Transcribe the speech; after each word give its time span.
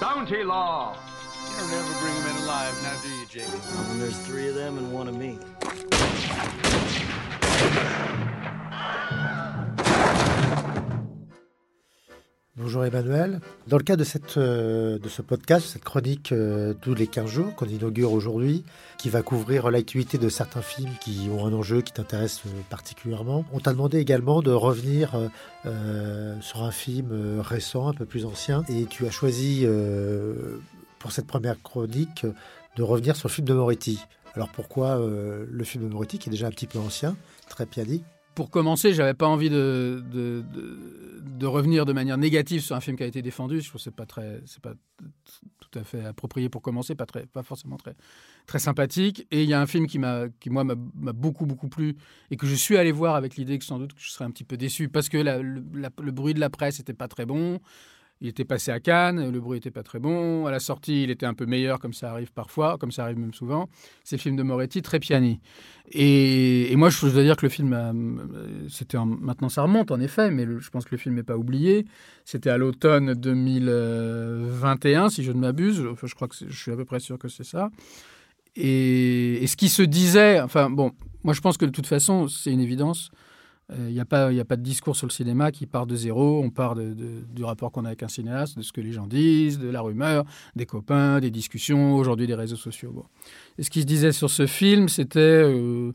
Bounty 0.00 0.44
Law. 0.44 0.96
You 1.50 1.56
don't 1.60 1.72
ever 1.72 2.00
bring 2.00 2.14
them 2.14 2.36
in 2.36 2.42
alive, 2.44 2.82
now 2.82 3.00
do 3.02 3.08
you, 3.08 3.26
Jake? 3.26 3.44
When 3.88 3.98
there's 3.98 4.18
three 4.18 4.48
of 4.48 4.54
them 4.54 4.78
and 4.78 4.92
one 4.92 5.08
of 5.08 5.16
me. 5.16 5.38
Bonjour 12.60 12.84
Emmanuel. 12.84 13.40
Dans 13.68 13.76
le 13.76 13.84
cadre 13.84 14.04
de, 14.04 14.40
euh, 14.40 14.98
ce 15.08 15.22
podcast, 15.22 15.64
cette 15.64 15.84
chronique 15.84 16.32
euh, 16.32 16.74
tous 16.74 16.92
les 16.92 17.06
15 17.06 17.30
jours 17.30 17.54
qu'on 17.54 17.66
inaugure 17.66 18.10
aujourd'hui, 18.10 18.64
qui 18.98 19.10
va 19.10 19.22
couvrir 19.22 19.70
l'actualité 19.70 20.18
de 20.18 20.28
certains 20.28 20.60
films 20.60 20.90
qui 21.00 21.28
ont 21.30 21.46
un 21.46 21.52
enjeu 21.52 21.82
qui 21.82 21.92
t'intéresse 21.92 22.40
euh, 22.46 22.50
particulièrement, 22.68 23.44
on 23.52 23.60
t'a 23.60 23.70
demandé 23.70 23.98
également 23.98 24.42
de 24.42 24.50
revenir 24.50 25.12
sur 26.40 26.64
un 26.64 26.70
film 26.72 27.40
récent, 27.40 27.86
un 27.86 27.94
peu 27.94 28.06
plus 28.06 28.24
ancien, 28.24 28.64
et 28.68 28.86
tu 28.86 29.06
as 29.06 29.10
choisi 29.10 29.64
pour 30.98 31.12
cette 31.12 31.28
première 31.28 31.62
chronique 31.62 32.26
de 32.74 32.82
revenir 32.82 33.14
sur 33.14 33.28
le 33.28 33.34
film 33.34 33.46
de 33.46 33.54
Moretti. 33.54 34.00
Alors 34.34 34.48
pourquoi 34.48 34.98
le 34.98 35.64
film 35.64 35.84
de 35.84 35.92
Moretti, 35.92 36.18
qui 36.18 36.28
est 36.28 36.32
déjà 36.32 36.48
un 36.48 36.50
petit 36.50 36.66
peu 36.66 36.80
ancien, 36.80 37.16
très 37.48 37.66
pianique 37.66 38.04
Pour 38.38 38.50
commencer, 38.50 38.94
j'avais 38.94 39.14
pas 39.14 39.26
envie 39.26 39.50
de, 39.50 40.44
revenir 41.42 41.84
de 41.84 41.92
manière 41.92 42.16
négative 42.16 42.60
sur 42.60 42.76
un 42.76 42.80
film 42.80 42.96
qui 42.96 43.02
a 43.02 43.06
été 43.06 43.20
défendu. 43.20 43.60
Je 43.60 43.68
trouve 43.68 43.80
que 43.80 43.82
c'est 43.82 43.90
pas 43.90 44.06
très, 44.06 44.40
c'est 44.46 44.62
pas 44.62 44.74
tout 45.58 45.76
à 45.76 45.82
fait 45.82 46.04
approprié 46.04 46.48
pour 46.48 46.62
commencer, 46.62 46.94
pas 46.94 47.04
très, 47.04 47.26
pas 47.26 47.42
forcément 47.42 47.78
très, 47.78 47.96
très 48.46 48.60
sympathique. 48.60 49.26
Et 49.32 49.42
il 49.42 49.48
y 49.48 49.54
a 49.54 49.60
un 49.60 49.66
film 49.66 49.88
qui 49.88 49.98
m'a, 49.98 50.26
qui 50.38 50.50
moi 50.50 50.62
m'a 50.62 50.76
beaucoup 51.12 51.46
beaucoup 51.46 51.66
plu 51.66 51.96
et 52.30 52.36
que 52.36 52.46
je 52.46 52.54
suis 52.54 52.76
allé 52.76 52.92
voir 52.92 53.16
avec 53.16 53.34
l'idée 53.34 53.58
que 53.58 53.64
sans 53.64 53.80
doute 53.80 53.90
je 53.96 54.08
serais 54.08 54.24
un 54.24 54.30
petit 54.30 54.44
peu 54.44 54.56
déçu 54.56 54.88
parce 54.88 55.08
que 55.08 55.16
le, 55.16 56.10
bruit 56.12 56.32
de 56.32 56.38
la 56.38 56.48
presse 56.48 56.78
était 56.78 56.94
pas 56.94 57.08
très 57.08 57.26
bon. 57.26 57.58
Il 58.20 58.26
était 58.26 58.44
passé 58.44 58.72
à 58.72 58.80
Cannes, 58.80 59.30
le 59.30 59.40
bruit 59.40 59.58
était 59.58 59.70
pas 59.70 59.84
très 59.84 60.00
bon. 60.00 60.46
À 60.46 60.50
la 60.50 60.58
sortie, 60.58 61.04
il 61.04 61.10
était 61.10 61.24
un 61.26 61.34
peu 61.34 61.46
meilleur, 61.46 61.78
comme 61.78 61.92
ça 61.92 62.10
arrive 62.10 62.32
parfois, 62.32 62.76
comme 62.76 62.90
ça 62.90 63.04
arrive 63.04 63.16
même 63.18 63.32
souvent. 63.32 63.68
C'est 64.02 64.16
le 64.16 64.20
film 64.20 64.34
de 64.34 64.42
Moretti, 64.42 64.82
très 64.82 64.98
piani. 64.98 65.38
Et, 65.92 66.72
et 66.72 66.76
moi, 66.76 66.90
je 66.90 67.06
dois 67.06 67.22
dire 67.22 67.36
que 67.36 67.46
le 67.46 67.50
film, 67.50 67.72
a- 67.72 67.92
c'était 68.68 68.96
en- 68.96 69.06
maintenant 69.06 69.48
ça 69.48 69.62
remonte 69.62 69.92
en 69.92 70.00
effet, 70.00 70.32
mais 70.32 70.46
je 70.58 70.68
pense 70.70 70.84
que 70.84 70.90
le 70.92 70.98
film 70.98 71.14
n'est 71.14 71.22
pas 71.22 71.36
oublié. 71.36 71.86
C'était 72.24 72.50
à 72.50 72.58
l'automne 72.58 73.14
2021, 73.14 75.08
si 75.10 75.22
je 75.22 75.32
ne 75.32 75.38
m'abuse. 75.38 75.82
Je 76.02 76.14
crois 76.14 76.28
que 76.28 76.34
je 76.48 76.56
suis 76.58 76.72
à 76.72 76.76
peu 76.76 76.84
près 76.84 77.00
sûr 77.00 77.18
que 77.18 77.28
c'est 77.28 77.44
ça. 77.44 77.70
Et 78.56 79.44
ce 79.46 79.56
qui 79.56 79.68
se 79.68 79.82
disait, 79.82 80.40
enfin 80.40 80.68
bon, 80.70 80.90
moi 81.22 81.32
je 81.34 81.40
pense 81.40 81.56
que 81.56 81.64
de 81.64 81.70
toute 81.70 81.86
façon, 81.86 82.26
c'est 82.28 82.50
une 82.52 82.60
évidence. 82.60 83.10
Il 83.76 83.92
n'y 83.92 84.00
a, 84.00 84.06
pas- 84.06 84.28
a 84.28 84.44
pas 84.46 84.56
de 84.56 84.62
discours 84.62 84.96
sur 84.96 85.06
le 85.06 85.12
cinéma 85.12 85.52
qui 85.52 85.66
part 85.66 85.86
de 85.86 85.94
zéro. 85.94 86.40
On 86.42 86.48
part 86.48 86.74
de- 86.74 86.94
du 87.30 87.44
rapport 87.44 87.70
qu'on 87.70 87.84
a 87.84 87.88
avec 87.88 88.02
un 88.02 88.08
cinéaste, 88.08 88.56
de 88.56 88.62
ce 88.62 88.72
que 88.72 88.80
les 88.80 88.92
gens 88.92 89.06
disent, 89.06 89.58
de 89.58 89.68
la 89.68 89.82
rumeur, 89.82 90.24
des 90.56 90.64
copains, 90.64 91.20
des 91.20 91.30
discussions, 91.30 91.94
aujourd'hui 91.96 92.26
des 92.26 92.34
réseaux 92.34 92.56
sociaux. 92.56 93.04
Et 93.58 93.62
ce 93.62 93.68
qui 93.68 93.82
se 93.82 93.86
disait 93.86 94.12
sur 94.12 94.30
ce 94.30 94.46
film, 94.46 94.88
c'était, 94.88 95.18
euh, 95.20 95.92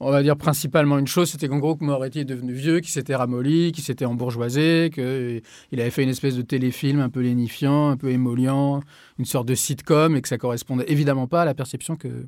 on 0.00 0.10
va 0.10 0.24
dire 0.24 0.36
principalement 0.36 0.98
une 0.98 1.06
chose, 1.06 1.30
c'était 1.30 1.46
qu'en 1.46 1.58
gros, 1.60 1.76
que 1.76 1.84
Moretti 1.84 2.18
est 2.18 2.24
devenu 2.24 2.52
vieux, 2.52 2.80
qu'il 2.80 2.90
s'était 2.90 3.14
ramolli, 3.14 3.70
qu'il 3.70 3.84
s'était 3.84 4.06
embourgeoisé, 4.06 4.90
qu'il 4.92 5.80
avait 5.80 5.90
fait 5.90 6.02
une 6.02 6.08
espèce 6.10 6.34
de 6.34 6.42
téléfilm 6.42 6.98
un 6.98 7.10
peu 7.10 7.20
lénifiant, 7.20 7.90
un 7.90 7.96
peu 7.96 8.10
émollient, 8.10 8.80
une 9.20 9.24
sorte 9.24 9.46
de 9.46 9.54
sitcom, 9.54 10.16
et 10.16 10.20
que 10.20 10.26
ça 10.28 10.36
correspondait 10.36 10.86
évidemment 10.88 11.28
pas 11.28 11.42
à 11.42 11.44
la 11.44 11.54
perception 11.54 11.94
que, 11.94 12.26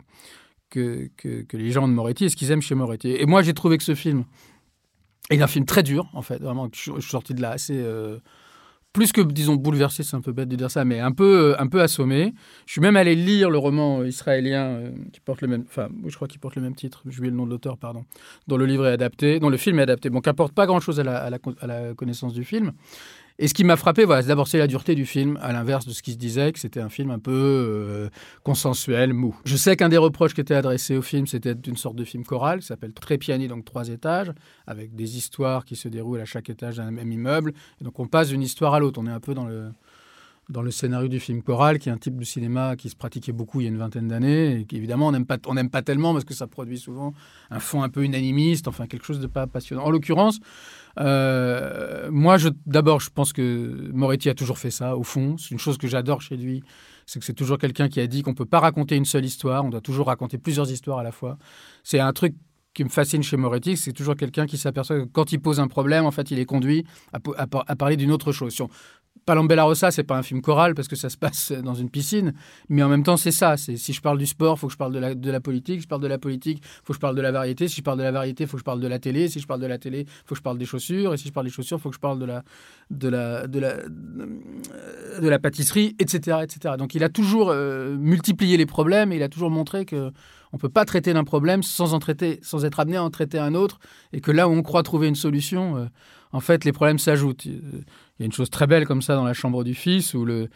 que, 0.71 1.11
que, 1.17 1.43
que 1.43 1.57
les 1.57 1.73
gens 1.73 1.89
de 1.89 1.93
Moretti 1.93 2.27
et 2.27 2.29
ce 2.29 2.37
qu'ils 2.37 2.53
aiment 2.53 2.63
chez 2.63 2.77
Moretti. 2.77 3.09
Et 3.11 3.27
moi, 3.27 3.43
j'ai 3.43 3.53
trouvé 3.53 3.79
que 3.79 3.85
ce 3.85 3.97
film 3.97 4.25
est 5.31 5.43
un 5.43 5.47
film 5.47 5.65
très 5.65 5.83
dur, 5.83 6.09
en 6.13 6.23
fait. 6.23 6.41
Vraiment, 6.41 6.69
je, 6.73 6.93
suis 6.93 7.03
sorti 7.03 7.35
de 7.35 7.43
là 7.43 7.51
assez. 7.51 7.77
euh, 7.77 8.19
plus 8.97 9.13
que, 9.13 9.21
disons, 9.21 9.57
bouleversé, 9.57 10.03
c'est 10.03 10.17
un 10.17 10.23
peu 10.23 10.33
bête 10.33 10.49
de 10.49 10.57
dire 10.57 10.71
ça, 10.71 10.87
mais 10.87 11.01
un 11.01 11.13
peu, 11.13 11.51
euh, 11.53 11.61
un 11.61 11.67
peu 11.67 11.83
assommé. 11.83 12.33
Je 12.65 12.73
suis 12.73 12.81
même 12.81 12.97
allé 12.97 13.15
lire 13.15 13.51
le 13.51 13.59
roman 13.59 14.03
israélien 14.03 14.65
euh, 14.69 14.91
qui 15.13 15.21
porte 15.21 15.43
le 15.43 15.49
même. 15.49 15.65
Enfin, 15.69 15.89
je 16.07 16.17
crois 16.17 16.27
qu'il 16.29 16.41
porte 16.41 16.57
le 16.57 16.63
même 16.63 16.75
titre, 16.75 17.03
j'ai 17.05 17.19
oublié 17.19 17.31
le 17.31 17.37
nom 17.37 17.45
de 17.45 17.51
l'auteur, 17.51 17.77
pardon. 17.77 18.07
Dont 18.47 18.57
le 18.57 18.65
livre 18.65 18.87
est 18.87 18.93
adapté, 18.93 19.39
dont 19.39 19.51
le 19.51 19.59
film 19.59 19.79
est 19.81 19.83
adapté. 19.83 20.09
Bon, 20.09 20.23
qui 20.23 20.31
apporte 20.31 20.55
pas 20.55 20.65
grand-chose 20.65 20.99
à 20.99 21.05
la, 21.05 21.19
à, 21.19 21.29
la, 21.29 21.39
à 21.61 21.67
la 21.67 21.95
connaissance 21.95 22.33
du 22.33 22.43
film. 22.45 22.73
Et 23.39 23.49
ce 23.49 23.55
qui 23.55 23.65
m'a 23.65 23.77
frappé, 23.77 24.05
voilà, 24.05 24.23
c'est 24.23 24.29
d'abord 24.29 24.49
c'est 24.49 24.59
la 24.59 24.67
dureté 24.67 24.95
du 24.95 25.05
film, 25.05 25.39
à 25.43 25.53
l'inverse 25.53 25.87
de 25.87 25.93
ce 25.93 26.03
qui 26.03 26.13
se 26.13 26.17
disait, 26.17 26.53
que 26.53 26.59
c'était 26.59 26.81
un 26.81 26.89
film 26.89 27.11
un 27.11 27.19
peu 27.19 27.33
euh, 27.33 28.09
consensuel, 28.45 29.13
mou. 29.13 29.37
Je 29.45 29.57
sais 29.57 29.77
qu'un 29.77 29.91
des 29.91 29.99
reproches 29.99 30.33
qui 30.33 30.41
était 30.41 30.55
adressé 30.55 30.97
au 30.97 31.03
film, 31.03 31.27
c'était 31.27 31.55
une 31.67 31.77
sorte 31.77 31.97
de 31.97 32.05
film 32.05 32.25
choral, 32.25 32.61
qui 32.61 32.67
s'appelle 32.67 32.95
Trépiani, 32.95 33.47
donc 33.47 33.67
trois 33.67 33.89
étages, 33.89 34.33
avec 34.67 34.95
des 34.95 35.19
histoires 35.19 35.67
qui 35.67 35.77
se 35.77 35.89
déroulent 35.89 36.21
à 36.21 36.25
chaque 36.25 36.49
étage 36.49 36.77
d'un 36.77 36.91
même 36.91 37.13
immeuble. 37.13 37.53
Donc 37.83 38.01
on 38.01 38.07
passe 38.07 38.29
d'une 38.29 38.43
histoire 38.43 38.73
à 38.73 38.81
l'autre. 38.81 38.99
On 39.03 39.07
est 39.07 39.11
un 39.11 39.21
peu 39.21 39.35
dans 39.35 39.45
le, 39.45 39.71
dans 40.49 40.63
le 40.63 40.71
scénario 40.71 41.09
du 41.09 41.19
film 41.19 41.43
choral, 41.43 41.79
qui 41.79 41.89
est 41.89 41.93
un 41.93 41.99
type 41.99 42.17
de 42.17 42.25
cinéma 42.25 42.77
qui 42.77 42.89
se 42.89 42.97
pratiquait 42.97 43.33
beaucoup 43.33 43.61
il 43.61 43.65
y 43.65 43.67
a 43.67 43.71
une 43.71 43.79
vingtaine 43.79 44.09
d'années, 44.09 44.61
et 44.61 44.65
qu'évidemment 44.65 45.09
on 45.09 45.13
n'aime 45.13 45.27
pas, 45.27 45.39
pas 45.39 45.83
tellement 45.83 46.13
parce 46.13 46.25
que 46.25 46.35
ça 46.35 46.47
produit 46.47 46.79
souvent 46.79 47.15
un 47.51 47.59
fond 47.59 47.83
un 47.83 47.89
peu 47.89 48.05
unanimiste, 48.05 48.69
enfin 48.69 48.87
quelque 48.87 49.05
chose 49.05 49.19
de 49.19 49.27
pas 49.27 49.47
passionnant. 49.47 49.85
En 49.85 49.91
l'occurrence, 49.91 50.39
euh, 50.99 52.09
moi, 52.11 52.37
d'abord, 52.65 53.01
je 53.01 53.11
pense 53.11 53.33
que 53.33 53.91
Moretti 53.93 54.29
a 54.29 54.35
toujours 54.35 54.59
fait 54.59 54.71
ça, 54.71 54.97
au 54.97 55.03
fond. 55.03 55.37
C'est 55.37 55.51
une 55.51 55.59
chose 55.59 55.79
que 55.79 55.89
j'adore 55.89 56.23
chez 56.23 56.37
lui. 56.37 56.63
C'est 57.07 57.19
que 57.19 57.25
c'est 57.25 57.35
toujours 57.35 57.59
quelqu'un 57.59 57.89
qui 57.89 58.01
a 58.01 58.07
dit 58.07 58.23
qu'on 58.23 58.31
ne 58.31 58.37
peut 58.37 58.47
pas 58.47 58.61
raconter 58.61 58.97
une 58.97 59.05
seule 59.05 59.25
histoire, 59.25 59.65
on 59.65 59.69
doit 59.69 59.81
toujours 59.81 60.07
raconter 60.07 60.39
plusieurs 60.39 60.71
histoires 60.71 60.99
à 60.99 61.03
la 61.03 61.13
fois. 61.13 61.39
C'est 61.85 62.01
un 62.01 62.13
truc 62.13 62.35
qui 62.75 62.85
me 62.85 62.91
fascine 62.91 63.23
chez 63.23 63.39
Moretti, 63.39 63.77
c'est 63.77 63.93
toujours 63.95 64.17
quelqu'un 64.17 64.45
qui 64.45 64.59
s'aperçoit 64.59 65.01
que 65.01 65.05
quand 65.05 65.33
il 65.33 65.41
pose 65.41 65.61
un 65.61 65.67
problème, 65.67 66.05
en 66.05 66.11
fait, 66.11 66.31
il 66.31 66.39
est 66.39 66.45
conduit 66.45 66.85
à, 67.13 67.47
parler 67.75 67.97
d'une 67.97 68.13
autre 68.13 68.33
chose. 68.33 68.55
Palambella 69.27 69.65
Rossa, 69.65 69.91
c'est 69.91 70.05
pas 70.05 70.17
un 70.17 70.23
film 70.23 70.41
choral 70.41 70.77
parce 70.77 70.87
que 70.87 70.95
ça 70.95 71.11
se 71.11 71.17
passe 71.17 71.51
dans 71.51 71.75
une 71.75 71.91
piscine, 71.91 72.33
mais 72.69 72.85
en 72.85 72.89
même 72.89 73.03
temps, 73.03 73.17
c'est 73.17 73.33
ça. 73.33 73.57
Si 73.57 73.93
je 73.93 74.01
parle 74.01 74.19
du 74.19 74.27
sport, 74.27 74.57
faut 74.57 74.69
que 74.69 74.73
je 74.73 74.79
parle 74.79 74.93
de 74.93 75.31
la, 75.31 75.41
politique. 75.41 75.81
Si 75.81 75.83
je 75.83 75.89
parle 75.89 76.03
de 76.03 76.07
la 76.07 76.19
politique, 76.19 76.63
faut 76.85 76.93
que 76.93 76.95
je 76.95 77.01
parle 77.01 77.17
de 77.17 77.23
la 77.23 77.33
variété. 77.33 77.67
Si 77.67 77.79
je 77.79 77.83
parle 77.83 77.99
de 77.99 78.05
la 78.05 78.13
variété, 78.13 78.47
faut 78.47 78.57
que 78.57 78.61
je 78.61 78.65
parle 78.65 78.81
de 78.81 78.87
la 78.87 79.01
télé. 79.01 79.29
Si 79.29 79.41
je 79.41 79.47
parle 79.49 79.61
de 79.61 79.67
la 79.67 79.79
télé, 79.79 80.07
faut 80.25 80.37
que 80.37 80.39
je 80.39 80.43
parle 80.43 80.59
des 80.59 80.65
chaussures. 80.65 81.13
Et 81.13 81.17
si 81.17 81.27
je 81.27 81.33
parle 81.33 81.47
des 81.47 81.53
chaussures, 81.53 81.81
faut 81.81 81.91
que 81.91 81.97
je 81.97 82.01
parle 82.01 82.21
de 82.21 83.09
la, 83.09 83.49
pâtisserie, 85.41 85.97
etc., 85.99 86.39
etc. 86.45 86.77
Donc, 86.79 86.95
il 86.95 87.03
a 87.03 87.09
toujours 87.09 87.51
euh, 87.51 87.97
multiplié 87.97 88.57
les 88.57 88.67
problèmes 88.67 89.11
et 89.11 89.17
il 89.17 89.25
a 89.25 89.29
toujours 89.29 89.51
montré 89.51 89.87
que 89.87 90.13
on 90.53 90.59
peut 90.59 90.69
pas 90.69 90.85
traiter 90.85 91.13
d'un 91.13 91.25
problème 91.25 91.63
sans 91.63 91.95
en 91.95 91.99
traiter, 91.99 92.39
sans 92.43 92.65
être 92.65 92.81
amené 92.81 92.97
à 92.97 93.05
en 93.05 93.11
traiter 93.11 93.39
un 93.39 93.55
autre, 93.55 93.79
et 94.13 94.21
que 94.21 94.31
là 94.31 94.49
où 94.49 94.53
on 94.53 94.63
croit 94.63 94.83
trouver 94.83 95.09
une 95.09 95.15
solution, 95.15 95.77
euh, 95.77 95.87
en 96.33 96.41
fait, 96.41 96.65
les 96.65 96.73
problèmes 96.73 96.99
s'ajoutent. 96.99 97.45
Il 97.47 97.61
y 98.21 98.23
a 98.23 98.27
une 98.27 98.33
chose 98.33 98.51
très 98.51 98.67
belle 98.67 98.87
comme 98.87 99.03
ça 99.03 99.15
dans 99.15 99.25
la 99.25 99.33
chambre 99.33 99.65
du 99.65 99.75
fils 99.75 100.15
où 100.15 100.25
le, 100.25 100.49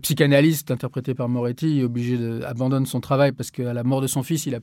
psychanalyste 0.00 0.72
interprété 0.72 1.14
par 1.14 1.28
Moretti 1.28 1.80
est 1.80 1.84
obligé 1.84 2.18
de, 2.18 2.42
abandonne 2.42 2.84
son 2.84 3.00
travail 3.00 3.32
parce 3.32 3.50
qu'à 3.50 3.72
la 3.72 3.84
mort 3.84 4.00
de 4.00 4.08
son 4.08 4.22
fils, 4.22 4.44
il 4.44 4.58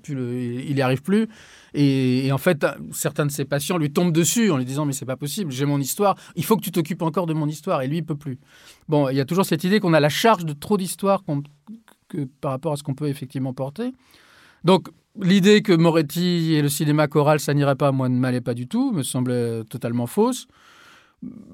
n'y 0.76 0.82
arrive 0.82 1.02
plus. 1.02 1.28
Et, 1.74 2.30
en 2.32 2.38
fait, 2.38 2.66
certains 2.92 3.26
de 3.26 3.32
ses 3.32 3.46
patients 3.46 3.78
lui 3.78 3.92
tombent 3.92 4.12
dessus 4.12 4.52
en 4.52 4.58
lui 4.58 4.66
disant 4.66 4.86
mais 4.86 4.94
c'est 4.94 5.06
pas 5.06 5.16
possible, 5.16 5.52
j'ai 5.52 5.66
mon 5.66 5.80
histoire, 5.80 6.16
il 6.36 6.44
faut 6.44 6.58
que 6.58 6.64
tu 6.64 6.72
t'occupes 6.72 7.02
encore 7.02 7.28
de 7.28 7.34
mon 7.34 7.48
histoire. 7.48 7.82
Et 7.82 7.88
lui, 7.88 7.98
il 7.98 8.06
peut 8.06 8.18
plus. 8.18 8.40
Bon, 8.88 9.10
il 9.10 9.16
y 9.16 9.22
a 9.22 9.26
toujours 9.26 9.46
cette 9.46 9.64
idée 9.64 9.80
qu'on 9.80 9.94
a 9.94 10.00
la 10.00 10.10
charge 10.10 10.46
de 10.46 10.54
trop 10.54 10.78
d'histoires 10.78 11.24
par 12.42 12.52
rapport 12.52 12.74
à 12.74 12.76
ce 12.76 12.84
qu'on 12.84 12.96
peut 12.96 13.08
effectivement 13.08 13.54
porter. 13.54 13.94
Donc 14.64 14.90
l'idée 15.22 15.62
que 15.62 15.74
Moretti 15.74 16.54
et 16.54 16.62
le 16.62 16.70
cinéma 16.70 17.08
choral, 17.08 17.40
ça 17.40 17.54
n'irait 17.54 17.76
pas, 17.76 17.92
moi, 17.92 18.10
ne 18.10 18.18
m'allait 18.18 18.42
pas 18.42 18.54
du 18.54 18.68
tout, 18.68 18.92
me 18.92 19.04
semblait 19.04 19.64
totalement 19.70 20.08
fausse. 20.08 20.48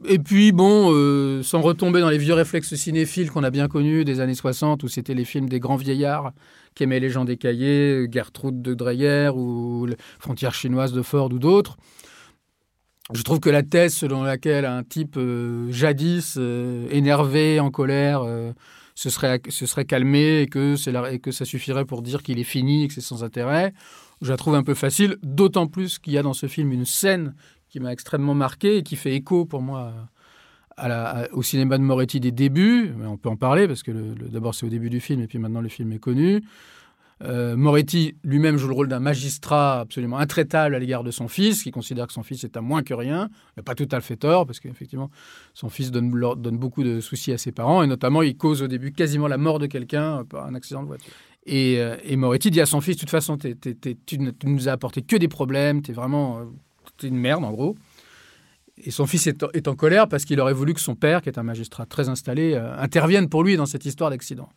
Et 0.08 0.20
puis, 0.20 0.52
bon, 0.52 0.92
euh, 0.94 1.42
sans 1.42 1.62
retomber 1.62 2.00
dans 2.00 2.10
les 2.10 2.20
vieux 2.20 2.36
réflexes 2.36 2.76
cinéphiles 2.76 3.32
qu'on 3.32 3.44
a 3.44 3.50
bien 3.50 3.68
connus 3.68 4.06
des 4.06 4.20
années 4.20 4.36
60, 4.36 4.84
où 4.84 4.88
c'était 4.88 5.16
les 5.16 5.26
films 5.26 5.50
des 5.50 5.60
grands 5.60 5.76
vieillards 5.76 6.34
qui 6.76 6.84
aimaient 6.84 7.00
les 7.00 7.10
gens 7.10 7.26
décaillés, 7.26 8.08
Gertrude 8.12 8.62
de 8.62 8.74
Dreyer 8.76 9.32
ou 9.34 9.88
Frontières 10.20 10.54
chinoises 10.54 10.94
de 10.94 11.02
Ford 11.02 11.32
ou 11.34 11.40
d'autres. 11.40 11.78
Je 13.14 13.24
trouve 13.24 13.40
que 13.40 13.50
la 13.50 13.64
thèse 13.64 13.96
selon 13.96 14.24
laquelle 14.24 14.66
un 14.66 14.84
type 14.84 15.16
euh, 15.18 15.72
jadis 15.72 16.36
euh, 16.38 16.88
énervé, 16.92 17.60
en 17.60 17.72
colère, 17.72 18.24
se, 18.96 19.10
serait, 19.10 19.42
se 19.50 19.66
serait 19.66 19.86
calmé 19.86 20.42
et 20.42 20.48
que, 20.48 20.76
et 21.12 21.20
que 21.20 21.32
ça 21.32 21.46
suffirait 21.46 21.86
pour 21.86 22.02
dire 22.02 22.24
qu'il 22.24 22.40
est 22.40 22.44
fini 22.46 22.86
et 22.86 22.88
que 22.88 22.94
c'est 22.94 23.02
sans 23.02 23.24
intérêt, 23.24 23.74
je 24.22 24.32
la 24.32 24.38
trouve 24.38 24.56
un 24.56 24.64
peu 24.64 24.74
facile, 24.74 25.18
d'autant 25.22 25.68
plus 25.68 26.00
qu'il 26.00 26.14
y 26.14 26.18
a 26.18 26.24
dans 26.24 26.34
ce 26.34 26.48
film 26.48 26.72
une 26.72 26.86
scène 26.86 27.36
qui 27.70 27.80
m'a 27.80 27.92
extrêmement 27.92 28.34
marqué 28.34 28.78
et 28.78 28.84
qui 28.84 28.96
fait 28.96 29.14
écho 29.14 29.46
pour 29.46 29.62
moi 29.62 29.94
au 31.32 31.44
cinéma 31.44 31.78
de 31.78 31.84
Moretti 31.84 32.20
des 32.20 32.32
débuts. 32.32 32.94
On 33.06 33.18
peut 33.18 33.30
en 33.30 33.36
parler 33.36 33.68
parce 33.68 33.84
que 33.84 33.92
d'abord 34.30 34.56
c'est 34.56 34.66
au 34.66 34.70
début 34.70 34.90
du 34.90 35.00
film 35.00 35.22
et 35.22 35.28
puis 35.28 35.40
maintenant 35.40 35.62
le 35.62 35.70
film 35.70 35.92
est 35.92 36.00
connu. 36.00 36.44
Euh, 37.24 37.56
Moretti 37.56 38.16
lui-même 38.24 38.58
joue 38.58 38.68
le 38.68 38.74
rôle 38.74 38.88
d'un 38.90 39.00
magistrat 39.00 39.80
absolument 39.80 40.18
intraitable 40.18 40.76
à 40.76 40.80
l'égard 40.80 41.04
de 41.04 41.12
son 41.12 41.28
fils, 41.28 41.64
qui 41.64 41.72
considère 41.72 42.08
que 42.08 42.14
son 42.14 42.24
fils 42.24 42.44
est 42.44 42.58
à 42.58 42.62
moins 42.62 42.84
que 42.84 42.94
rien. 42.94 43.30
Il 43.32 43.60
n'a 43.60 43.64
pas 43.64 43.76
tout 43.76 43.88
à 43.92 44.02
fait 44.02 44.18
tort, 44.18 44.46
parce 44.46 44.60
qu'effectivement, 44.60 45.10
son 45.54 45.70
fils 45.70 45.92
donne, 45.92 46.10
beaucoup 46.58 46.84
de 46.84 47.00
soucis 47.00 47.32
à 47.32 47.38
ses 47.38 47.52
parents, 47.52 47.84
et 47.84 47.88
notamment, 47.88 48.22
il 48.22 48.36
cause 48.36 48.62
au 48.62 48.68
début 48.68 48.92
quasiment 48.92 49.28
la 49.28 49.38
mort 49.38 49.60
de 49.60 49.68
quelqu'un 49.68 50.26
par 50.26 50.46
un 50.46 50.56
accident 50.56 50.82
de 50.84 50.88
voiture. 50.88 51.14
Et, 51.46 51.80
euh, 51.80 51.96
et, 52.04 52.16
Moretti 52.16 52.52
dit 52.52 52.60
à 52.60 52.66
son 52.66 52.82
fils, 52.82 52.96
de 52.96 53.02
toute 53.02 53.12
façon, 53.12 53.38
tu, 53.38 54.20
ne 54.20 54.32
nous 54.44 54.68
as 54.68 54.72
apporté 54.72 55.02
que 55.02 55.16
des 55.16 55.28
problèmes, 55.28 55.82
tu 55.82 55.92
es 55.92 55.94
vraiment 55.94 56.42
es 57.04 57.08
une 57.08 57.18
merde, 57.18 57.44
en 57.44 57.52
gros. 57.52 57.76
Et 58.78 58.92
son 58.92 59.06
fils 59.06 59.28
est, 59.28 59.68
en 59.68 59.76
colère 59.76 60.08
parce 60.08 60.26
qu'il 60.26 60.40
aurait 60.40 60.54
voulu 60.54 60.74
que 60.74 60.82
son 60.82 60.96
père, 60.96 61.22
qui 61.22 61.30
est 61.30 61.38
un 61.38 61.44
magistrat 61.44 61.86
très 61.86 62.10
installé, 62.10 62.54
euh, 62.56 62.78
intervienne 62.78 63.30
pour 63.30 63.44
lui 63.44 63.56
dans 63.56 63.66
cette 63.66 63.86
histoire 63.86 64.10
d'accident. 64.10 64.50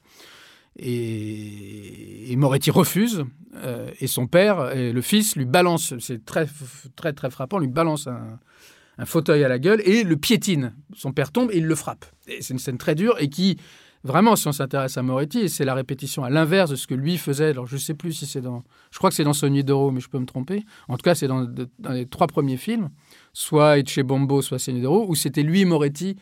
Et, 0.78 2.34
Moretti 2.36 2.70
refuse, 2.70 3.24
euh, 3.56 3.90
et 4.00 4.06
son 4.06 4.26
père, 4.28 4.70
et 4.76 4.92
le 4.92 5.00
fils, 5.00 5.34
lui 5.34 5.44
balance, 5.44 5.94
c'est 5.98 6.24
très, 6.24 6.46
très, 6.94 7.12
très 7.12 7.30
frappant, 7.30 7.58
lui 7.58 7.66
balance 7.66 8.06
un, 8.06 8.38
fauteuil 9.04 9.44
à 9.44 9.48
la 9.48 9.58
gueule 9.58 9.80
et 9.84 10.04
le 10.04 10.16
piétine. 10.16 10.74
Son 10.94 11.12
père 11.12 11.32
tombe 11.32 11.50
et 11.52 11.58
il 11.58 11.66
le 11.66 11.74
frappe. 11.74 12.04
C'est 12.26 12.50
une 12.50 12.58
scène 12.58 12.78
très 12.78 12.94
dure 12.94 13.16
et 13.20 13.28
qui, 13.28 13.56
vraiment, 14.02 14.34
si 14.34 14.48
on 14.48 14.52
s'intéresse 14.52 14.96
à 14.98 15.02
Moretti, 15.02 15.48
c'est 15.48 15.64
la 15.64 15.74
répétition 15.74 16.24
à 16.24 16.30
l'inverse 16.30 16.70
de 16.70 16.76
ce 16.76 16.86
que 16.88 16.94
lui 16.94 17.16
faisait. 17.16 17.50
Alors, 17.50 17.66
je 17.66 17.74
ne 17.74 17.80
sais 17.80 17.94
plus 17.94 18.12
si 18.12 18.26
c'est 18.26 18.40
dans. 18.40 18.64
Je 18.90 18.98
crois 18.98 19.10
que 19.10 19.16
c'est 19.16 19.24
dans 19.24 19.32
Sonny 19.32 19.62
d'Oro, 19.62 19.92
mais 19.92 20.00
je 20.00 20.08
peux 20.08 20.18
me 20.18 20.26
tromper. 20.26 20.64
En 20.88 20.96
tout 20.96 21.02
cas, 21.02 21.14
c'est 21.14 21.28
dans, 21.28 21.46
les 21.90 22.06
trois 22.06 22.26
premiers 22.26 22.56
films, 22.56 22.90
soit 23.32 23.78
Etche 23.78 24.00
Bombo, 24.00 24.42
soit 24.42 24.58
Sonny 24.58 24.80
d'Oro, 24.80 25.06
où 25.08 25.14
c'était 25.14 25.42
lui, 25.42 25.64
Moretti, 25.64 26.16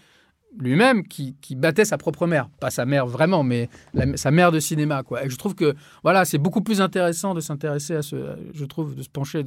lui-même 0.58 1.06
qui, 1.06 1.34
battait 1.56 1.84
sa 1.84 1.98
propre 1.98 2.26
mère. 2.26 2.48
Pas 2.60 2.70
sa 2.70 2.86
mère 2.86 3.06
vraiment, 3.06 3.42
mais 3.42 3.68
sa 4.14 4.30
mère 4.30 4.52
de 4.52 4.60
cinéma. 4.60 5.02
Quoi. 5.02 5.24
Et 5.24 5.30
je 5.30 5.36
trouve 5.36 5.54
que 5.54 5.74
voilà, 6.02 6.24
c'est 6.24 6.38
beaucoup 6.38 6.62
plus 6.62 6.80
intéressant 6.80 7.34
de 7.34 7.40
s'intéresser 7.40 7.94
à 7.96 8.02
ce, 8.02 8.36
je 8.52 8.64
trouve, 8.64 8.94
de 8.94 9.02
se 9.02 9.08
pencher 9.08 9.44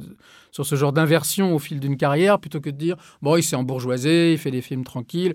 sur 0.50 0.66
ce 0.66 0.74
genre 0.74 0.92
d'inversion 0.92 1.54
au 1.54 1.58
fil 1.58 1.80
d'une 1.80 1.96
carrière 1.96 2.38
plutôt 2.38 2.60
que 2.60 2.70
de 2.70 2.76
dire, 2.76 2.96
bon, 3.22 3.36
il 3.36 3.42
s'est 3.42 3.56
embourgeoisé, 3.56 4.32
il 4.32 4.38
fait 4.38 4.50
des 4.50 4.62
films 4.62 4.84
tranquilles. 4.84 5.34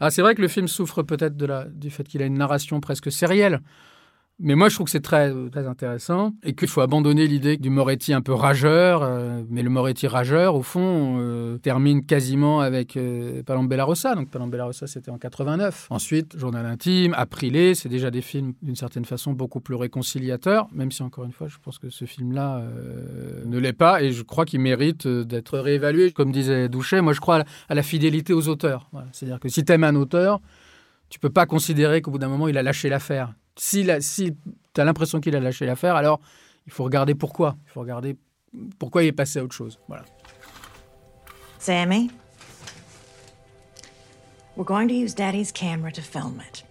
Ah, 0.00 0.10
c'est 0.10 0.22
vrai 0.22 0.34
que 0.34 0.42
le 0.42 0.48
film 0.48 0.68
souffre 0.68 1.02
peut-être 1.02 1.36
du 1.36 1.90
fait 1.90 2.04
qu'il 2.04 2.22
a 2.22 2.26
une 2.26 2.38
narration 2.38 2.80
presque 2.80 3.12
sérielle. 3.12 3.60
Mais 4.40 4.56
moi, 4.56 4.68
je 4.68 4.74
trouve 4.74 4.86
que 4.86 4.90
c'est 4.90 5.00
très, 5.00 5.32
très 5.50 5.68
intéressant 5.68 6.32
et 6.42 6.54
qu'il 6.54 6.66
faut 6.66 6.80
abandonner 6.80 7.28
l'idée 7.28 7.56
du 7.56 7.70
Moretti 7.70 8.12
un 8.12 8.20
peu 8.20 8.32
rageur. 8.32 9.04
Euh, 9.04 9.44
mais 9.48 9.62
le 9.62 9.70
Moretti 9.70 10.08
rageur, 10.08 10.56
au 10.56 10.62
fond, 10.62 11.18
euh, 11.20 11.56
termine 11.58 12.04
quasiment 12.04 12.60
avec 12.60 12.96
euh, 12.96 13.44
Palambella 13.44 13.84
Rossa. 13.84 14.16
Donc 14.16 14.30
Palambella 14.30 14.64
Rossa, 14.64 14.88
c'était 14.88 15.12
en 15.12 15.18
89. 15.18 15.86
Ensuite, 15.88 16.36
Journal 16.36 16.66
intime, 16.66 17.14
Aprilé, 17.16 17.76
c'est 17.76 17.88
déjà 17.88 18.10
des 18.10 18.22
films 18.22 18.54
d'une 18.60 18.74
certaine 18.74 19.04
façon 19.04 19.34
beaucoup 19.34 19.60
plus 19.60 19.76
réconciliateurs, 19.76 20.66
même 20.72 20.90
si 20.90 21.04
encore 21.04 21.24
une 21.24 21.32
fois, 21.32 21.46
je 21.46 21.58
pense 21.62 21.78
que 21.78 21.88
ce 21.88 22.04
film-là 22.04 22.64
ne 23.44 23.58
l'est 23.58 23.72
pas 23.72 24.02
et 24.02 24.10
je 24.10 24.22
crois 24.22 24.44
qu'il 24.44 24.60
mérite 24.60 25.06
d'être 25.06 25.58
réévalué. 25.58 26.10
Comme 26.10 26.32
disait 26.32 26.68
Douchet, 26.68 27.00
moi 27.02 27.12
je 27.12 27.20
crois 27.20 27.44
à 27.68 27.74
la, 27.74 27.82
fidélité 27.84 28.32
aux 28.32 28.48
auteurs. 28.48 28.90
C'est-à-dire 29.12 29.38
que 29.38 29.48
si 29.48 29.64
tu 29.64 29.72
aimes 29.72 29.84
un 29.84 29.94
auteur, 29.94 30.40
tu 31.08 31.20
peux 31.20 31.30
pas 31.30 31.46
considérer 31.46 32.02
qu'au 32.02 32.10
bout 32.10 32.18
d'un 32.18 32.28
moment, 32.28 32.48
il 32.48 32.58
a 32.58 32.62
lâché 32.62 32.88
l'affaire 32.88 33.32
si, 33.56 33.88
si 34.00 34.36
tu 34.72 34.80
as 34.80 34.84
l'impression 34.84 35.20
qu'il 35.20 35.36
a 35.36 35.40
lâché 35.40 35.66
l'affaire, 35.66 35.96
alors 35.96 36.20
il 36.66 36.72
faut 36.72 36.84
regarder 36.84 37.14
pourquoi. 37.14 37.56
Il 37.66 37.70
faut 37.70 37.80
regarder 37.80 38.16
pourquoi 38.78 39.02
il 39.02 39.08
est 39.08 39.12
passé 39.12 39.38
à 39.38 39.44
autre 39.44 39.54
chose. 39.54 39.78
Voilà. 39.88 40.04
Sammy, 41.58 42.10
we're 44.56 44.64
going 44.64 44.88
to 44.88 44.94
use 44.94 45.14
Daddy's 45.14 45.50
camera 45.50 45.90
to 45.92 46.02
film 46.02 46.40
it. 46.40 46.62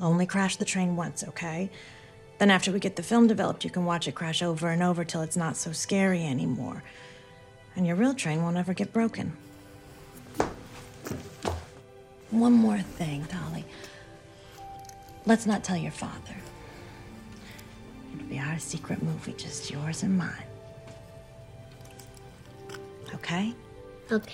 Only 0.00 0.26
crash 0.26 0.56
the 0.56 0.64
train 0.64 0.96
once, 0.96 1.22
okay? 1.28 1.70
Then 2.38 2.50
after 2.50 2.72
we 2.72 2.80
get 2.80 2.96
the 2.96 3.02
film 3.02 3.28
developed, 3.28 3.64
you 3.64 3.70
can 3.70 3.84
watch 3.84 4.08
it 4.08 4.14
crash 4.16 4.42
over 4.42 4.68
and 4.68 4.82
over 4.82 5.04
till 5.04 5.22
it's 5.22 5.36
not 5.36 5.56
so 5.56 5.70
scary 5.72 6.24
anymore. 6.24 6.82
And 7.76 7.86
your 7.86 7.96
real 7.96 8.14
train 8.14 8.42
won't 8.42 8.56
ever 8.56 8.74
get 8.74 8.92
broken. 8.92 9.36
One 12.30 12.52
more 12.52 12.80
thing, 12.80 13.24
Dolly. 13.30 13.64
Let's 15.26 15.46
not 15.46 15.62
tell 15.62 15.76
your 15.76 15.92
father. 15.92 16.36
It'll 18.14 18.28
be 18.28 18.38
our 18.38 18.58
secret 18.58 19.02
movie, 19.02 19.34
just 19.36 19.70
yours 19.70 20.02
and 20.02 20.16
mine. 20.16 20.28
Okay? 23.14 23.54
Ok. 24.12 24.30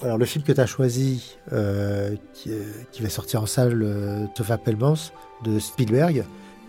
Alors 0.00 0.16
le 0.16 0.24
film 0.24 0.44
que 0.44 0.52
tu 0.52 0.60
as 0.60 0.66
choisi, 0.66 1.36
euh, 1.52 2.14
qui, 2.32 2.52
euh, 2.52 2.62
qui, 2.92 3.02
va 3.02 3.08
sortir 3.10 3.42
en 3.42 3.46
salle, 3.46 3.82
euh, 3.82 4.56
Pelmans, 4.64 5.12
de 5.44 5.58
Spielberg, 5.58 6.24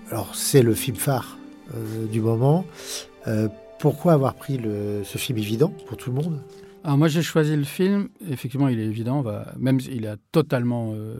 alors 0.09 0.35
c'est 0.35 0.63
le 0.63 0.73
film 0.73 0.97
phare 0.97 1.37
euh, 1.75 2.07
du 2.07 2.21
moment. 2.21 2.65
Euh, 3.27 3.47
pourquoi 3.77 4.13
avoir 4.13 4.33
pris 4.33 4.57
le, 4.57 5.03
ce 5.03 5.17
film 5.17 5.37
évident 5.37 5.71
pour 5.87 5.95
tout 5.95 6.09
le 6.09 6.15
monde? 6.21 6.41
Alors 6.83 6.97
moi 6.97 7.07
j'ai 7.07 7.21
choisi 7.21 7.55
le 7.55 7.63
film, 7.63 8.09
effectivement 8.29 8.67
il 8.67 8.79
est 8.79 8.85
évident, 8.85 9.23
même 9.57 9.79
il 9.91 10.07
a 10.07 10.15
totalement, 10.31 10.93
euh, 10.93 11.17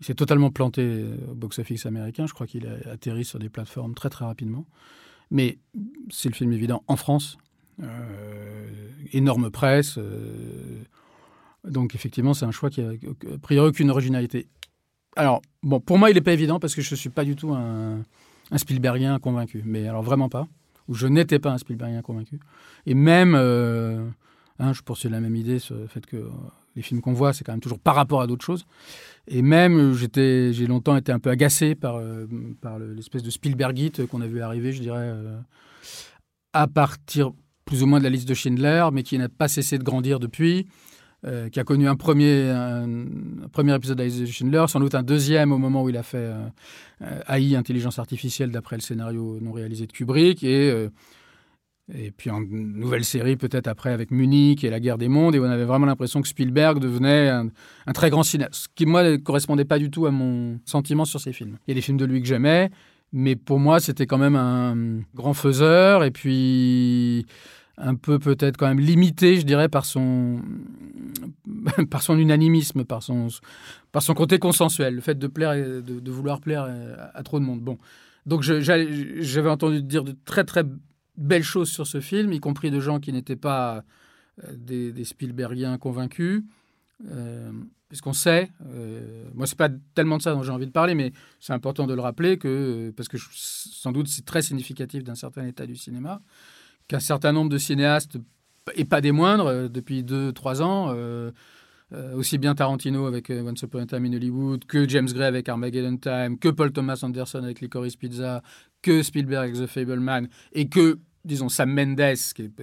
il 0.00 0.06
s'est 0.06 0.14
totalement 0.14 0.50
planté 0.50 1.04
au 1.30 1.34
box-office 1.34 1.86
américain, 1.86 2.26
je 2.26 2.34
crois 2.34 2.46
qu'il 2.46 2.66
a 2.66 2.90
atterri 2.90 3.24
sur 3.24 3.38
des 3.38 3.48
plateformes 3.48 3.94
très 3.94 4.10
très 4.10 4.24
rapidement, 4.24 4.66
mais 5.30 5.58
c'est 6.10 6.28
le 6.28 6.34
film 6.34 6.52
évident 6.52 6.84
en 6.86 6.96
France, 6.96 7.38
euh, 7.82 8.88
énorme 9.12 9.50
presse, 9.50 9.96
euh, 9.96 10.82
donc 11.64 11.94
effectivement 11.94 12.34
c'est 12.34 12.44
un 12.44 12.50
choix 12.50 12.68
qui 12.68 12.82
a, 12.82 12.90
a 12.90 13.38
priori 13.40 13.68
aucune 13.68 13.90
originalité. 13.90 14.48
Alors 15.16 15.40
bon, 15.62 15.80
pour 15.80 15.98
moi 15.98 16.10
il 16.10 16.14
n'est 16.14 16.20
pas 16.20 16.34
évident 16.34 16.60
parce 16.60 16.74
que 16.74 16.82
je 16.82 16.94
ne 16.94 16.98
suis 16.98 17.10
pas 17.10 17.24
du 17.24 17.36
tout 17.36 17.54
un, 17.54 18.04
un 18.50 18.58
Spielbergien 18.58 19.18
convaincu, 19.18 19.62
mais 19.64 19.88
alors 19.88 20.02
vraiment 20.02 20.28
pas, 20.28 20.46
ou 20.88 20.94
je 20.94 21.06
n'étais 21.06 21.38
pas 21.38 21.52
un 21.52 21.58
Spielbergien 21.58 22.02
convaincu, 22.02 22.38
et 22.84 22.94
même 22.94 23.34
Hein, 24.62 24.72
je 24.72 24.82
poursuis 24.82 25.08
la 25.08 25.18
même 25.18 25.34
idée 25.34 25.58
sur 25.58 25.74
le 25.74 25.88
fait 25.88 26.06
que 26.06 26.16
euh, 26.16 26.28
les 26.76 26.82
films 26.82 27.00
qu'on 27.00 27.12
voit, 27.12 27.32
c'est 27.32 27.42
quand 27.42 27.52
même 27.52 27.60
toujours 27.60 27.80
par 27.80 27.96
rapport 27.96 28.20
à 28.20 28.28
d'autres 28.28 28.44
choses. 28.44 28.64
Et 29.26 29.42
même, 29.42 29.92
euh, 29.92 30.52
j'ai 30.52 30.66
longtemps 30.68 30.96
été 30.96 31.10
un 31.10 31.18
peu 31.18 31.30
agacé 31.30 31.74
par, 31.74 31.96
euh, 31.96 32.26
l'espèce 32.94 33.24
de 33.24 33.30
Spielbergite 33.30 34.06
qu'on 34.06 34.20
a 34.20 34.26
vu 34.28 34.40
arriver, 34.40 34.72
je 34.72 34.80
dirais, 34.80 35.12
à 36.52 36.68
partir 36.68 37.32
plus 37.64 37.82
ou 37.82 37.86
moins 37.86 37.98
de 37.98 38.04
la 38.04 38.10
liste 38.10 38.28
de 38.28 38.34
Schindler, 38.34 38.86
mais 38.92 39.02
qui 39.02 39.18
n'a 39.18 39.28
pas 39.28 39.48
cessé 39.48 39.78
de 39.78 39.82
grandir 39.82 40.20
depuis, 40.20 40.68
qui 41.52 41.60
a 41.60 41.64
connu 41.64 41.88
un 41.88 41.96
premier, 41.96 42.50
un, 42.50 42.86
premier 43.52 43.74
épisode 43.74 43.96
de 43.96 44.02
la 44.02 44.08
liste 44.08 44.20
de 44.20 44.26
Schindler, 44.26 44.64
sans 44.68 44.78
doute 44.78 44.94
un 44.94 45.02
deuxième 45.02 45.50
au 45.52 45.58
moment 45.58 45.82
où 45.82 45.88
il 45.88 45.96
a 45.96 46.02
fait 46.02 46.32
AI, 47.28 47.56
intelligence 47.56 47.98
artificielle, 47.98 48.50
d'après 48.50 48.76
le 48.76 48.82
scénario 48.82 49.38
non 49.40 49.52
réalisé 49.52 49.86
de 49.86 49.92
Kubrick, 49.92 50.42
et 50.44 50.88
et 51.94 52.10
puis 52.10 52.30
une 52.30 52.78
nouvelle 52.78 53.04
série 53.04 53.36
peut-être 53.36 53.66
après 53.66 53.92
avec 53.92 54.10
Munich 54.10 54.64
et 54.64 54.70
la 54.70 54.80
guerre 54.80 54.98
des 54.98 55.08
mondes, 55.08 55.34
et 55.34 55.40
on 55.40 55.44
avait 55.44 55.64
vraiment 55.64 55.86
l'impression 55.86 56.22
que 56.22 56.28
Spielberg 56.28 56.78
devenait 56.78 57.28
un, 57.28 57.50
très 57.92 58.10
grand 58.10 58.22
cinéaste, 58.22 58.54
ce 58.54 58.68
qui 58.74 58.86
moi 58.86 59.02
ne 59.02 59.16
correspondait 59.16 59.64
pas 59.64 59.78
du 59.78 59.90
tout 59.90 60.06
à 60.06 60.10
mon 60.10 60.58
sentiment 60.64 61.04
sur 61.04 61.20
ces 61.20 61.32
films. 61.32 61.58
Il 61.66 61.70
y 61.70 61.72
a 61.72 61.74
des 61.74 61.80
films 61.80 61.98
de 61.98 62.04
lui 62.04 62.20
que 62.20 62.26
j'aimais, 62.26 62.70
mais 63.12 63.36
pour 63.36 63.58
moi 63.58 63.80
c'était 63.80 64.06
quand 64.06 64.18
même 64.18 64.36
un 64.36 65.02
grand 65.14 65.34
faiseur, 65.34 66.04
et 66.04 66.10
puis 66.10 67.26
un 67.78 67.94
peu 67.94 68.18
peut-être 68.18 68.56
quand 68.56 68.68
même 68.68 68.80
limité, 68.80 69.36
je 69.36 69.46
dirais, 69.46 69.68
par 69.68 69.84
son, 69.84 70.40
par 71.90 72.02
son 72.02 72.18
unanimisme, 72.18 72.84
par 72.84 73.02
son, 73.02 73.28
par 73.92 74.02
son 74.02 74.14
côté 74.14 74.38
consensuel, 74.38 74.94
le 74.94 75.00
fait 75.00 75.18
de, 75.18 75.26
plaire, 75.26 75.54
de 75.54 76.10
vouloir 76.10 76.40
plaire 76.40 76.64
à, 76.64 77.18
à, 77.18 77.22
trop 77.22 77.38
de 77.40 77.44
monde. 77.44 77.60
Bon. 77.60 77.78
Donc 78.24 78.42
j'avais 78.42 79.50
entendu 79.50 79.82
dire 79.82 80.04
de 80.04 80.14
très 80.24 80.44
très 80.44 80.64
belles 81.16 81.42
choses 81.42 81.70
sur 81.70 81.86
ce 81.86 82.00
film, 82.00 82.32
y 82.32 82.40
compris 82.40 82.70
de 82.70 82.80
gens 82.80 83.00
qui 83.00 83.12
n'étaient 83.12 83.36
pas 83.36 83.84
euh, 84.44 84.52
des, 84.56 84.92
des, 84.92 85.04
Spielbergiens 85.04 85.78
convaincus. 85.78 86.42
Euh, 87.10 87.50
puisqu'on 87.88 88.12
sait, 88.12 88.50
euh, 88.66 89.28
moi 89.34 89.46
c'est 89.46 89.58
pas 89.58 89.68
tellement 89.94 90.16
de 90.16 90.22
ça 90.22 90.32
dont 90.32 90.42
j'ai 90.42 90.52
envie 90.52 90.66
de 90.66 90.72
parler, 90.72 90.94
mais 90.94 91.12
c'est 91.40 91.52
important 91.52 91.86
de 91.86 91.92
le 91.92 92.00
rappeler 92.00 92.38
que, 92.38 92.90
parce 92.96 93.08
que 93.08 93.18
sans 93.18 93.92
doute 93.92 94.08
c'est 94.08 94.24
très 94.24 94.40
significatif 94.40 95.04
d'un 95.04 95.14
certain 95.14 95.44
état 95.46 95.66
du 95.66 95.76
cinéma, 95.76 96.22
qu'un 96.88 97.00
certain 97.00 97.32
nombre 97.32 97.50
de 97.50 97.58
cinéastes, 97.58 98.16
et 98.76 98.86
pas 98.86 99.00
des 99.02 99.12
moindres, 99.12 99.68
depuis 99.68 100.04
2-3 100.04 100.62
ans, 100.62 100.94
aussi 102.14 102.38
bien 102.38 102.54
Tarantino 102.54 103.06
avec 103.06 103.30
Once 103.30 103.62
Upon 103.62 103.80
a 103.80 103.86
Time 103.86 104.04
in 104.06 104.12
Hollywood, 104.14 104.64
que 104.64 104.88
James 104.88 105.08
Gray 105.12 105.26
avec 105.26 105.48
Armageddon 105.48 105.96
Time, 105.96 106.38
que 106.38 106.48
Paul 106.48 106.72
Thomas 106.72 107.00
Anderson 107.02 107.42
avec 107.42 107.60
Licorice 107.60 107.96
Pizza, 107.96 108.42
que 108.82 109.02
Spielberg 109.02 109.50
avec 109.50 109.56
The 109.56 109.66
Fableman 109.66 110.28
et 110.52 110.68
que 110.68 110.98
disons 111.24 111.48
Sam 111.48 111.72
Mendes, 111.72 112.16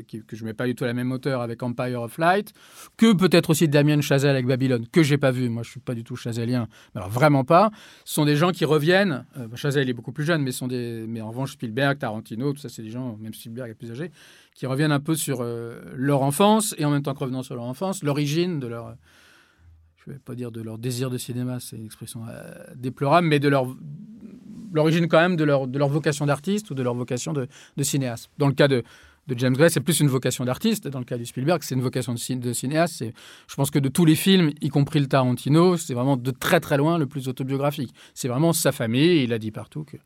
qui, 0.07 0.23
que 0.23 0.35
je 0.35 0.45
mets 0.45 0.53
pas 0.53 0.65
du 0.65 0.75
tout 0.75 0.83
à 0.83 0.87
la 0.87 0.93
même 0.93 1.11
hauteur 1.11 1.41
avec 1.41 1.63
Empire 1.63 2.01
of 2.01 2.17
Light, 2.17 2.53
que 2.97 3.13
peut-être 3.13 3.51
aussi 3.51 3.67
Damien 3.67 4.01
Chazelle 4.01 4.31
avec 4.31 4.45
Babylone, 4.45 4.85
que 4.91 5.03
j'ai 5.03 5.17
pas 5.17 5.31
vu, 5.31 5.49
moi 5.49 5.63
je 5.63 5.71
suis 5.71 5.79
pas 5.79 5.95
du 5.95 6.03
tout 6.03 6.15
chazelien, 6.15 6.67
alors 6.95 7.09
vraiment 7.09 7.43
pas, 7.43 7.71
sont 8.05 8.25
des 8.25 8.35
gens 8.35 8.51
qui 8.51 8.65
reviennent, 8.65 9.25
euh, 9.37 9.47
Chazelle 9.55 9.89
est 9.89 9.93
beaucoup 9.93 10.11
plus 10.11 10.25
jeune, 10.25 10.41
mais, 10.41 10.51
sont 10.51 10.67
des, 10.67 11.05
mais 11.07 11.21
en 11.21 11.29
revanche 11.29 11.53
Spielberg, 11.53 11.97
Tarantino, 11.97 12.53
tout 12.53 12.59
ça 12.59 12.69
c'est 12.69 12.83
des 12.83 12.91
gens, 12.91 13.17
même 13.19 13.33
Spielberg 13.33 13.71
est 13.71 13.75
plus 13.75 13.91
âgé, 13.91 14.11
qui 14.53 14.65
reviennent 14.65 14.91
un 14.91 14.99
peu 14.99 15.15
sur 15.15 15.39
euh, 15.41 15.79
leur 15.95 16.21
enfance, 16.21 16.75
et 16.77 16.85
en 16.85 16.91
même 16.91 17.01
temps 17.01 17.13
que 17.13 17.19
revenant 17.19 17.43
sur 17.43 17.55
leur 17.55 17.65
enfance, 17.65 18.03
l'origine 18.03 18.59
de 18.59 18.67
leur... 18.67 18.95
Je 20.05 20.13
vais 20.13 20.19
pas 20.19 20.33
dire 20.33 20.51
de 20.51 20.61
leur 20.61 20.77
désir 20.77 21.09
de 21.09 21.17
cinéma, 21.17 21.59
c'est 21.59 21.75
une 21.75 21.85
expression 21.85 22.21
euh, 22.29 22.41
déplorable, 22.75 23.27
mais 23.27 23.39
de 23.39 23.49
leur 23.49 23.67
l'origine 24.73 25.07
quand 25.07 25.19
même 25.19 25.35
de 25.35 25.43
leur, 25.43 25.67
de 25.67 25.77
leur 25.77 25.89
vocation 25.89 26.25
d'artiste 26.25 26.69
ou 26.71 26.75
de 26.75 26.83
leur 26.83 26.93
vocation 26.93 27.33
de, 27.33 27.47
de 27.77 27.83
cinéaste. 27.83 28.29
Dans 28.37 28.47
le 28.47 28.53
cas 28.53 28.67
de, 28.67 28.83
de 29.27 29.37
James 29.37 29.53
Gray, 29.53 29.69
c'est 29.69 29.79
plus 29.79 29.99
une 29.99 30.07
vocation 30.07 30.43
d'artiste. 30.45 30.87
Dans 30.87 30.99
le 30.99 31.05
cas 31.05 31.17
du 31.17 31.25
Spielberg, 31.25 31.61
c'est 31.63 31.75
une 31.75 31.81
vocation 31.81 32.13
de, 32.13 32.35
de 32.35 32.53
cinéaste. 32.53 33.03
Je 33.47 33.55
pense 33.55 33.71
que 33.71 33.79
de 33.79 33.89
tous 33.89 34.05
les 34.05 34.15
films, 34.15 34.51
y 34.61 34.69
compris 34.69 34.99
le 34.99 35.07
Tarantino, 35.07 35.77
c'est 35.77 35.93
vraiment 35.93 36.17
de 36.17 36.31
très 36.31 36.59
très 36.59 36.77
loin 36.77 36.97
le 36.97 37.05
plus 37.05 37.27
autobiographique. 37.27 37.93
C'est 38.13 38.27
vraiment 38.27 38.53
sa 38.53 38.71
famille. 38.71 39.23
Il 39.23 39.33
a 39.33 39.39
dit 39.39 39.51
partout 39.51 39.83
que 39.83 39.97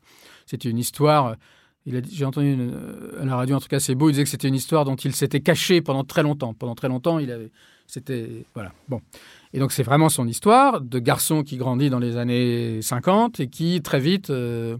c'était 0.46 0.68
une 0.68 0.78
histoire. 0.78 1.36
J'ai 1.86 2.24
entendu 2.24 2.56
euh, 2.58 3.22
à 3.22 3.24
la 3.24 3.36
radio 3.36 3.56
un 3.56 3.58
truc 3.58 3.74
assez 3.74 3.94
beau. 3.94 4.08
Il 4.08 4.12
disait 4.12 4.24
que 4.24 4.30
c'était 4.30 4.48
une 4.48 4.54
histoire 4.54 4.84
dont 4.84 4.96
il 4.96 5.14
s'était 5.14 5.40
caché 5.40 5.82
pendant 5.82 6.04
très 6.04 6.22
longtemps. 6.22 6.54
Pendant 6.54 6.74
très 6.74 6.88
longtemps, 6.88 7.18
il 7.18 7.30
avait. 7.30 7.50
C'était 7.86 8.44
voilà. 8.54 8.72
Bon. 8.88 9.00
Et 9.52 9.58
donc 9.58 9.72
c'est 9.72 9.82
vraiment 9.82 10.08
son 10.08 10.26
histoire 10.26 10.80
de 10.80 10.98
garçon 10.98 11.42
qui 11.42 11.56
grandit 11.56 11.90
dans 11.90 11.98
les 11.98 12.16
années 12.16 12.80
50 12.82 13.40
et 13.40 13.48
qui 13.48 13.82
très 13.82 14.00
vite 14.00 14.30
euh, 14.30 14.76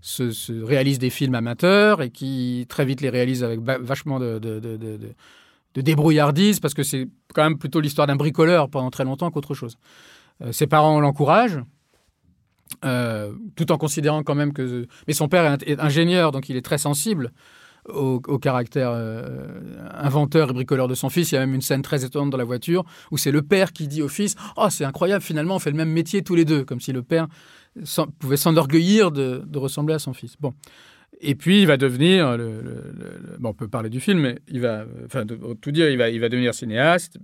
se, 0.00 0.62
réalise 0.62 0.98
des 0.98 1.10
films 1.10 1.34
amateurs 1.34 2.02
et 2.02 2.10
qui 2.10 2.66
très 2.68 2.84
vite 2.84 3.00
les 3.00 3.10
réalise 3.10 3.44
avec 3.44 3.60
vachement 3.60 4.18
de, 4.18 4.38
de, 4.38 5.80
débrouillardise 5.80 6.60
parce 6.60 6.74
que 6.74 6.82
c'est 6.82 7.08
quand 7.34 7.42
même 7.42 7.58
plutôt 7.58 7.80
l'histoire 7.80 8.06
d'un 8.06 8.16
bricoleur 8.16 8.68
pendant 8.68 8.90
très 8.90 9.04
longtemps 9.04 9.30
qu'autre 9.30 9.54
chose. 9.54 9.78
Euh, 10.42 10.52
ses 10.52 10.66
parents 10.66 11.00
l'encouragent. 11.00 11.60
Euh, 12.86 13.32
tout 13.54 13.70
en 13.70 13.76
considérant 13.76 14.22
quand 14.22 14.34
même 14.34 14.54
que... 14.54 14.86
Mais 15.06 15.12
son 15.12 15.28
père 15.28 15.58
est 15.66 15.78
ingénieur, 15.78 16.32
donc 16.32 16.48
il 16.48 16.56
est 16.56 16.62
très 16.62 16.78
sensible 16.78 17.30
au, 17.88 18.20
caractère 18.38 18.90
euh, 18.92 19.48
inventeur 19.94 20.50
et 20.50 20.52
bricoleur 20.52 20.88
de 20.88 20.94
son 20.94 21.10
fils. 21.10 21.32
Il 21.32 21.34
y 21.34 21.38
a 21.38 21.40
même 21.40 21.54
une 21.54 21.62
scène 21.62 21.82
très 21.82 22.04
étonnante 22.04 22.30
dans 22.30 22.38
la 22.38 22.44
voiture 22.44 22.84
où 23.10 23.18
c'est 23.18 23.32
le 23.32 23.42
père 23.42 23.72
qui 23.72 23.88
dit 23.88 24.02
au 24.02 24.08
fils 24.08 24.36
Oh, 24.56 24.68
c'est 24.70 24.84
incroyable, 24.84 25.22
finalement, 25.22 25.56
on 25.56 25.58
fait 25.58 25.70
le 25.70 25.76
même 25.76 25.90
métier 25.90 26.22
tous 26.22 26.34
les 26.34 26.44
deux, 26.44 26.64
comme 26.64 26.80
si 26.80 26.92
le 26.92 27.02
père 27.02 27.26
pouvait 28.18 28.36
s'enorgueillir 28.36 29.10
de, 29.10 29.42
ressembler 29.54 29.94
à 29.94 29.98
son 29.98 30.12
fils. 30.12 30.36
Bon. 30.40 30.52
Et 31.20 31.34
puis, 31.34 31.60
il 31.60 31.66
va 31.66 31.76
devenir. 31.76 32.36
Bon, 33.38 33.50
on 33.50 33.54
peut 33.54 33.68
parler 33.68 33.90
du 33.90 34.00
film, 34.00 34.20
mais 34.20 34.38
il 34.48 34.60
va. 34.60 34.84
Enfin, 35.04 35.24
tout 35.26 35.70
dire, 35.70 35.88
il 35.88 35.98
va, 35.98 36.08
il 36.08 36.20
va 36.20 36.28
devenir 36.28 36.54
cinéaste. 36.54 37.18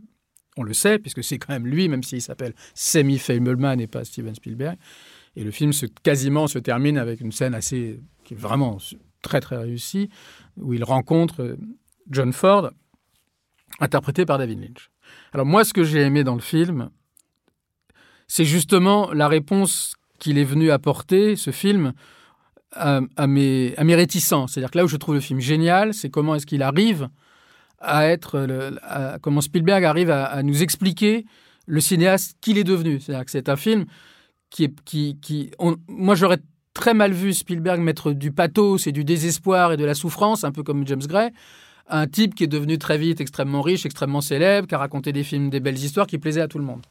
On 0.56 0.62
le 0.62 0.72
sait, 0.72 0.98
puisque 0.98 1.22
c'est 1.22 1.38
quand 1.38 1.52
même 1.52 1.66
lui, 1.66 1.88
même 1.88 2.02
s'il 2.02 2.20
s'appelle 2.20 2.52
Semi 2.74 3.18
Fableman 3.18 3.80
et 3.80 3.86
pas 3.86 4.04
Steven 4.04 4.34
Spielberg. 4.34 4.76
Et 5.36 5.44
le 5.44 5.52
film 5.52 5.72
se, 5.72 5.86
quasiment 5.86 6.48
se 6.48 6.58
termine 6.58 6.98
avec 6.98 7.20
une 7.20 7.32
scène 7.32 7.54
assez. 7.54 8.00
qui 8.24 8.34
est 8.34 8.36
vraiment 8.36 8.78
très, 9.22 9.40
très 9.40 9.56
réussie, 9.56 10.08
où 10.56 10.74
il 10.74 10.84
rencontre 10.84 11.56
John 12.10 12.32
Ford, 12.32 12.70
interprété 13.80 14.24
par 14.24 14.38
David 14.38 14.60
Lynch. 14.60 14.90
Alors, 15.32 15.46
moi, 15.46 15.64
ce 15.64 15.72
que 15.72 15.84
j'ai 15.84 16.00
aimé 16.00 16.24
dans 16.24 16.34
le 16.34 16.40
film, 16.40 16.90
c'est 18.26 18.44
justement 18.44 19.12
la 19.12 19.28
réponse 19.28 19.94
qu'il 20.18 20.38
est 20.38 20.44
venu 20.44 20.70
apporter, 20.70 21.36
ce 21.36 21.50
film, 21.50 21.92
à, 22.72 23.26
mes, 23.26 23.74
réticences. 23.78 24.52
C'est-à-dire 24.52 24.70
que 24.70 24.78
là 24.78 24.84
où 24.84 24.88
je 24.88 24.96
trouve 24.96 25.14
le 25.14 25.20
film 25.20 25.40
génial, 25.40 25.94
c'est 25.94 26.10
comment 26.10 26.34
est-ce 26.34 26.46
qu'il 26.46 26.62
arrive 26.62 27.08
à 27.78 28.06
être, 28.06 28.46
comment 29.22 29.40
Spielberg 29.40 29.84
arrive 29.84 30.10
à, 30.10 30.42
nous 30.42 30.62
expliquer 30.62 31.24
le 31.66 31.80
cinéaste 31.80 32.36
qu'il 32.40 32.58
est 32.58 32.64
devenu. 32.64 33.00
C'est-à-dire 33.00 33.24
que 33.24 33.30
c'est 33.30 33.48
un 33.48 33.56
film 33.56 33.86
qui 34.50 34.64
est, 34.64 35.56
moi 35.88 36.14
j'aurais 36.14 36.38
très 36.78 36.94
mal 36.94 37.12
vu 37.12 37.34
Spielberg 37.34 37.80
mettre 37.80 38.12
du 38.12 38.30
pathos 38.30 38.86
et 38.86 38.92
du 38.92 39.04
désespoir 39.04 39.72
et 39.72 39.76
de 39.76 39.84
la 39.84 39.94
souffrance, 39.94 40.44
un 40.44 40.52
peu 40.52 40.62
comme 40.62 40.86
James 40.86 41.02
Gray, 41.06 41.30
un 41.88 42.06
type 42.06 42.36
qui 42.36 42.44
est 42.44 42.48
devenu 42.48 42.78
très 42.78 42.98
vite 42.98 43.20
extrêmement 43.20 43.62
riche, 43.62 43.84
extrêmement 43.84 44.20
célèbre, 44.20 44.68
qui 44.68 44.74
a 44.76 44.78
raconté 44.78 45.12
des 45.12 45.24
films, 45.24 45.50
des 45.50 45.58
belles 45.58 45.76
histoires 45.76 46.06
qui 46.06 46.18
plaisaient 46.18 46.40
à 46.40 46.48
tout 46.48 46.58
le 46.58 46.64
monde. 46.64 46.82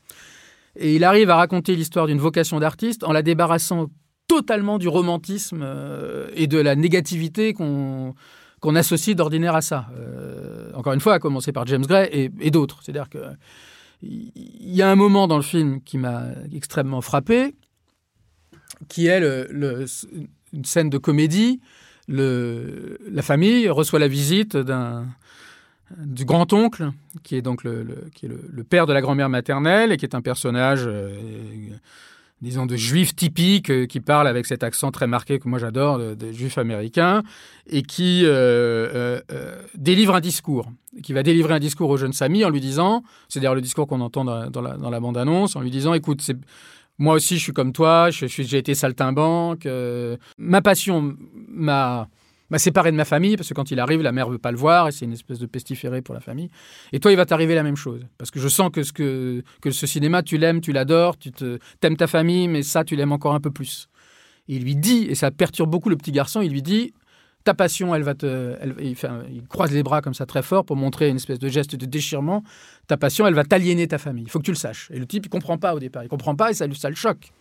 Et 0.76 0.96
il 0.96 1.04
arrive 1.06 1.30
à 1.30 1.38
raconter 1.38 1.76
l'histoire 1.76 2.06
d'une 2.06 2.20
vocation 2.20 2.60
d'artiste 2.60 3.04
en 3.06 3.14
la 3.14 3.22
débarrassant 3.22 3.88
totalement 4.28 4.78
du 4.78 4.90
romantisme 4.90 5.62
euh, 5.64 6.28
et 6.36 6.48
de 6.48 6.58
la 6.58 6.76
négativité 6.76 7.54
qu'on 7.54 8.14
qu'on 8.60 8.76
associe 8.76 9.16
d'ordinaire 9.16 9.56
à 9.56 9.62
ça. 9.62 9.88
Euh, 10.00 10.72
encore 10.74 10.94
une 10.94 11.00
fois, 11.00 11.14
à 11.14 11.20
commencer 11.20 11.52
par 11.52 11.68
James 11.68 11.86
Gray 11.86 12.32
et, 12.40 12.50
d'autres. 12.50 12.80
C'est-à-dire 12.82 13.08
que 13.08 13.20
il 14.02 14.76
y 14.76 14.82
a 14.82 14.90
un 14.90 14.96
moment 14.96 15.28
dans 15.28 15.38
le 15.38 15.44
film 15.44 15.80
qui 15.82 16.00
m'a 16.00 16.24
extrêmement 16.52 17.02
frappé, 17.02 17.54
qui 18.90 19.08
est 19.08 19.22
une 20.54 20.66
scène 20.66 20.90
de 20.90 20.98
comédie. 20.98 21.60
La 22.08 23.22
famille 23.22 23.70
reçoit 23.70 24.00
la 24.00 24.08
visite 24.08 24.58
du 25.96 26.26
grand-oncle, 26.26 26.92
qui 27.24 27.36
est 27.36 27.42
donc 27.42 27.64
le, 27.64 28.10
père 28.70 28.86
de 28.86 28.94
la 28.94 29.02
grand-mère 29.02 29.30
maternelle 29.30 29.92
et 29.92 29.98
qui 29.98 30.06
est 30.06 30.16
un 30.16 30.22
personnage, 30.22 30.84
euh, 30.86 31.16
disons, 32.42 32.66
de 32.66 32.76
juif 32.76 33.16
typique, 33.16 33.70
euh, 33.70 33.86
qui 33.86 34.00
parle 34.00 34.28
avec 34.28 34.46
cet 34.46 34.64
accent 34.64 34.92
très 34.92 35.08
marqué 35.08 35.40
que 35.40 35.48
moi 35.48 35.60
j'adore, 35.60 35.98
de, 35.98 36.32
juif 36.32 36.58
américain, 36.58 37.24
et 37.68 37.84
qui 37.84 38.24
euh, 38.26 39.22
délivre 39.76 40.16
un 40.16 40.20
discours, 40.20 40.70
qui 41.04 41.14
va 41.14 41.24
délivrer 41.24 41.54
un 41.54 41.60
discours 41.60 41.90
au 41.90 41.98
jeune 41.98 42.14
Samy 42.14 42.44
en 42.44 42.50
lui 42.50 42.62
disant, 42.62 43.04
c'est 43.30 43.40
d'ailleurs 43.40 43.56
le 43.56 43.62
discours 43.62 43.88
qu'on 43.88 44.02
entend 44.02 44.26
dans, 44.26 44.62
la, 44.62 44.78
dans 44.78 44.90
la 44.90 45.00
bande-annonce, 45.00 45.56
en 45.56 45.62
lui 45.62 45.72
disant, 45.72 45.94
écoute, 45.94 46.22
c'est 46.22 46.38
moi 46.98 47.16
aussi, 47.16 47.38
je 47.38 47.44
suis 47.44 47.54
comme 47.54 47.74
toi, 47.74 48.10
j'ai 48.10 48.58
été 48.58 48.74
saltimbanque. 48.74 49.68
ma 50.38 50.62
passion 50.62 51.16
m'a 51.48 52.08
séparé 52.58 52.92
de 52.92 52.98
ma 52.98 53.06
famille 53.06 53.38
parce 53.38 53.50
que 53.50 53.54
quand 53.54 53.72
il 53.72 53.80
arrive, 53.80 54.02
la 54.02 54.12
mère 54.12 54.30
veut 54.30 54.38
pas 54.38 54.52
le 54.52 54.58
voir 54.58 54.88
et 54.88 54.92
c'est 54.92 55.06
une 55.06 55.14
espèce 55.14 55.40
de 55.40 55.46
pestiféré 55.46 56.02
pour 56.02 56.16
la 56.16 56.22
famille. 56.22 56.50
Et 56.94 57.00
toi, 57.00 57.12
il 57.12 57.16
va 57.16 57.26
t'arriver 57.26 57.56
la 57.56 57.64
même 57.64 57.76
chose 57.76 58.02
parce 58.18 58.32
que 58.32 58.40
je 58.40 58.48
sens 58.48 58.72
que 58.72 58.84
ce 58.84 58.94
que 58.94 59.44
ce 59.70 59.88
cinéma, 59.88 60.24
tu 60.24 60.38
l'aimes, 60.38 60.62
tu 60.62 60.72
l'adores, 60.72 61.18
tu 61.18 61.32
te 61.32 61.60
t'aimes 61.80 61.98
ta 61.98 62.08
famille, 62.08 62.48
mais 62.48 62.64
ça, 62.64 62.84
tu 62.84 62.96
l'aimes 62.96 63.12
encore 63.12 63.34
un 63.34 63.42
peu 63.42 63.52
plus. 63.52 63.90
il 64.48 64.64
lui 64.64 64.76
dit, 64.76 65.06
et 65.10 65.16
ça 65.16 65.30
perturbe 65.30 65.70
beaucoup 65.70 65.90
le 65.90 65.98
petit 65.98 66.12
garçon, 66.12 66.42
il 66.42 66.52
lui 66.52 66.62
dit 66.62 66.94
ta 67.48 67.54
passion, 67.54 67.96
elle 67.96 68.04
va 68.04 68.14
te, 68.14 68.58
il, 68.82 68.94
il, 69.32 69.48
croise 69.48 69.72
les 69.72 69.82
bras 69.82 70.02
comme 70.02 70.14
ça 70.14 70.26
très 70.26 70.44
fort 70.44 70.66
pour 70.66 70.76
montrer 70.76 71.08
une 71.08 71.16
espèce 71.16 71.40
de 71.40 71.48
geste 71.48 71.78
de 71.78 71.86
déchirement. 71.86 72.44
Ta 72.88 72.98
passion, 72.98 73.26
elle 73.26 73.36
va 73.36 73.46
t'aliéner 73.46 73.88
ta 73.88 73.98
famille. 73.98 74.26
Il 74.26 74.30
faut 74.30 74.40
que 74.40 74.44
tu 74.44 74.52
le 74.52 74.58
saches. 74.58 74.90
Et 74.92 75.00
le 75.00 75.06
type, 75.06 75.26
il 75.28 75.30
comprend 75.30 75.58
pas 75.58 75.74
au 75.74 75.80
départ. 75.80 76.04
Il 76.04 76.10
comprend 76.10 76.36
pas 76.36 76.52
et 76.52 76.54
ça, 76.54 76.68
le 76.68 76.96
choque. 76.96 77.32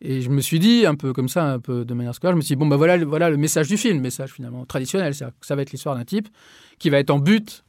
Et 0.00 0.20
je 0.20 0.30
me 0.30 0.40
suis 0.40 0.60
dit, 0.60 0.86
un 0.86 0.94
peu 0.94 1.12
comme 1.12 1.28
ça, 1.28 1.44
un 1.44 1.58
peu 1.58 1.84
de 1.84 1.92
manière 1.92 2.14
scolaire, 2.14 2.34
je 2.34 2.36
me 2.36 2.42
suis 2.42 2.54
dit, 2.54 2.56
bon, 2.56 2.68
ben 2.68 2.76
voilà, 2.76 3.04
voilà 3.04 3.28
le 3.28 3.36
message 3.36 3.66
du 3.66 3.76
film, 3.76 3.98
message 4.00 4.30
finalement 4.30 4.64
traditionnel, 4.64 5.12
ça 5.12 5.56
va 5.56 5.62
être 5.62 5.72
l'histoire 5.72 5.96
d'un 5.96 6.04
type 6.04 6.28
qui 6.78 6.88
va 6.88 7.00
être 7.00 7.10
en 7.10 7.18
but 7.18 7.64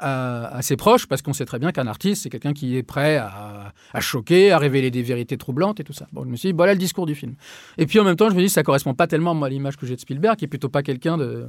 à, 0.00 0.62
ses 0.62 0.76
proches, 0.76 1.06
parce 1.06 1.22
qu'on 1.22 1.32
sait 1.32 1.44
très 1.44 1.58
bien 1.58 1.72
qu'un 1.72 1.86
artiste, 1.86 2.22
c'est 2.22 2.30
quelqu'un 2.30 2.52
qui 2.52 2.76
est 2.76 2.82
prêt 2.82 3.16
à, 3.16 3.72
choquer, 4.00 4.50
à 4.50 4.58
révéler 4.58 4.90
des 4.90 5.02
vérités 5.02 5.36
troublantes 5.36 5.80
et 5.80 5.84
tout 5.84 5.92
ça. 5.92 6.06
Bon, 6.12 6.24
je 6.24 6.28
me 6.28 6.36
suis 6.36 6.48
dit, 6.48 6.56
voilà 6.56 6.72
le 6.72 6.78
discours 6.78 7.06
du 7.06 7.14
film. 7.14 7.34
Et 7.78 7.86
puis 7.86 8.00
en 8.00 8.04
même 8.04 8.16
temps, 8.16 8.30
je 8.30 8.34
me 8.34 8.40
dis, 8.40 8.48
ça 8.48 8.62
correspond 8.62 8.94
pas 8.94 9.06
tellement 9.06 9.40
à 9.42 9.48
l'image 9.48 9.76
que 9.76 9.86
j'ai 9.86 9.96
de 9.96 10.00
Spielberg, 10.00 10.36
qui 10.36 10.46
est 10.46 10.48
plutôt 10.48 10.68
pas 10.68 10.82
quelqu'un 10.82 11.18
de. 11.18 11.48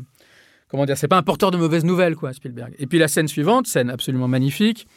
Comment 0.67 0.86
dire, 0.86 0.98
c'est 0.98 1.08
pas 1.08 1.17
un 1.17 1.24
porteur 1.24 1.51
de 1.51 1.58
mauvaises 1.58 1.84
nouvelles, 1.84 2.15
quoi, 2.15 2.34
Spielberg. 2.34 2.74
Et 2.79 2.88
puis 2.88 2.98
la 2.98 3.08
scène 3.08 3.27
suivante, 3.27 3.67
scène 3.67 3.89
absolument 3.89 4.29
magnifique, 4.29 4.88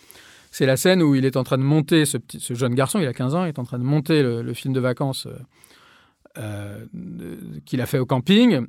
c'est 0.52 0.66
la 0.66 0.76
scène 0.76 1.02
où 1.02 1.16
il 1.16 1.24
est 1.24 1.36
en 1.36 1.42
train 1.42 1.58
de 1.58 1.64
monter, 1.64 2.04
ce, 2.04 2.16
petit, 2.16 2.40
jeune 2.54 2.74
garçon, 2.76 3.00
il 3.00 3.06
a 3.08 3.12
15 3.12 3.34
ans, 3.34 3.44
il 3.44 3.48
est 3.48 3.58
en 3.58 3.64
train 3.64 3.78
de 3.78 3.84
monter 3.84 4.22
le, 4.22 4.54
film 4.54 4.72
de 4.72 4.78
vacances 4.78 5.26
euh, 5.26 5.34
euh, 6.38 6.84
qu'il 7.66 7.80
a 7.80 7.86
fait 7.86 7.98
au 7.98 8.06
camping, 8.06 8.64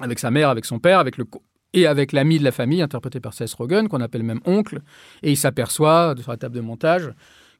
avec 0.00 0.18
sa 0.18 0.32
mère, 0.32 0.48
avec 0.48 0.64
son 0.64 0.80
père, 0.80 0.98
avec 0.98 1.16
le, 1.16 1.26
et 1.74 1.86
avec 1.86 2.12
l'ami 2.12 2.38
de 2.38 2.44
la 2.44 2.52
famille, 2.52 2.80
interprété 2.80 3.20
par 3.20 3.34
Seth 3.34 3.52
Rogen, 3.54 3.88
qu'on 3.88 4.00
appelle 4.00 4.22
même 4.22 4.40
oncle, 4.46 4.80
et 5.22 5.32
il 5.32 5.36
s'aperçoit 5.36 6.14
sur 6.20 6.30
la 6.30 6.36
table 6.36 6.54
de 6.54 6.60
montage 6.60 7.10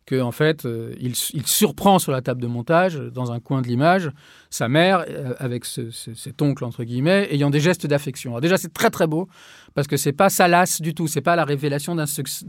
que 0.07 0.21
en 0.21 0.33
fait, 0.33 0.67
euh, 0.67 0.95
il, 1.01 1.17
surprend 1.17 1.99
sur 1.99 2.13
la 2.13 2.21
table 2.21 2.41
de 2.43 2.47
montage, 2.47 2.97
dans 2.97 3.33
un 3.33 3.41
coin 3.41 3.63
de 3.63 3.69
l'image, 3.69 4.11
sa 4.51 4.69
mère 4.69 5.05
euh, 5.09 5.35
avec 5.39 5.65
cet 5.65 6.43
oncle 6.43 6.65
entre 6.65 6.85
guillemets, 6.85 7.29
ayant 7.31 7.51
des 7.51 7.61
gestes 7.61 7.87
d'affection. 7.87 8.39
Déjà, 8.41 8.59
c'est 8.59 8.73
très 8.73 8.91
très 8.91 9.07
beau 9.07 9.29
parce 9.75 9.89
que 9.89 9.97
c'est 9.97 10.13
pas 10.13 10.29
salace 10.29 10.81
du 10.81 10.95
tout, 10.95 11.09
c'est 11.09 11.21
pas 11.21 11.37
la 11.37 11.45
révélation 11.45 11.95
d'un 11.95 12.07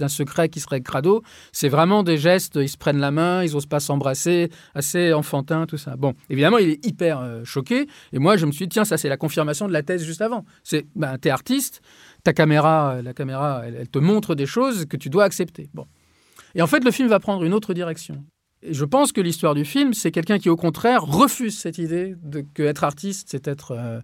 secret 0.07 0.49
qui 0.49 0.59
serait 0.59 0.81
crado, 0.81 1.23
c'est 1.51 1.69
vraiment 1.69 2.03
des 2.03 2.17
gestes. 2.17 2.55
Ils 2.61 2.69
se 2.69 2.77
prennent 2.77 2.99
la 2.99 3.11
main, 3.11 3.43
ils 3.43 3.55
osent 3.55 3.65
pas 3.65 3.79
s'embrasser, 3.79 4.49
assez 4.75 5.13
enfantin, 5.13 5.65
tout 5.65 5.77
ça. 5.77 5.95
Bon, 5.95 6.13
évidemment, 6.29 6.57
il 6.57 6.69
est 6.69 6.85
hyper 6.85 7.19
euh, 7.19 7.43
choqué, 7.43 7.87
et 8.13 8.19
moi, 8.19 8.37
je 8.37 8.45
me 8.45 8.51
suis 8.51 8.67
dit 8.67 8.73
tiens, 8.73 8.85
ça 8.85 8.97
c'est 8.97 9.09
la 9.09 9.17
confirmation 9.17 9.67
de 9.67 9.73
la 9.73 9.81
thèse 9.81 10.03
juste 10.03 10.21
avant. 10.21 10.45
C'est 10.63 10.85
ben, 10.95 11.17
t'es 11.17 11.29
artiste, 11.29 11.81
ta 12.23 12.33
caméra, 12.33 13.01
la 13.01 13.13
caméra, 13.13 13.63
elle 13.65 13.87
te 13.87 13.99
montre 13.99 14.35
des 14.35 14.45
choses 14.45 14.85
que 14.85 14.97
tu 14.97 15.09
dois 15.09 15.23
accepter. 15.23 15.69
Bon. 15.73 15.85
Et 16.55 16.61
en 16.61 16.67
fait, 16.67 16.83
le 16.83 16.91
film 16.91 17.09
va 17.09 17.19
prendre 17.19 17.43
une 17.43 17.53
autre 17.53 17.73
direction. 17.73 18.23
Et 18.63 18.73
je 18.73 18.85
pense 18.85 19.11
que 19.11 19.21
l'histoire 19.21 19.53
du 19.53 19.65
film, 19.65 19.93
c'est 19.93 20.11
quelqu'un 20.11 20.39
qui, 20.39 20.49
au 20.49 20.55
contraire, 20.55 21.03
refuse 21.03 21.57
cette 21.57 21.77
idée 21.77 22.15
de 22.23 22.43
que 22.53 22.83
artiste, 22.83 23.27
c'est 23.29 23.47
être 23.47 23.71
euh, 23.71 23.99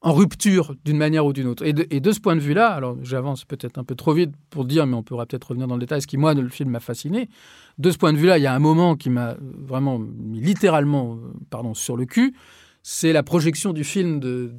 en 0.00 0.12
rupture 0.14 0.74
d'une 0.84 0.96
manière 0.96 1.26
ou 1.26 1.32
d'une 1.32 1.48
autre. 1.48 1.64
Et 1.64 1.72
de, 1.72 2.12
ce 2.12 2.20
point 2.20 2.36
de 2.36 2.40
vue-là, 2.40 2.68
alors 2.68 2.96
j'avance 3.02 3.44
peut-être 3.44 3.76
un 3.78 3.84
peu 3.84 3.96
trop 3.96 4.14
vite 4.14 4.32
pour 4.50 4.64
dire, 4.64 4.86
mais 4.86 4.94
on 4.94 5.02
pourra 5.02 5.26
peut-être 5.26 5.48
revenir 5.48 5.66
dans 5.66 5.74
le 5.74 5.80
détail, 5.80 6.00
ce 6.00 6.06
qui, 6.06 6.16
moi, 6.16 6.32
le 6.32 6.48
film 6.48 6.70
m'a 6.70 6.80
fasciné. 6.80 7.28
De 7.78 7.90
ce 7.90 7.98
point 7.98 8.12
de 8.12 8.18
vue-là, 8.18 8.38
il 8.38 8.42
y 8.42 8.46
a 8.46 8.54
un 8.54 8.60
moment 8.60 8.94
qui 8.94 9.10
m'a 9.10 9.36
vraiment 9.40 9.98
mis 9.98 10.40
littéralement 10.40 11.14
euh, 11.14 11.32
pardon, 11.50 11.74
sur 11.74 11.96
le 11.96 12.06
cul. 12.06 12.34
C'est 12.82 13.12
la 13.12 13.24
projection 13.24 13.72
du 13.72 13.82
film 13.82 14.20
de, 14.20 14.54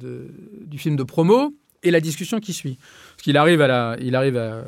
du 0.66 0.76
film 0.76 0.96
de 0.96 1.02
promo 1.02 1.54
et 1.82 1.90
la 1.90 2.00
discussion 2.00 2.40
qui 2.40 2.52
suit. 2.52 2.78
Parce 3.10 3.22
qu'il 3.22 3.36
arrive, 3.36 3.60
à 3.60 3.66
la, 3.66 3.96
il 4.00 4.14
arrive 4.14 4.36
à, 4.36 4.64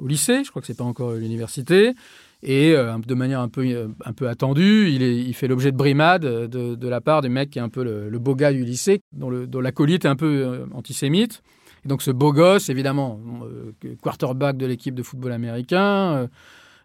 au 0.00 0.06
lycée, 0.06 0.44
je 0.44 0.50
crois 0.50 0.60
que 0.60 0.66
c'est 0.66 0.76
pas 0.76 0.84
encore 0.84 1.12
l'université. 1.12 1.92
Et 2.44 2.74
euh, 2.74 2.98
de 2.98 3.14
manière 3.14 3.40
un 3.40 3.48
peu, 3.48 3.64
euh, 3.64 3.88
un 4.04 4.12
peu 4.12 4.28
attendue, 4.28 4.90
il, 4.90 5.02
est, 5.02 5.16
il 5.16 5.32
fait 5.32 5.46
l'objet 5.46 5.70
de 5.70 5.76
brimades 5.76 6.22
de, 6.22 6.74
de, 6.74 6.88
la 6.88 7.00
part 7.00 7.22
du 7.22 7.28
mec 7.28 7.50
qui 7.50 7.60
est 7.60 7.62
un 7.62 7.68
peu 7.68 7.84
le, 7.84 8.08
le 8.08 8.18
beau 8.18 8.34
gars 8.34 8.52
du 8.52 8.64
lycée, 8.64 9.00
dont, 9.12 9.30
le, 9.30 9.46
dont 9.46 9.60
l'acolyte 9.60 10.04
est 10.04 10.08
un 10.08 10.16
peu 10.16 10.44
euh, 10.44 10.66
antisémite. 10.74 11.42
Et 11.84 11.88
donc 11.88 12.02
ce 12.02 12.10
beau 12.10 12.32
gosse, 12.32 12.68
évidemment, 12.68 13.20
euh, 13.44 13.72
quarterback 14.02 14.56
de 14.56 14.66
l'équipe 14.66 14.94
de 14.94 15.02
football 15.02 15.32
américain, 15.32 16.28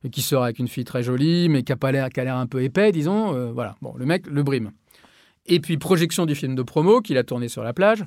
euh, 0.03 0.09
qui 0.11 0.21
sort 0.21 0.43
avec 0.43 0.59
une 0.59 0.67
fille 0.67 0.85
très 0.85 1.03
jolie, 1.03 1.49
mais 1.49 1.63
qui 1.63 1.71
a, 1.71 1.75
pas 1.75 1.91
l'air, 1.91 2.09
qui 2.09 2.19
a 2.19 2.23
l'air 2.23 2.37
un 2.37 2.47
peu 2.47 2.63
épais, 2.63 2.91
disons. 2.91 3.35
euh, 3.35 3.51
voilà, 3.51 3.75
bon, 3.81 3.93
le 3.97 4.05
mec 4.05 4.27
le 4.27 4.43
brime. 4.43 4.71
Et 5.45 5.59
puis 5.59 5.77
projection 5.77 6.25
du 6.25 6.35
film 6.35 6.55
de 6.55 6.63
promo 6.63 7.01
qu'il 7.01 7.17
a 7.17 7.23
tourné 7.23 7.47
sur 7.47 7.63
la 7.63 7.73
plage 7.73 8.03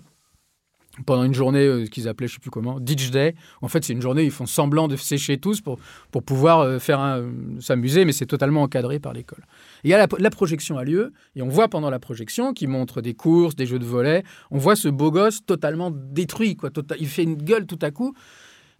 pendant 1.06 1.24
une 1.24 1.34
journée 1.34 1.66
euh, 1.66 1.86
qu'ils 1.86 2.08
appelaient, 2.08 2.28
je 2.28 2.34
sais 2.34 2.40
plus 2.40 2.50
comment, 2.50 2.80
Ditch 2.80 3.10
Day. 3.10 3.34
En 3.62 3.68
fait, 3.68 3.84
c'est 3.84 3.92
une 3.92 4.02
journée 4.02 4.22
où 4.22 4.26
ils 4.26 4.30
font 4.30 4.46
semblant 4.46 4.88
de 4.88 4.96
sécher 4.96 5.38
tous 5.38 5.60
pour, 5.60 5.78
pour 6.10 6.22
pouvoir 6.22 6.60
euh, 6.60 6.78
faire 6.78 7.00
euh, 7.00 7.30
s'amuser, 7.60 8.04
mais 8.04 8.12
c'est 8.12 8.26
totalement 8.26 8.62
encadré 8.62 8.98
par 8.98 9.12
l'école. 9.12 9.44
Et 9.84 9.90
la, 9.90 10.06
la 10.18 10.30
projection 10.30 10.78
a 10.78 10.84
lieu, 10.84 11.12
et 11.36 11.42
on 11.42 11.48
voit 11.48 11.68
pendant 11.68 11.90
la 11.90 11.98
projection, 11.98 12.52
qui 12.52 12.66
montre 12.66 13.00
des 13.00 13.14
courses, 13.14 13.54
des 13.54 13.66
jeux 13.66 13.78
de 13.78 13.84
volet, 13.84 14.24
on 14.50 14.58
voit 14.58 14.76
ce 14.76 14.88
beau 14.88 15.10
gosse 15.10 15.44
totalement 15.44 15.90
détruit. 15.90 16.56
Quoi, 16.56 16.70
tota- 16.70 16.96
il 16.98 17.08
fait 17.08 17.22
une 17.22 17.36
gueule 17.36 17.66
tout 17.66 17.78
à 17.82 17.90
coup. 17.90 18.14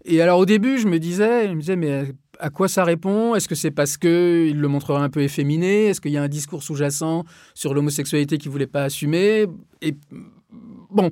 Et 0.05 0.23
alors 0.23 0.39
au 0.39 0.47
début, 0.47 0.79
je 0.79 0.87
me 0.87 0.99
disais, 0.99 1.47
je 1.49 1.53
me 1.53 1.61
disais 1.61 1.77
mais 1.77 2.15
à 2.39 2.49
quoi 2.49 2.69
ça 2.69 2.85
répond? 2.85 3.35
Est-ce 3.35 3.49
que 3.49 3.55
c'est 3.55 3.71
parce 3.71 3.99
qu'il 3.99 4.59
le 4.59 4.69
montrerait 4.69 5.03
un 5.03 5.11
peu 5.11 5.21
efféminé? 5.21 5.87
Est-ce 5.87 6.00
qu'il 6.00 6.12
y 6.12 6.17
a 6.17 6.23
un 6.23 6.29
discours 6.29 6.62
sous-jacent 6.62 7.25
sur 7.55 7.75
l'homosexualité 7.75 8.39
qu'il 8.39 8.50
voulait 8.50 8.67
pas 8.67 8.85
assumer? 8.85 9.47
Et 9.83 9.95
bon. 10.91 11.11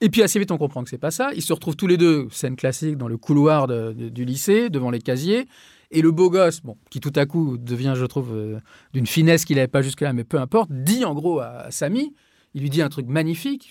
Et 0.00 0.10
puis 0.10 0.22
assez 0.22 0.38
vite, 0.38 0.50
on 0.52 0.58
comprend 0.58 0.84
que 0.84 0.90
c'est 0.90 0.98
pas 0.98 1.10
ça. 1.10 1.30
Ils 1.34 1.42
se 1.42 1.52
retrouvent 1.52 1.76
tous 1.76 1.86
les 1.88 1.96
deux, 1.96 2.28
scène 2.30 2.56
classique, 2.56 2.96
dans 2.96 3.08
le 3.08 3.16
couloir 3.16 3.66
du 3.66 4.24
lycée, 4.24 4.70
devant 4.70 4.90
les 4.90 5.00
casiers. 5.00 5.46
Et 5.90 6.02
le 6.02 6.10
beau 6.12 6.30
gosse, 6.30 6.60
bon, 6.60 6.76
qui 6.90 7.00
tout 7.00 7.12
à 7.16 7.24
coup 7.26 7.56
devient, 7.56 7.94
je 7.96 8.04
trouve, 8.04 8.34
euh, 8.34 8.60
d'une 8.92 9.06
finesse 9.06 9.44
qu'il 9.44 9.56
n'avait 9.56 9.68
pas 9.68 9.80
jusque-là, 9.80 10.12
mais 10.12 10.24
peu 10.24 10.38
importe, 10.38 10.70
dit 10.70 11.04
en 11.04 11.14
gros 11.14 11.40
à, 11.40 11.70
Samy, 11.70 12.14
il 12.54 12.60
lui 12.60 12.70
dit 12.70 12.82
un 12.82 12.90
truc 12.90 13.06
magnifique. 13.06 13.70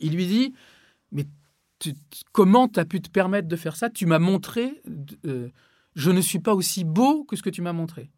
Il 0.00 0.14
lui 0.14 0.26
dit, 0.26 0.54
mais 1.12 1.26
tu- 1.78 1.94
comment 2.32 2.68
tu 2.68 2.80
as 2.80 2.86
pu 2.86 3.00
te 3.02 3.10
permettre 3.10 3.48
de 3.48 3.56
faire 3.56 3.76
ça? 3.76 3.90
Tu 3.90 4.06
m'as 4.06 4.18
montré, 4.18 4.80
euh, 5.26 5.50
je 5.94 6.10
ne 6.10 6.20
suis 6.22 6.38
pas 6.38 6.54
aussi 6.54 6.84
beau 6.84 7.24
que 7.24 7.36
ce 7.36 7.42
que 7.42 7.50
tu 7.50 7.60
m'as 7.60 7.74
montré. 7.74 8.10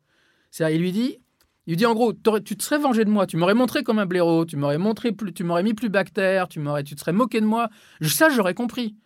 C'est-à-dire, 0.52 0.76
il 0.76 0.82
lui 0.82 0.92
dit, 0.92 1.18
il 1.66 1.72
lui 1.72 1.76
dit 1.76 1.86
en 1.86 1.94
gros, 1.94 2.12
tu 2.12 2.56
te 2.56 2.62
serais 2.62 2.78
vengé 2.78 3.04
de 3.04 3.10
moi, 3.10 3.26
tu 3.26 3.36
m'aurais 3.36 3.54
montré 3.54 3.82
comme 3.82 3.98
un 3.98 4.06
blaireau, 4.06 4.44
tu 4.44 4.56
m'aurais 4.56 4.78
montré 4.78 5.12
plus, 5.12 5.32
tu 5.32 5.44
m'aurais 5.44 5.62
mis 5.62 5.74
plus 5.74 5.88
bactère, 5.88 6.48
tu 6.48 6.58
m'aurais, 6.58 6.82
tu 6.82 6.94
te 6.94 7.00
serais 7.00 7.12
moqué 7.12 7.40
de 7.40 7.46
moi. 7.46 7.68
Ça, 8.02 8.28
j'aurais 8.30 8.54
compris. 8.54 8.96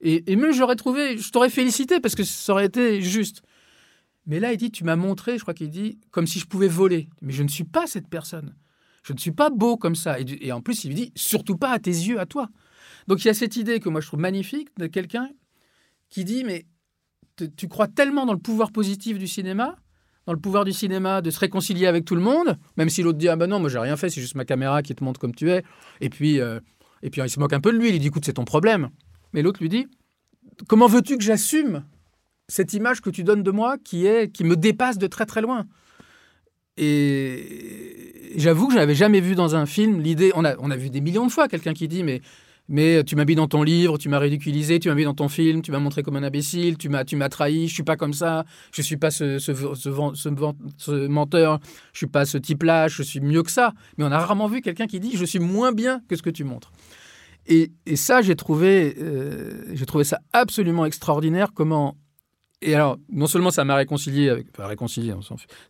Et, 0.00 0.30
et 0.30 0.36
même 0.36 0.52
j'aurais 0.52 0.76
trouvé, 0.76 1.18
je 1.18 1.30
t'aurais 1.30 1.50
félicité 1.50 2.00
parce 2.00 2.14
que 2.14 2.22
ça 2.22 2.52
aurait 2.52 2.66
été 2.66 3.02
juste. 3.02 3.42
Mais 4.26 4.40
là, 4.40 4.52
il 4.52 4.56
dit, 4.56 4.70
tu 4.70 4.84
m'as 4.84 4.96
montré, 4.96 5.38
je 5.38 5.42
crois 5.42 5.54
qu'il 5.54 5.70
dit, 5.70 5.98
comme 6.10 6.26
si 6.26 6.38
je 6.38 6.46
pouvais 6.46 6.68
voler. 6.68 7.08
Mais 7.22 7.32
je 7.32 7.42
ne 7.42 7.48
suis 7.48 7.64
pas 7.64 7.86
cette 7.86 8.08
personne. 8.08 8.54
Je 9.02 9.12
ne 9.12 9.18
suis 9.18 9.30
pas 9.30 9.50
beau 9.50 9.76
comme 9.76 9.94
ça. 9.94 10.18
Et, 10.18 10.24
et 10.40 10.52
en 10.52 10.60
plus, 10.60 10.84
il 10.84 10.88
lui 10.88 10.94
dit, 10.96 11.12
surtout 11.14 11.56
pas 11.56 11.70
à 11.70 11.78
tes 11.78 11.90
yeux, 11.90 12.18
à 12.18 12.26
toi. 12.26 12.48
Donc 13.06 13.24
il 13.24 13.28
y 13.28 13.30
a 13.30 13.34
cette 13.34 13.56
idée 13.56 13.80
que 13.80 13.88
moi 13.88 14.00
je 14.00 14.06
trouve 14.06 14.20
magnifique 14.20 14.68
de 14.78 14.86
quelqu'un 14.86 15.30
qui 16.08 16.24
dit, 16.24 16.44
mais 16.44 16.66
tu 17.56 17.68
crois 17.68 17.88
tellement 17.88 18.26
dans 18.26 18.32
le 18.32 18.38
pouvoir 18.38 18.72
positif 18.72 19.18
du 19.18 19.28
cinéma, 19.28 19.76
dans 20.26 20.32
le 20.32 20.38
pouvoir 20.38 20.64
du 20.64 20.72
cinéma 20.72 21.22
de 21.22 21.30
se 21.30 21.38
réconcilier 21.38 21.86
avec 21.86 22.04
tout 22.04 22.16
le 22.16 22.20
monde, 22.20 22.58
même 22.76 22.90
si 22.90 23.02
l'autre 23.02 23.18
dit, 23.18 23.28
ah 23.28 23.36
ben 23.36 23.46
non, 23.46 23.60
moi 23.60 23.68
j'ai 23.68 23.78
rien 23.78 23.96
fait, 23.96 24.10
c'est 24.10 24.20
juste 24.20 24.34
ma 24.34 24.44
caméra 24.44 24.82
qui 24.82 24.94
te 24.94 25.02
montre 25.02 25.20
comme 25.20 25.34
tu 25.34 25.50
es. 25.50 25.62
Et 26.00 26.10
puis, 26.10 26.40
euh, 26.40 26.60
et 27.02 27.10
puis 27.10 27.20
il 27.22 27.30
se 27.30 27.38
moque 27.38 27.52
un 27.52 27.60
peu 27.60 27.72
de 27.72 27.78
lui, 27.78 27.90
il 27.90 27.98
dit, 28.00 28.08
écoute, 28.08 28.24
c'est 28.24 28.34
ton 28.34 28.44
problème. 28.44 28.90
Mais 29.32 29.42
l'autre 29.42 29.60
lui 29.60 29.68
dit, 29.68 29.86
comment 30.68 30.88
veux-tu 30.88 31.16
que 31.16 31.22
j'assume 31.22 31.84
cette 32.48 32.74
image 32.74 33.00
que 33.00 33.10
tu 33.10 33.22
donnes 33.22 33.42
de 33.42 33.50
moi 33.50 33.76
qui 33.78 34.06
est 34.06 34.32
qui 34.32 34.44
me 34.44 34.56
dépasse 34.56 34.98
de 34.98 35.06
très 35.06 35.26
très 35.26 35.40
loin? 35.40 35.66
Et 36.76 38.34
j'avoue 38.36 38.66
que 38.66 38.74
je 38.74 38.78
n'avais 38.78 38.94
jamais 38.94 39.20
vu 39.20 39.34
dans 39.34 39.54
un 39.54 39.64
film 39.64 40.00
l'idée. 40.00 40.32
On 40.34 40.44
a, 40.44 40.56
on 40.58 40.70
a 40.70 40.76
vu 40.76 40.90
des 40.90 41.00
millions 41.00 41.26
de 41.26 41.32
fois 41.32 41.48
quelqu'un 41.48 41.72
qui 41.72 41.88
dit 41.88 42.02
mais 42.02 42.20
mais 42.68 43.04
tu 43.04 43.16
m'as 43.16 43.24
mis 43.24 43.34
dans 43.34 43.48
ton 43.48 43.62
livre, 43.62 43.98
tu 43.98 44.08
m'as 44.08 44.18
ridiculisé, 44.18 44.78
tu 44.78 44.88
m'as 44.88 44.94
mis 44.94 45.04
dans 45.04 45.14
ton 45.14 45.28
film, 45.28 45.62
tu 45.62 45.72
m'as 45.72 45.78
montré 45.78 46.02
comme 46.02 46.16
un 46.16 46.22
imbécile, 46.22 46.78
tu 46.78 46.88
m'as 46.88 47.04
tu 47.04 47.16
m'as 47.16 47.28
trahi, 47.28 47.68
je 47.68 47.74
suis 47.74 47.82
pas 47.82 47.96
comme 47.96 48.12
ça, 48.12 48.44
je 48.72 48.82
suis 48.82 48.96
pas 48.96 49.10
ce 49.10 49.38
ce, 49.38 49.52
ce, 49.54 51.06
menteur, 51.06 51.60
je 51.92 51.98
suis 51.98 52.06
pas 52.06 52.24
ce 52.24 52.38
type-là, 52.38 52.88
je 52.88 53.02
suis 53.02 53.20
mieux 53.20 53.42
que 53.42 53.50
ça. 53.50 53.72
Mais 53.98 54.04
on 54.04 54.12
a 54.12 54.18
rarement 54.18 54.48
vu 54.48 54.60
quelqu'un 54.60 54.86
qui 54.86 55.00
dit 55.00 55.16
je 55.16 55.24
suis 55.24 55.38
moins 55.38 55.72
bien 55.72 56.00
que 56.08 56.16
ce 56.16 56.22
que 56.22 56.30
tu 56.30 56.44
montres. 56.44 56.72
Et, 57.48 57.70
et 57.86 57.94
ça, 57.94 58.22
j'ai 58.22 58.34
trouvé, 58.34 58.96
euh, 58.98 59.64
j'ai 59.72 59.86
trouvé 59.86 60.02
ça 60.02 60.18
absolument 60.32 60.84
extraordinaire. 60.84 61.52
Comment 61.54 61.96
et 62.62 62.74
alors, 62.74 62.96
non 63.10 63.26
seulement 63.26 63.50
ça 63.50 63.64
m'a 63.64 63.76
réconcilié 63.76 64.34
réconcilié, 64.58 65.12
on 65.12 65.20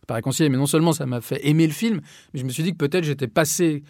pas 0.07 0.15
réconcilié, 0.15 0.49
mais 0.49 0.57
non 0.57 0.65
seulement 0.65 0.93
ça 0.93 1.05
m'a 1.05 1.19
fait 1.19 1.45
aimer 1.45 1.67
le 1.67 1.73
film, 1.73 1.99
mais 2.33 2.39
je 2.39 2.45
me 2.45 2.49
suis 2.49 2.63
dit 2.63 2.71
que 2.71 2.77
peut-être 2.77 3.03
j'étais 3.03 3.27
passé 3.27 3.83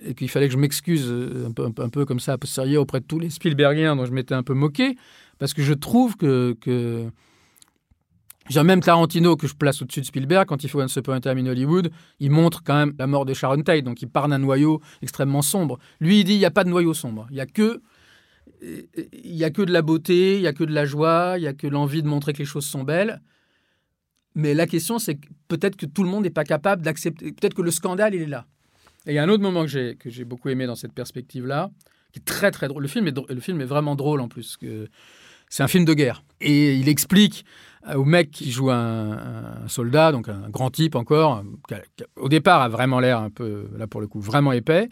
et 0.00 0.14
qu'il 0.14 0.28
fallait 0.28 0.46
que 0.46 0.52
je 0.52 0.58
m'excuse 0.58 1.06
euh, 1.08 1.46
un 1.48 1.52
peu, 1.52 1.64
un 1.64 1.70
peu, 1.70 1.82
un 1.82 1.88
peu 1.88 2.04
comme 2.04 2.20
ça, 2.20 2.36
auprès 2.78 3.00
de 3.00 3.04
tous 3.04 3.18
les 3.18 3.30
Spielbergiens 3.30 3.96
dont 3.96 4.06
je 4.06 4.12
m'étais 4.12 4.34
un 4.34 4.42
peu 4.42 4.54
moqué, 4.54 4.96
parce 5.38 5.54
que 5.54 5.62
je 5.62 5.74
trouve 5.74 6.16
que, 6.16 6.56
que 6.60 7.10
J'ai 8.48 8.62
même 8.62 8.80
Tarantino 8.80 9.36
que 9.36 9.46
je 9.46 9.54
place 9.54 9.80
au-dessus 9.82 10.00
de 10.00 10.06
Spielberg 10.06 10.46
quand 10.46 10.64
il 10.64 10.68
fait 10.68 10.78
Once 10.78 10.96
Upon 10.96 11.12
a 11.12 11.32
Hollywood, 11.32 11.90
il 12.18 12.30
montre 12.30 12.62
quand 12.64 12.74
même 12.74 12.94
la 12.98 13.06
mort 13.06 13.24
de 13.24 13.34
Sharon 13.34 13.62
Tate, 13.62 13.84
donc 13.84 14.02
il 14.02 14.08
part 14.08 14.28
d'un 14.28 14.38
noyau 14.38 14.80
extrêmement 15.02 15.42
sombre. 15.42 15.78
Lui, 16.00 16.20
il 16.20 16.24
dit 16.24 16.34
il 16.34 16.38
n'y 16.38 16.44
a 16.44 16.50
pas 16.50 16.64
de 16.64 16.70
noyau 16.70 16.94
sombre, 16.94 17.26
il 17.30 17.36
y 17.36 17.40
a 17.40 17.46
que 17.46 17.80
il 18.62 19.36
y 19.36 19.44
a 19.44 19.50
que 19.50 19.62
de 19.62 19.72
la 19.72 19.82
beauté, 19.82 20.36
il 20.36 20.42
y 20.42 20.46
a 20.46 20.52
que 20.52 20.64
de 20.64 20.72
la 20.72 20.84
joie, 20.84 21.34
il 21.38 21.44
y 21.44 21.46
a 21.46 21.54
que 21.54 21.66
l'envie 21.66 22.02
de 22.02 22.08
montrer 22.08 22.32
que 22.32 22.38
les 22.38 22.44
choses 22.44 22.66
sont 22.66 22.84
belles. 22.84 23.22
Mais 24.34 24.54
la 24.54 24.66
question, 24.66 24.98
c'est 24.98 25.18
peut-être 25.48 25.76
que 25.76 25.86
tout 25.86 26.02
le 26.02 26.10
monde 26.10 26.24
n'est 26.24 26.30
pas 26.30 26.44
capable 26.44 26.82
d'accepter. 26.82 27.32
Peut-être 27.32 27.54
que 27.54 27.62
le 27.62 27.70
scandale, 27.70 28.14
il 28.14 28.22
est 28.22 28.26
là. 28.26 28.46
Et 29.06 29.12
il 29.12 29.14
y 29.14 29.18
a 29.18 29.22
un 29.22 29.28
autre 29.28 29.42
moment 29.42 29.62
que 29.62 29.68
j'ai 29.68 29.96
que 29.96 30.10
j'ai 30.10 30.24
beaucoup 30.24 30.48
aimé 30.48 30.66
dans 30.66 30.74
cette 30.74 30.92
perspective-là, 30.92 31.70
qui 32.12 32.18
est 32.18 32.24
très 32.24 32.50
très 32.50 32.68
drôle. 32.68 32.82
Le 32.82 32.88
film 32.88 33.06
est 33.06 33.18
le 33.28 33.40
film 33.40 33.60
est 33.60 33.66
vraiment 33.66 33.96
drôle 33.96 34.20
en 34.20 34.28
plus. 34.28 34.56
que 34.56 34.88
C'est 35.48 35.62
un 35.62 35.68
film 35.68 35.84
de 35.84 35.94
guerre. 35.94 36.22
Et 36.40 36.74
il 36.74 36.88
explique 36.88 37.44
au 37.94 38.04
mec 38.04 38.30
qui 38.30 38.50
joue 38.50 38.70
un, 38.70 39.66
soldat, 39.66 40.12
donc 40.12 40.28
un 40.28 40.48
grand 40.50 40.70
type 40.70 40.94
encore, 40.94 41.42
qui 41.68 41.74
au 42.16 42.28
départ 42.28 42.60
a 42.60 42.68
vraiment 42.68 43.00
l'air 43.00 43.18
un 43.18 43.30
peu, 43.30 43.68
là 43.76 43.86
pour 43.86 44.00
le 44.00 44.06
coup, 44.06 44.20
vraiment 44.20 44.52
épais, 44.52 44.88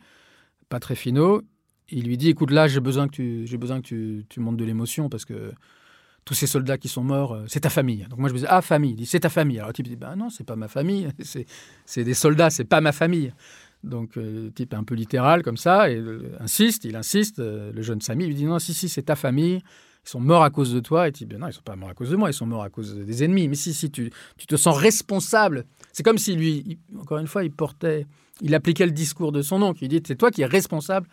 pas 0.69 0.81
très 0.81 0.95
finot. 0.95 1.43
Il 1.91 2.05
lui 2.05 2.19
dit, 2.19 2.29
écoute, 2.29 2.51
là, 2.51 2.69
j'ai 2.69 2.81
besoin 2.81 3.09
que 3.09 3.15
tu, 3.15 3.47
j'ai 3.47 3.57
besoin 3.57 3.81
que 3.81 3.87
tu, 3.87 4.27
tu 4.29 4.41
montes 4.41 4.59
de 4.59 4.65
l'émotion 4.65 5.09
parce 5.09 5.25
que 5.25 5.53
tous 6.27 6.35
ces 6.35 6.47
soldats 6.47 6.77
qui 6.77 6.89
sont 6.89 7.03
morts, 7.03 7.33
euh, 7.33 7.45
c'est 7.47 7.61
ta 7.61 7.71
famille. 7.71 8.07
Donc 8.11 8.19
moi 8.19 8.29
je 8.29 8.35
me 8.35 8.39
dis, 8.41 8.45
ah 8.49 8.61
famille, 8.61 8.91
il 8.91 8.97
dit, 8.97 9.07
c'est 9.07 9.21
ta 9.21 9.31
famille. 9.31 9.59
Alors 9.59 9.69
le 9.69 9.73
type 9.73 9.89
dit, 9.89 9.97
ben 9.97 10.15
non, 10.15 10.29
c'est 10.29 10.45
pas 10.45 10.57
ma 10.57 10.69
famille, 10.69 11.09
c'est 11.87 12.05
des 12.05 12.15
soldats, 12.15 12.51
c'est 12.51 12.67
pas 12.67 12.83
ma 12.83 12.93
famille. 12.93 13.33
Donc 13.85 14.17
euh, 14.17 14.51
type 14.51 14.75
un 14.75 14.83
peu 14.85 14.95
littéral 14.95 15.43
comme 15.43 15.57
ça 15.57 15.91
et 15.91 16.03
insiste, 16.41 16.85
il 16.85 16.97
insiste. 16.97 17.39
euh, 17.39 17.71
le 17.73 17.83
jeune 17.83 18.01
Samy 18.01 18.27
lui 18.27 18.35
dit, 18.35 18.45
non, 18.45 18.59
si 18.59 18.75
si, 18.75 18.89
c'est 18.89 19.03
ta 19.03 19.17
famille. 19.17 19.61
Ils 20.05 20.11
sont 20.11 20.21
morts 20.21 20.43
à 20.43 20.51
cause 20.51 20.73
de 20.73 20.81
toi. 20.81 21.07
Et 21.07 21.11
il 21.11 21.13
dit, 21.13 21.27
ben 21.27 21.39
non, 21.39 21.49
ils 21.49 21.53
sont 21.53 21.63
pas 21.63 21.77
morts 21.77 21.91
à 21.91 21.95
cause 21.95 22.11
de 22.11 22.17
moi, 22.17 22.31
ils 22.31 22.35
sont 22.35 22.47
morts 22.47 22.63
à 22.63 22.71
cause 22.71 22.95
des 22.97 23.25
ennemis. 23.25 23.47
Mais 23.49 23.55
si 23.55 23.75
si, 23.75 23.91
tu, 23.91 24.11
tu 24.37 24.47
te 24.47 24.57
sens 24.57 24.77
responsable. 24.77 25.65
C'est 25.93 26.03
comme 26.03 26.19
si 26.19 26.35
lui, 26.35 26.65
il- 26.67 26.99
encore 26.99 27.19
une 27.19 27.27
fois, 27.27 27.45
il 27.45 27.51
portait, 27.53 28.07
il 28.41 28.55
appliquait 28.55 28.87
le 28.87 28.93
discours 28.93 29.33
de 29.33 29.43
son 29.43 29.61
oncle. 29.63 29.85
Il 29.85 29.89
dit, 29.89 30.03
c'est 30.07 30.17
toi 30.17 30.31
qui 30.31 30.43
es 30.43 30.47
responsable 30.47 31.07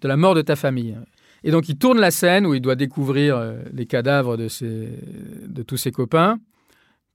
de 0.00 0.08
la 0.08 0.16
mort 0.16 0.34
de 0.34 0.42
ta 0.42 0.56
famille. 0.56 0.96
Et 1.42 1.50
donc 1.50 1.68
il 1.68 1.76
tourne 1.76 1.98
la 1.98 2.10
scène 2.10 2.44
où 2.46 2.54
il 2.54 2.60
doit 2.60 2.76
découvrir 2.76 3.36
euh, 3.36 3.62
les 3.72 3.86
cadavres 3.86 4.36
de, 4.36 4.48
ses, 4.48 4.88
de 5.46 5.62
tous 5.62 5.76
ses 5.78 5.90
copains. 5.90 6.38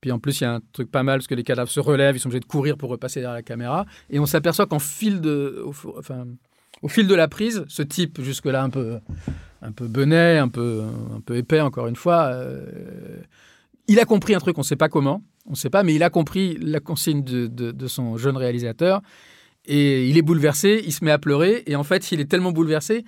Puis 0.06 0.12
en 0.12 0.20
plus, 0.20 0.40
il 0.40 0.44
y 0.44 0.46
a 0.46 0.54
un 0.54 0.60
truc 0.72 0.92
pas 0.92 1.02
mal 1.02 1.18
parce 1.18 1.26
que 1.26 1.34
les 1.34 1.42
cadavres 1.42 1.72
se 1.72 1.80
relèvent, 1.80 2.16
ils 2.16 2.20
sont 2.20 2.28
obligés 2.28 2.40
de 2.40 2.46
courir 2.46 2.78
pour 2.78 2.92
repasser 2.92 3.22
derrière 3.22 3.34
la 3.34 3.42
caméra. 3.42 3.88
Et 4.12 4.20
on 4.20 4.28
s'aperçoit 4.28 4.68
qu'en 4.68 4.78
fil 4.78 5.20
de, 5.20 5.66
enfin, 5.98 6.28
au 6.84 6.90
fil 6.90 7.08
de 7.08 7.16
la 7.16 7.28
prise, 7.28 7.66
ce 7.68 7.82
type 7.82 8.22
jusque-là 8.22 8.62
un 8.62 8.70
peu, 8.70 9.00
un 9.64 9.72
peu 9.72 9.88
benet, 9.88 10.38
un 10.38 10.48
peu, 10.48 10.84
un 11.16 11.22
peu 11.22 11.38
épais, 11.38 11.60
encore 11.60 11.88
une 11.88 11.96
fois, 11.96 12.26
euh, 12.26 12.68
il 13.88 14.00
a 14.00 14.06
compris 14.06 14.36
un 14.36 14.40
truc, 14.40 14.60
on 14.60 14.62
ne 14.62 14.66
sait 14.66 14.76
pas 14.76 14.90
comment, 14.90 15.24
on 15.48 15.54
ne 15.54 15.56
sait 15.56 15.72
pas, 15.72 15.82
mais 15.82 15.96
il 15.96 16.04
a 16.04 16.12
compris 16.12 16.56
la 16.62 16.80
consigne 16.80 17.24
de, 17.24 17.48
de- 17.48 17.88
son 17.88 18.16
jeune 18.16 18.38
réalisateur. 18.38 19.02
Et 19.66 20.08
il 20.08 20.20
est 20.20 20.22
bouleversé, 20.22 20.84
il 20.86 20.94
se 20.94 21.04
met 21.04 21.10
à 21.10 21.18
pleurer. 21.18 21.64
Et 21.66 21.76
en 21.76 21.84
fait, 21.84 22.12
il 22.12 22.20
est 22.22 22.30
tellement 22.30 22.52
bouleversé 22.52 23.06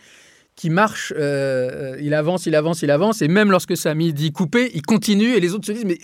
qu'il 0.55 0.71
marche, 0.71 1.13
euh, 1.15 1.95
il 2.01 2.15
avance, 2.15 2.47
il 2.47 2.55
avance, 2.55 2.81
il 2.81 2.89
avance. 2.89 3.21
Et 3.21 3.27
même 3.27 3.51
lorsque 3.51 3.77
Samy 3.77 4.13
dit 4.13 4.31
couper, 4.31 4.71
il 4.73 4.81
continue. 4.81 5.35
Et 5.35 5.39
les 5.39 5.53
autres 5.53 5.67
se 5.67 5.73
disent, 5.73 5.85
mais 5.85 5.99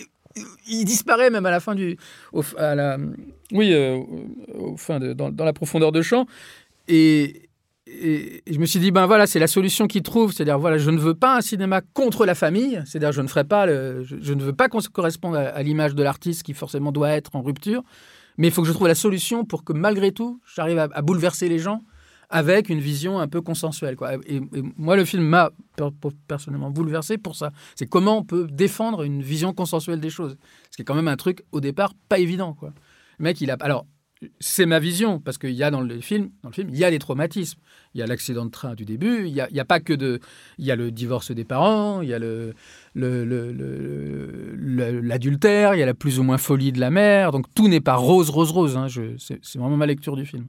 il 0.68 0.84
disparaît 0.84 1.30
même 1.30 1.46
à 1.46 1.50
la 1.50 1.60
fin 1.60 1.74
du. 1.74 1.96
Au, 2.32 2.42
oui, 3.52 3.72
euh, 3.72 3.98
au 4.54 4.76
fin 4.76 4.98
de, 4.98 5.12
dans, 5.12 5.44
la 5.44 5.52
profondeur 5.52 5.92
de 5.92 6.02
champ. 6.02 6.26
Et, 6.88 7.48
et, 7.86 8.42
je 8.50 8.58
me 8.58 8.66
suis 8.66 8.80
dit, 8.80 8.90
ben 8.90 9.06
voilà, 9.06 9.26
c'est 9.26 9.38
la 9.38 9.46
solution 9.46 9.86
qu'il 9.86 10.02
trouve. 10.02 10.32
C'est-à-dire, 10.32 10.58
voilà, 10.58 10.78
je 10.78 10.90
ne 10.90 10.98
veux 10.98 11.14
pas 11.14 11.36
un 11.36 11.40
cinéma 11.40 11.80
contre 11.80 12.26
la 12.26 12.34
famille. 12.34 12.82
C'est-à-dire, 12.86 13.12
je 13.12 13.20
ne 13.20 13.28
ferai 13.28 13.44
pas, 13.44 13.66
je, 13.66 14.32
ne 14.32 14.42
veux 14.42 14.54
pas 14.54 14.68
qu'on 14.68 14.80
se 14.80 14.88
corresponde 14.88 15.36
à, 15.36 15.62
l'image 15.62 15.94
de 15.94 16.02
l'artiste 16.02 16.42
qui 16.42 16.54
forcément 16.54 16.92
doit 16.92 17.10
être 17.10 17.36
en 17.36 17.42
rupture. 17.42 17.82
Mais 18.36 18.48
il 18.48 18.52
faut 18.52 18.62
que 18.62 18.68
je 18.68 18.72
trouve 18.72 18.88
la 18.88 18.96
solution 18.96 19.44
pour 19.44 19.64
que 19.64 19.72
malgré 19.72 20.10
tout, 20.10 20.40
j'arrive 20.54 20.78
à 20.78 21.02
bouleverser 21.02 21.48
les 21.48 21.58
gens 21.60 21.82
avec 22.34 22.68
une 22.68 22.80
vision 22.80 23.20
un 23.20 23.28
peu 23.28 23.40
consensuelle. 23.40 23.94
Quoi. 23.94 24.14
Et, 24.26 24.40
moi, 24.76 24.96
le 24.96 25.04
film 25.04 25.22
m'a 25.22 25.52
personnellement 26.26 26.70
bouleversé 26.70 27.16
pour 27.16 27.36
ça. 27.36 27.52
C'est 27.76 27.86
comment 27.86 28.18
on 28.18 28.24
peut 28.24 28.48
défendre 28.50 29.04
une 29.04 29.22
vision 29.22 29.54
consensuelle 29.54 30.00
des 30.00 30.10
choses. 30.10 30.36
Ce 30.72 30.76
qui 30.76 30.82
est 30.82 30.84
quand 30.84 30.96
même 30.96 31.06
un 31.06 31.16
truc, 31.16 31.44
au 31.52 31.60
départ, 31.60 31.94
pas 32.08 32.18
évident. 32.18 32.52
Quoi. 32.52 32.72
Mec, 33.20 33.40
il 33.40 33.52
a... 33.52 33.56
Alors, 33.60 33.86
c'est 34.40 34.66
ma 34.66 34.80
vision, 34.80 35.20
parce 35.20 35.38
qu'il 35.38 35.52
y 35.52 35.62
a 35.62 35.70
dans 35.70 35.80
le 35.80 36.00
film, 36.00 36.30
dans 36.42 36.48
le 36.48 36.54
film, 36.54 36.70
il 36.70 36.76
y 36.76 36.82
a 36.82 36.90
les 36.90 36.98
traumatismes. 36.98 37.60
Il 37.94 38.00
y 38.00 38.02
a 38.02 38.06
l'accident 38.06 38.46
de 38.46 38.50
train 38.50 38.74
du 38.74 38.84
début, 38.84 39.28
il 39.28 39.32
n'y 39.32 39.60
a, 39.60 39.64
pas 39.64 39.78
que 39.78 39.92
de... 39.92 40.18
Il 40.58 40.64
y 40.64 40.72
a 40.72 40.76
le 40.76 40.90
divorce 40.90 41.30
des 41.30 41.44
parents, 41.44 42.02
il 42.02 42.08
y 42.08 42.14
a 42.14 42.18
le, 42.18 42.54
l'adultère, 45.02 45.74
il 45.74 45.78
y 45.78 45.82
a 45.84 45.86
la 45.86 45.94
plus 45.94 46.18
ou 46.18 46.24
moins 46.24 46.38
folie 46.38 46.72
de 46.72 46.80
la 46.80 46.90
mère. 46.90 47.30
Donc 47.30 47.46
tout 47.54 47.68
n'est 47.68 47.80
pas 47.80 47.94
rose, 47.94 48.30
rose, 48.30 48.50
rose. 48.50 48.76
Hein. 48.76 48.88
c'est 49.18 49.56
vraiment 49.56 49.76
ma 49.76 49.86
lecture 49.86 50.16
du 50.16 50.26
film. 50.26 50.46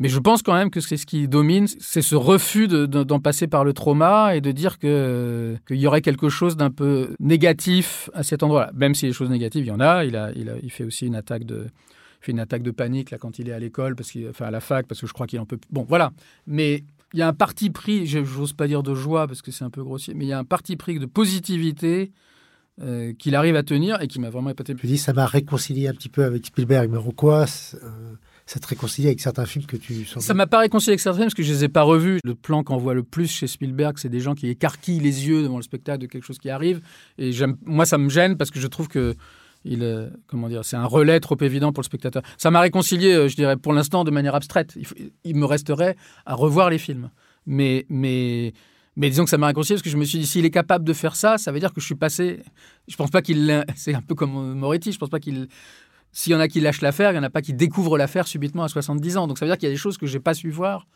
Mais 0.00 0.08
je 0.08 0.18
pense 0.18 0.42
quand 0.42 0.54
même 0.54 0.70
que 0.70 0.80
c'est 0.80 0.96
ce 0.96 1.06
qui 1.06 1.28
domine, 1.28 1.66
c'est 1.78 2.02
ce 2.02 2.16
refus 2.16 2.66
d'en 2.66 3.20
passer 3.20 3.46
par 3.46 3.64
le 3.64 3.72
trauma 3.72 4.34
et 4.34 4.40
de 4.40 4.50
dire 4.50 4.78
qu'il 4.78 5.58
y 5.70 5.86
aurait 5.86 6.02
quelque 6.02 6.28
chose 6.28 6.56
d'un 6.56 6.70
peu 6.70 7.14
négatif 7.20 8.10
à 8.12 8.24
cet 8.24 8.42
endroit-là. 8.42 8.72
Même 8.74 8.94
si 8.94 9.06
les 9.06 9.12
choses 9.12 9.30
négatives, 9.30 9.64
il 9.64 9.68
y 9.68 9.70
en 9.70 9.80
a. 9.80 10.04
Il, 10.04 10.70
fait 10.70 10.84
aussi 10.84 11.06
une 11.06 11.14
attaque 11.14 11.44
de, 11.44 12.70
panique 12.72 13.12
là 13.12 13.18
quand 13.18 13.38
il 13.38 13.48
est 13.48 13.52
à 13.52 13.58
l'école, 13.60 13.94
parce 13.94 14.10
qu'il, 14.10 14.28
enfin 14.28 14.46
à 14.46 14.50
la 14.50 14.60
fac, 14.60 14.86
parce 14.86 15.00
que 15.00 15.06
je 15.06 15.12
crois 15.12 15.28
qu'il 15.28 15.38
en 15.38 15.46
peut. 15.46 15.58
Bon, 15.70 15.86
voilà. 15.88 16.12
Mais 16.48 16.82
il 17.12 17.20
y 17.20 17.22
a 17.22 17.28
un 17.28 17.32
parti 17.32 17.70
pris, 17.70 18.06
je 18.06 18.18
n'ose 18.18 18.52
pas 18.52 18.66
dire 18.66 18.82
de 18.82 18.94
joie 18.94 19.28
parce 19.28 19.42
que 19.42 19.52
c'est 19.52 19.64
un 19.64 19.70
peu 19.70 19.84
grossier, 19.84 20.14
mais 20.14 20.24
il 20.24 20.28
y 20.28 20.32
a 20.32 20.38
un 20.38 20.44
parti 20.44 20.74
pris 20.74 20.98
de 20.98 21.06
positivité 21.06 22.10
euh, 22.82 23.12
qu'il 23.12 23.36
arrive 23.36 23.54
à 23.54 23.62
tenir 23.62 24.02
et 24.02 24.08
qui 24.08 24.18
m'a 24.18 24.30
vraiment 24.30 24.50
épaté. 24.50 24.74
Tu 24.74 24.88
dis, 24.88 24.98
ça 24.98 25.12
m'a 25.12 25.26
réconcilié 25.26 25.86
un 25.86 25.92
petit 25.92 26.08
peu 26.08 26.24
avec 26.24 26.46
Spielberg, 26.46 26.90
mais 26.90 26.98
en 26.98 27.12
quoi 27.12 27.46
euh, 27.74 28.14
ça 28.46 28.60
te 28.60 28.66
réconcilie 28.66 29.06
avec 29.06 29.20
certains 29.20 29.46
films 29.46 29.64
que 29.64 29.76
tu 29.76 30.04
sens 30.04 30.22
Ça 30.22 30.34
m'a 30.34 30.46
pas 30.46 30.58
réconcilié 30.58 30.92
avec 30.92 31.00
certains 31.00 31.18
films 31.18 31.26
parce 31.26 31.34
que 31.34 31.42
je 31.42 31.52
les 31.52 31.64
ai 31.64 31.68
pas 31.68 31.82
revus. 31.82 32.18
Le 32.24 32.34
plan 32.34 32.62
qu'on 32.62 32.76
voit 32.76 32.94
le 32.94 33.02
plus 33.02 33.30
chez 33.30 33.46
Spielberg, 33.46 33.96
c'est 33.98 34.10
des 34.10 34.20
gens 34.20 34.34
qui 34.34 34.48
écarquillent 34.48 35.00
les 35.00 35.26
yeux 35.26 35.42
devant 35.42 35.56
le 35.56 35.62
spectacle 35.62 36.00
de 36.02 36.06
quelque 36.06 36.24
chose 36.24 36.38
qui 36.38 36.50
arrive. 36.50 36.82
Et 37.18 37.30
moi, 37.64 37.86
ça 37.86 37.96
me 37.96 38.10
gêne 38.10 38.36
parce 38.36 38.50
que 38.50 38.60
je 38.60 38.66
trouve 38.66 38.88
que 38.88 39.14
il, 39.64 39.82
euh, 39.82 40.10
comment 40.26 40.48
dire, 40.48 40.64
c'est 40.64 40.76
un 40.76 40.84
relais 40.84 41.20
trop 41.20 41.36
évident 41.40 41.72
pour 41.72 41.80
le 41.80 41.86
spectateur. 41.86 42.22
Ça 42.36 42.50
m'a 42.50 42.60
réconcilié, 42.60 43.14
euh, 43.14 43.28
je 43.28 43.36
dirais, 43.36 43.56
pour 43.56 43.72
l'instant, 43.72 44.04
de 44.04 44.10
manière 44.10 44.34
abstraite. 44.34 44.76
Il, 45.24 45.36
me 45.36 45.46
resterait 45.46 45.96
à 46.26 46.34
revoir 46.34 46.68
les 46.68 46.78
films. 46.78 47.10
Mais, 47.46 47.86
mais, 47.88 48.52
mais 48.96 49.08
disons 49.08 49.24
que 49.24 49.30
ça 49.30 49.38
m'a 49.38 49.46
réconcilié 49.46 49.76
parce 49.76 49.82
que 49.82 49.90
je 49.90 49.96
me 49.96 50.04
suis 50.04 50.18
dit, 50.18 50.26
s'il 50.26 50.44
est 50.44 50.50
capable 50.50 50.84
de 50.84 50.92
faire 50.92 51.16
ça, 51.16 51.38
ça 51.38 51.50
veut 51.50 51.60
dire 51.60 51.72
que 51.72 51.80
je 51.80 51.86
suis 51.86 51.94
passé. 51.94 52.42
Je 52.88 52.96
pense 52.96 53.10
pas 53.10 53.22
qu'il. 53.22 53.64
C'est 53.74 53.94
un 53.94 54.02
peu 54.02 54.14
comme 54.14 54.54
Moretti, 54.54 54.92
je 54.92 54.98
pense 54.98 55.10
pas 55.10 55.20
qu'il. 55.20 55.48
S'il 56.16 56.32
y 56.32 56.34
en 56.36 56.40
a 56.40 56.48
qui 56.48 56.60
lâchent 56.60 56.80
l'affaire, 56.80 57.10
il 57.10 57.14
n'y 57.14 57.18
en 57.18 57.24
a 57.24 57.30
pas 57.30 57.42
qui 57.42 57.52
découvrent 57.52 57.98
l'affaire 57.98 58.26
subitement 58.26 58.62
à 58.62 58.68
70 58.68 59.16
ans. 59.18 59.26
Donc 59.26 59.38
ça 59.38 59.44
veut 59.44 59.50
dire 59.50 59.58
qu'il 59.58 59.68
y 59.68 59.72
a 59.72 59.74
des 59.74 59.78
choses 59.78 59.98
que 59.98 60.06
j'ai 60.06 60.20
pas 60.20 60.32
su 60.32 60.48
voir 60.48 60.86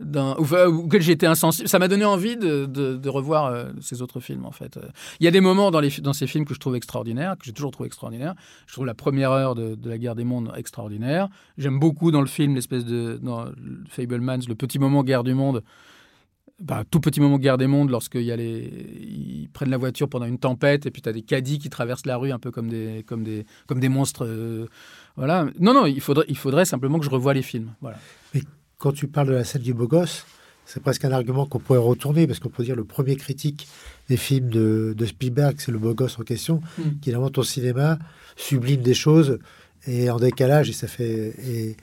ou 0.00 0.54
auquel 0.84 1.00
j'étais 1.00 1.26
insensible. 1.26 1.68
Ça 1.68 1.78
m'a 1.78 1.88
donné 1.88 2.04
envie 2.04 2.36
de, 2.36 2.66
de, 2.66 3.08
revoir 3.08 3.46
euh, 3.46 3.70
ces 3.80 4.02
autres 4.02 4.18
films, 4.18 4.44
en 4.44 4.50
fait. 4.50 4.78
Il 5.20 5.24
y 5.24 5.28
a 5.28 5.30
des 5.30 5.40
moments 5.40 5.70
dans, 5.70 5.78
les, 5.78 5.90
dans 6.00 6.12
ces 6.12 6.26
films 6.26 6.44
que 6.44 6.54
je 6.54 6.58
trouve 6.58 6.74
extraordinaires, 6.74 7.36
que 7.38 7.44
j'ai 7.44 7.52
toujours 7.52 7.70
trouvé 7.70 7.86
extraordinaires. 7.86 8.34
Je 8.66 8.72
trouve 8.72 8.86
la 8.86 8.94
première 8.94 9.30
heure 9.30 9.54
de, 9.54 9.76
de 9.76 9.88
la 9.88 9.98
guerre 9.98 10.16
des 10.16 10.24
mondes 10.24 10.52
extraordinaire. 10.56 11.28
J'aime 11.58 11.78
beaucoup 11.78 12.10
dans 12.10 12.20
le 12.20 12.26
film 12.26 12.56
l'espèce 12.56 12.84
de 12.84 13.18
dans 13.22 13.46
Fablemans, 13.88 14.40
le 14.48 14.54
petit 14.54 14.78
moment 14.78 15.04
guerre 15.04 15.22
du 15.22 15.34
monde. 15.34 15.62
Bah, 16.60 16.84
tout 16.88 17.00
petit 17.00 17.20
moment 17.20 17.38
guerre 17.38 17.58
des 17.58 17.66
mondes 17.66 17.90
lorsqu'ils 17.90 18.22
y 18.22 18.30
a 18.30 18.36
les... 18.36 18.70
ils 19.00 19.48
prennent 19.52 19.70
la 19.70 19.76
voiture 19.76 20.08
pendant 20.08 20.26
une 20.26 20.38
tempête 20.38 20.86
et 20.86 20.90
puis 20.92 21.02
tu 21.02 21.08
as 21.08 21.12
des 21.12 21.22
caddies 21.22 21.58
qui 21.58 21.68
traversent 21.68 22.06
la 22.06 22.16
rue 22.16 22.30
un 22.30 22.38
peu 22.38 22.52
comme 22.52 22.70
des, 22.70 23.04
comme 23.06 23.24
des, 23.24 23.44
comme 23.66 23.80
des 23.80 23.88
monstres. 23.88 24.24
Euh, 24.24 24.68
voilà. 25.16 25.46
Non, 25.58 25.74
non, 25.74 25.86
il 25.86 26.00
faudrait, 26.00 26.26
il 26.28 26.36
faudrait 26.36 26.64
simplement 26.64 26.98
que 26.98 27.04
je 27.04 27.10
revoie 27.10 27.34
les 27.34 27.42
films. 27.42 27.74
Voilà 27.80 27.98
quand 28.84 28.92
tu 28.92 29.08
parles 29.08 29.28
de 29.28 29.32
la 29.32 29.44
scène 29.44 29.62
du 29.62 29.72
beau 29.72 29.86
gosse, 29.86 30.26
c'est 30.66 30.82
presque 30.82 31.06
un 31.06 31.12
argument 31.12 31.46
qu'on 31.46 31.58
pourrait 31.58 31.78
retourner, 31.78 32.26
parce 32.26 32.38
qu'on 32.38 32.50
peut 32.50 32.64
dire 32.64 32.76
le 32.76 32.84
premier 32.84 33.16
critique 33.16 33.66
des 34.10 34.18
films 34.18 34.50
de, 34.50 34.94
Spielberg, 35.06 35.56
c'est 35.58 35.72
le 35.72 35.78
beau 35.78 35.94
gosse 35.94 36.18
en 36.18 36.22
question, 36.22 36.60
mm. 36.76 36.82
qui 37.00 37.14
invente 37.14 37.38
au 37.38 37.44
cinéma, 37.44 37.98
sublime 38.36 38.82
des 38.82 38.92
choses, 38.92 39.38
et 39.86 40.10
en 40.10 40.18
décalage, 40.18 40.68
et 40.68 40.74
ça 40.74 40.86
fait... 40.86 41.34
Et... 41.46 41.76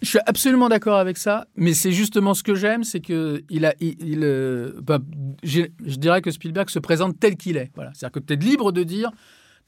Je 0.00 0.08
suis 0.08 0.18
absolument 0.26 0.68
d'accord 0.68 0.98
avec 0.98 1.18
ça, 1.18 1.48
mais 1.56 1.74
c'est 1.74 1.90
justement 1.90 2.34
ce 2.34 2.44
que 2.44 2.54
j'aime, 2.54 2.84
c'est 2.84 3.00
que 3.00 3.42
il 3.50 3.64
a, 3.64 3.74
euh, 3.82 4.72
bah, 4.80 5.00
je 5.42 5.66
dirais 5.96 6.22
que 6.22 6.30
Spielberg 6.30 6.70
se 6.70 6.78
présente 6.78 7.18
tel 7.18 7.36
qu'il 7.36 7.56
est. 7.56 7.70
Voilà, 7.74 7.90
c'est-à-dire 7.94 8.20
que 8.20 8.26
tu 8.26 8.34
es 8.34 8.36
libre 8.36 8.70
de 8.70 8.84
dire, 8.84 9.10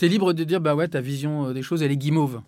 es 0.01 0.09
libre 0.09 0.33
de 0.33 0.45
dire, 0.45 0.61
bah 0.61 0.75
ouais, 0.75 0.87
ta 0.87 1.01
vision 1.01 1.49
euh, 1.49 1.53
des 1.53 1.63
choses, 1.63 1.83
elle 1.83 1.91
est 1.91 1.97
guimauve. 1.97 2.43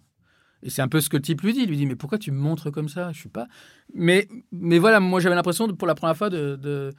Et 0.62 0.70
c'est 0.70 0.80
un 0.80 0.88
peu 0.88 1.00
ce 1.00 1.08
que 1.08 1.16
le 1.16 1.22
type 1.22 1.42
lui 1.42 1.52
dit. 1.52 1.62
Il 1.62 1.68
lui 1.68 1.76
dit 1.76 1.86
Mais 1.86 1.96
pourquoi 1.96 2.18
tu 2.18 2.30
me 2.30 2.38
montres 2.38 2.70
comme 2.70 2.88
ça? 2.88 3.10
Je 3.12 3.18
suis 3.18 3.28
pas. 3.28 3.48
Mais, 3.94 4.28
mais 4.52 4.78
voilà, 4.78 5.00
moi 5.00 5.18
j'avais 5.18 5.34
l'impression 5.34 5.66
pour 5.74 5.88
la 5.88 5.96
première 5.96 6.16
fois 6.16 6.30
de, 6.30 6.56
euh, 6.64 6.92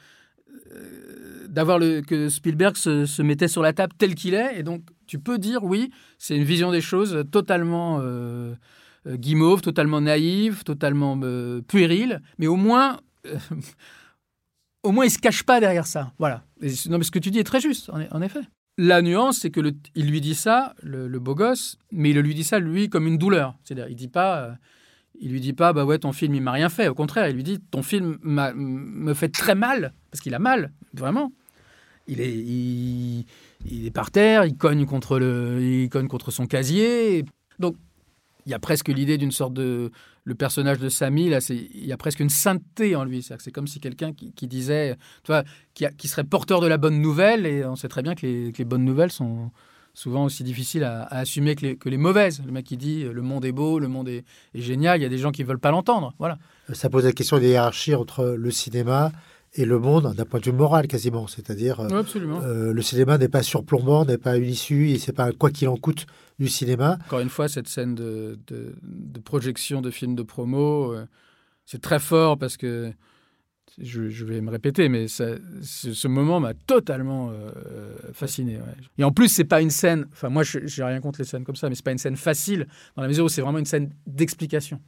d'avoir 1.47 1.79
que 1.79 2.27
Spielberg 2.27 2.75
se, 2.75 3.21
mettait 3.21 3.47
sur 3.47 3.61
la 3.61 3.71
table 3.71 3.93
tel 3.97 4.15
qu'il 4.15 4.33
est. 4.33 4.59
Et 4.59 4.63
donc 4.63 4.81
tu 5.07 5.17
peux 5.17 5.37
dire 5.37 5.63
Oui, 5.63 5.91
c'est 6.17 6.35
une 6.35 6.43
vision 6.43 6.71
des 6.71 6.81
choses 6.81 7.23
totalement 7.31 8.01
guimauve, 9.07 9.61
totalement 9.61 10.01
naïve, 10.01 10.63
totalement 10.63 11.19
puérile. 11.67 12.21
Mais 12.37 12.47
au 12.47 12.55
moins. 12.55 12.99
au 14.83 14.91
moins, 14.91 15.05
il 15.05 15.11
se 15.11 15.19
cache 15.19 15.43
pas 15.43 15.59
derrière 15.59 15.87
ça. 15.87 16.13
Voilà. 16.19 16.43
non, 16.89 16.97
mais 16.97 17.03
ce 17.03 17.11
que 17.11 17.19
tu 17.19 17.31
dis 17.31 17.39
est 17.39 17.43
très 17.43 17.61
juste, 17.61 17.89
en 17.89 18.21
effet. 18.21 18.41
La 18.77 19.03
nuance, 19.03 19.39
c'est 19.39 19.51
que 19.51 19.61
il 19.93 20.09
lui 20.09 20.19
dit 20.19 20.33
ça, 20.33 20.73
le, 20.81 21.07
beau 21.19 21.35
gosse, 21.35 21.77
mais 21.91 22.09
il 22.09 22.19
lui 22.19 22.33
dit 22.33 22.43
ça 22.43 22.57
lui 22.57 22.89
comme 22.89 23.05
une 23.05 23.19
douleur. 23.19 23.55
C'est-à-dire, 23.63 23.87
il 23.87 23.95
dit 23.95 24.07
pas, 24.07 24.39
euh, 24.39 24.51
il 25.19 25.31
lui 25.31 25.39
dit 25.39 25.53
pas, 25.53 25.73
bah 25.73 25.85
ouais, 25.85 25.99
ton 25.99 26.11
film 26.11 26.33
il 26.33 26.41
m'a 26.41 26.51
rien 26.51 26.69
fait. 26.69 26.87
Au 26.87 26.95
contraire, 26.95 27.29
il 27.29 27.35
lui 27.35 27.43
dit, 27.43 27.59
ton 27.59 27.83
film 27.83 28.17
me 28.23 29.13
fait 29.13 29.29
très 29.29 29.53
mal 29.53 29.93
parce 30.09 30.21
qu'il 30.21 30.33
a 30.33 30.39
mal, 30.39 30.71
vraiment. 30.93 31.31
Il 32.07 32.19
est, 32.19 32.33
il, 32.33 33.25
est 33.85 33.91
par 33.91 34.09
terre, 34.09 34.43
il 34.43 34.57
cogne 34.57 34.87
contre 34.87 35.19
le, 35.19 35.61
il 35.61 35.89
cogne 35.89 36.07
contre 36.07 36.31
son 36.31 36.47
casier. 36.47 37.25
Donc, 37.59 37.75
il 38.45 38.51
y 38.51 38.55
a 38.55 38.59
presque 38.59 38.89
l'idée 38.89 39.17
d'une 39.17 39.31
sorte 39.31 39.53
de 39.53 39.91
le 40.25 40.35
personnage 40.35 40.79
de 40.79 40.89
Samy, 40.89 41.29
là, 41.29 41.39
il 41.49 41.85
y 41.85 41.91
a 41.91 41.97
presque 41.97 42.19
une 42.21 42.29
sainteté 42.29 42.95
en 42.95 43.03
lui. 43.03 43.23
C'est 43.23 43.51
comme 43.51 43.67
si 43.67 43.79
quelqu'un 43.79 44.13
qui, 44.13 44.47
disait, 44.47 44.95
tu 45.23 45.31
vois, 45.31 45.43
qui, 45.73 46.07
serait 46.07 46.23
porteur 46.23 46.61
de 46.61 46.67
la 46.67 46.77
bonne 46.77 47.01
nouvelle, 47.01 47.45
et 47.45 47.65
on 47.65 47.75
sait 47.75 47.89
très 47.89 48.01
bien 48.01 48.15
que 48.15 48.25
les, 48.25 48.65
bonnes 48.65 48.85
nouvelles 48.85 49.11
sont 49.11 49.51
souvent 49.93 50.23
aussi 50.25 50.43
difficiles 50.43 50.85
à, 50.85 51.03
assumer 51.07 51.55
que 51.55 51.89
les, 51.89 51.97
mauvaises. 51.97 52.41
Le 52.45 52.51
mec 52.51 52.65
qui 52.65 52.77
dit 52.77 53.03
le 53.03 53.21
monde 53.21 53.43
est 53.43 53.51
beau, 53.51 53.79
le 53.79 53.89
monde 53.89 54.07
est, 54.07 54.23
génial, 54.55 54.99
il 54.99 55.03
y 55.03 55.05
a 55.05 55.09
des 55.09 55.17
gens 55.17 55.31
qui 55.31 55.43
veulent 55.43 55.59
pas 55.59 55.71
l'entendre. 55.71 56.13
Voilà. 56.19 56.37
Ça 56.71 56.89
pose 56.89 57.03
la 57.03 57.11
question 57.11 57.37
des 57.37 57.49
hiérarchies 57.49 57.95
entre 57.95 58.35
le 58.37 58.51
cinéma 58.51 59.11
et 59.55 59.65
le 59.65 59.77
monde 59.77 60.13
d'un 60.15 60.25
point 60.25 60.39
de 60.39 60.45
vue 60.45 60.51
moral 60.53 60.87
quasiment. 60.87 61.27
C'est-à-dire, 61.27 61.79
euh, 61.81 62.03
euh, 62.15 62.73
le 62.73 62.81
cinéma 62.81 63.17
n'est 63.17 63.27
pas 63.27 63.43
surplombant, 63.43 64.05
n'est 64.05 64.17
pas 64.17 64.37
une 64.37 64.49
issue, 64.49 64.89
et 64.89 64.99
c'est 64.99 65.13
pas 65.13 65.31
quoi 65.31 65.51
qu'il 65.51 65.67
en 65.67 65.77
coûte 65.77 66.05
du 66.39 66.47
cinéma. 66.47 66.97
Encore 67.05 67.19
une 67.19 67.29
fois, 67.29 67.47
cette 67.47 67.67
scène 67.67 67.95
de, 67.95 68.39
de, 68.47 69.19
projection 69.19 69.81
de 69.81 69.89
films 69.89 70.15
de 70.15 70.23
promo, 70.23 70.93
euh, 70.93 71.05
c'est 71.65 71.81
très 71.81 71.99
fort 71.99 72.37
parce 72.37 72.57
que 72.57 72.91
je, 73.81 74.25
vais 74.25 74.41
me 74.41 74.51
répéter, 74.51 74.89
mais 74.89 75.07
ce 75.07 76.07
moment 76.07 76.39
m'a 76.39 76.53
totalement 76.53 77.31
fasciné. 78.11 78.59
Et 78.99 79.03
en 79.03 79.11
plus, 79.11 79.29
c'est 79.29 79.45
pas 79.45 79.61
une 79.61 79.71
scène. 79.71 80.05
Enfin, 80.11 80.29
moi, 80.29 80.43
j'ai 80.43 80.83
rien 80.83 81.01
contre 81.01 81.19
les 81.19 81.25
scènes 81.25 81.43
comme 81.43 81.55
ça, 81.55 81.69
mais 81.69 81.75
c'est 81.75 81.83
pas 81.83 81.91
une 81.91 81.97
scène 81.97 82.17
facile 82.17 82.67
dans 82.95 83.01
la 83.01 83.07
mesure 83.07 83.25
où 83.25 83.29
c'est 83.29 83.41
vraiment 83.41 83.57
une 83.57 83.65
scène 83.65 83.91
d'explication 84.05 84.79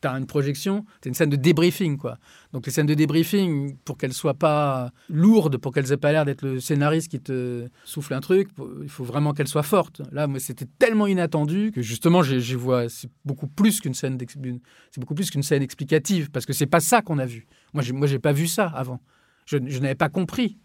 tu 0.00 0.08
as 0.08 0.12
une 0.12 0.26
projection, 0.26 0.84
tu 1.02 1.08
une 1.08 1.14
scène 1.14 1.30
de 1.30 1.36
débriefing. 1.36 1.96
Quoi. 1.96 2.18
Donc 2.52 2.66
les 2.66 2.72
scènes 2.72 2.86
de 2.86 2.94
débriefing, 2.94 3.76
pour 3.84 3.98
qu'elles 3.98 4.12
soient 4.12 4.34
pas 4.34 4.90
lourdes, 5.08 5.58
pour 5.58 5.72
qu'elles 5.72 5.92
aient 5.92 5.96
pas 5.96 6.12
l'air 6.12 6.24
d'être 6.24 6.42
le 6.42 6.60
scénariste 6.60 7.08
qui 7.08 7.20
te 7.20 7.68
souffle 7.84 8.14
un 8.14 8.20
truc, 8.20 8.48
il 8.82 8.88
faut 8.88 9.04
vraiment 9.04 9.32
qu'elles 9.32 9.48
soient 9.48 9.62
fortes. 9.62 10.02
Là, 10.12 10.26
moi, 10.26 10.38
c'était 10.38 10.66
tellement 10.78 11.06
inattendu 11.06 11.72
que 11.72 11.82
justement, 11.82 12.22
j'y 12.22 12.54
vois, 12.54 12.88
c'est 12.88 13.10
beaucoup 13.24 13.48
plus 13.48 13.80
qu'une 13.80 13.94
scène, 13.94 14.18
c'est 14.20 15.42
scène 15.42 15.62
explicative, 15.62 16.30
parce 16.30 16.46
que 16.46 16.52
c'est 16.52 16.66
pas 16.66 16.80
ça 16.80 17.02
qu'on 17.02 17.18
a 17.18 17.26
vu. 17.26 17.46
Moi, 17.72 17.82
j'ai, 17.82 17.92
moi, 17.92 18.06
j'ai 18.06 18.18
pas 18.18 18.32
vu 18.32 18.46
ça 18.46 18.66
avant. 18.66 19.00
Je, 19.46 19.56
n'avais 19.56 19.94
pas 19.94 20.08
compris 20.08 20.58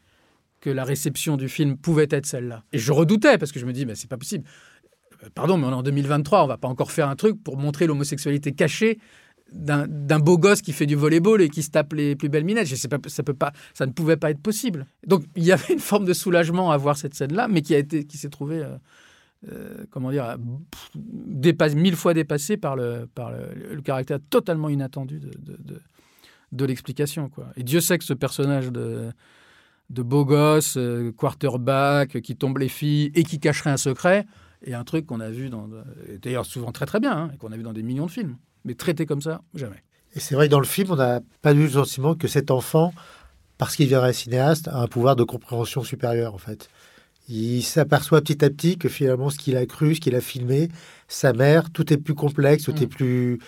que 0.59 0.69
la 0.69 0.83
réception 0.83 1.37
du 1.37 1.49
film 1.49 1.77
pouvait 1.77 2.07
être 2.09 2.25
celle-là. 2.25 2.63
Et 2.71 2.77
je 2.77 2.91
redoutais, 2.91 3.37
parce 3.37 3.51
que 3.51 3.59
je 3.59 3.65
me 3.65 3.73
dis, 3.73 3.85
mais 3.85 3.95
c'est 3.95 4.09
pas 4.09 4.17
possible 4.17 4.45
pardon, 5.35 5.57
mais 5.57 5.67
on 5.67 5.71
est 5.71 5.75
en 5.75 5.83
2023, 5.83 6.43
on 6.43 6.47
va 6.47 6.57
pas 6.57 6.67
encore 6.67 6.91
faire 6.91 7.09
un 7.09 7.15
truc 7.15 7.41
pour 7.43 7.57
montrer 7.57 7.87
l'homosexualité 7.87 8.53
cachée 8.53 8.99
d'un 9.53 10.19
beau 10.19 10.37
gosse 10.37 10.61
qui 10.61 10.73
fait 10.73 10.85
du 10.85 10.95
volleyball 10.95 11.41
et 11.41 11.49
qui 11.49 11.63
se 11.63 11.69
tape 11.69 11.93
les 11.93 12.15
plus 12.15 12.29
belles 12.29 12.43
minettes. 12.43 12.67
Je 12.67 12.87
pas, 12.87 12.97
ça, 13.07 13.23
peut 13.23 13.33
pas, 13.33 13.53
ça 13.73 13.85
ne 13.85 13.91
pouvait 13.91 14.17
pas 14.17 14.31
être 14.31 14.41
possible. 14.41 14.85
Donc 15.05 15.23
il 15.35 15.43
y 15.43 15.51
avait 15.51 15.73
une 15.73 15.79
forme 15.79 16.05
de 16.05 16.13
soulagement 16.13 16.71
à 16.71 16.77
voir 16.77 16.97
cette 16.97 17.13
scène-là, 17.13 17.47
mais 17.47 17.61
qui, 17.61 17.75
a 17.75 17.77
été, 17.77 18.05
qui 18.05 18.17
s'est 18.17 18.29
trouvée, 18.29 18.63
euh, 18.63 18.75
euh, 19.51 19.85
comment 19.91 20.11
dire, 20.11 20.37
mille 21.75 21.95
fois 21.95 22.13
dépassée 22.13 22.57
par 22.57 22.75
le, 22.75 23.07
caractère 23.83 24.19
totalement 24.29 24.69
inattendu 24.69 25.19
de, 25.19 26.65
l'explication. 26.65 27.29
Et 27.55 27.63
Dieu 27.63 27.81
sait 27.81 27.97
que 27.97 28.03
ce 28.03 28.13
personnage 28.13 28.71
de, 28.71 29.11
de 29.89 30.01
beau 30.01 30.25
gosse, 30.25 30.77
euh, 30.77 31.11
quarterback, 31.11 32.21
qui 32.21 32.35
tombe 32.35 32.57
les 32.57 32.69
filles 32.69 33.11
et 33.15 33.23
qui 33.23 33.39
cacherait 33.39 33.69
un 33.69 33.77
secret, 33.77 34.25
est 34.65 34.73
un 34.73 34.83
truc 34.83 35.05
qu'on 35.05 35.19
a 35.19 35.29
vu, 35.29 35.49
dans, 35.49 35.69
d'ailleurs 36.21 36.45
souvent 36.45 36.71
très 36.71 36.85
très 36.85 36.99
bien, 36.99 37.11
hein, 37.11 37.31
et 37.33 37.37
qu'on 37.37 37.51
a 37.51 37.57
vu 37.57 37.63
dans 37.63 37.73
des 37.73 37.83
millions 37.83 38.05
de 38.05 38.11
films. 38.11 38.37
Mais 38.65 38.75
traité 38.75 39.05
comme 39.05 39.21
ça, 39.21 39.41
jamais. 39.55 39.83
Et 40.15 40.19
c'est 40.19 40.35
vrai 40.35 40.47
que 40.47 40.51
dans 40.51 40.59
le 40.59 40.65
film, 40.65 40.91
on 40.91 40.95
n'a 40.95 41.21
pas 41.41 41.53
eu 41.53 41.63
le 41.63 41.69
sentiment 41.69 42.15
que 42.15 42.27
cet 42.27 42.51
enfant, 42.51 42.93
parce 43.57 43.75
qu'il 43.75 43.85
deviendrait 43.85 44.13
cinéaste, 44.13 44.67
a 44.67 44.79
un 44.79 44.87
pouvoir 44.87 45.15
de 45.15 45.23
compréhension 45.23 45.83
supérieur, 45.83 46.33
en 46.33 46.37
fait. 46.37 46.69
Il 47.29 47.63
s'aperçoit 47.63 48.21
petit 48.21 48.43
à 48.43 48.49
petit 48.49 48.77
que 48.77 48.89
finalement, 48.89 49.29
ce 49.29 49.37
qu'il 49.37 49.55
a 49.57 49.65
cru, 49.65 49.95
ce 49.95 50.01
qu'il 50.01 50.15
a 50.15 50.21
filmé, 50.21 50.69
sa 51.07 51.33
mère, 51.33 51.69
tout 51.71 51.91
est 51.93 51.97
plus 51.97 52.15
complexe, 52.15 52.63
tout 52.63 52.75
est 52.83 52.85
Mm. 52.85 52.89
plus 52.89 53.39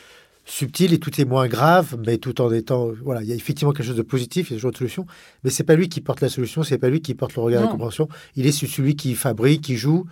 subtil 0.46 0.94
et 0.94 1.00
tout 1.00 1.20
est 1.20 1.26
moins 1.26 1.48
grave, 1.48 1.98
mais 2.06 2.18
tout 2.18 2.40
en 2.40 2.52
étant. 2.52 2.92
Voilà, 3.04 3.24
il 3.24 3.28
y 3.28 3.32
a 3.32 3.36
effectivement 3.36 3.74
quelque 3.74 3.88
chose 3.88 3.96
de 3.96 4.02
positif, 4.04 4.50
il 4.50 4.54
y 4.54 4.56
a 4.56 4.58
toujours 4.58 4.72
une 4.72 4.78
solution, 4.78 5.06
mais 5.44 5.50
c'est 5.50 5.64
pas 5.64 5.76
lui 5.76 5.90
qui 5.90 6.02
porte 6.02 6.22
la 6.22 6.30
solution, 6.30 6.64
c'est 6.64 6.78
pas 6.78 6.90
lui 6.90 7.02
qui 7.02 7.16
porte 7.16 7.36
le 7.36 7.42
regard 7.42 7.62
de 7.62 7.66
la 7.66 7.72
compréhension. 7.72 8.08
Il 8.36 8.46
est 8.46 8.52
celui 8.52 8.96
qui 8.96 9.16
fabrique, 9.16 9.62
qui 9.62 9.76
joue, 9.76 10.06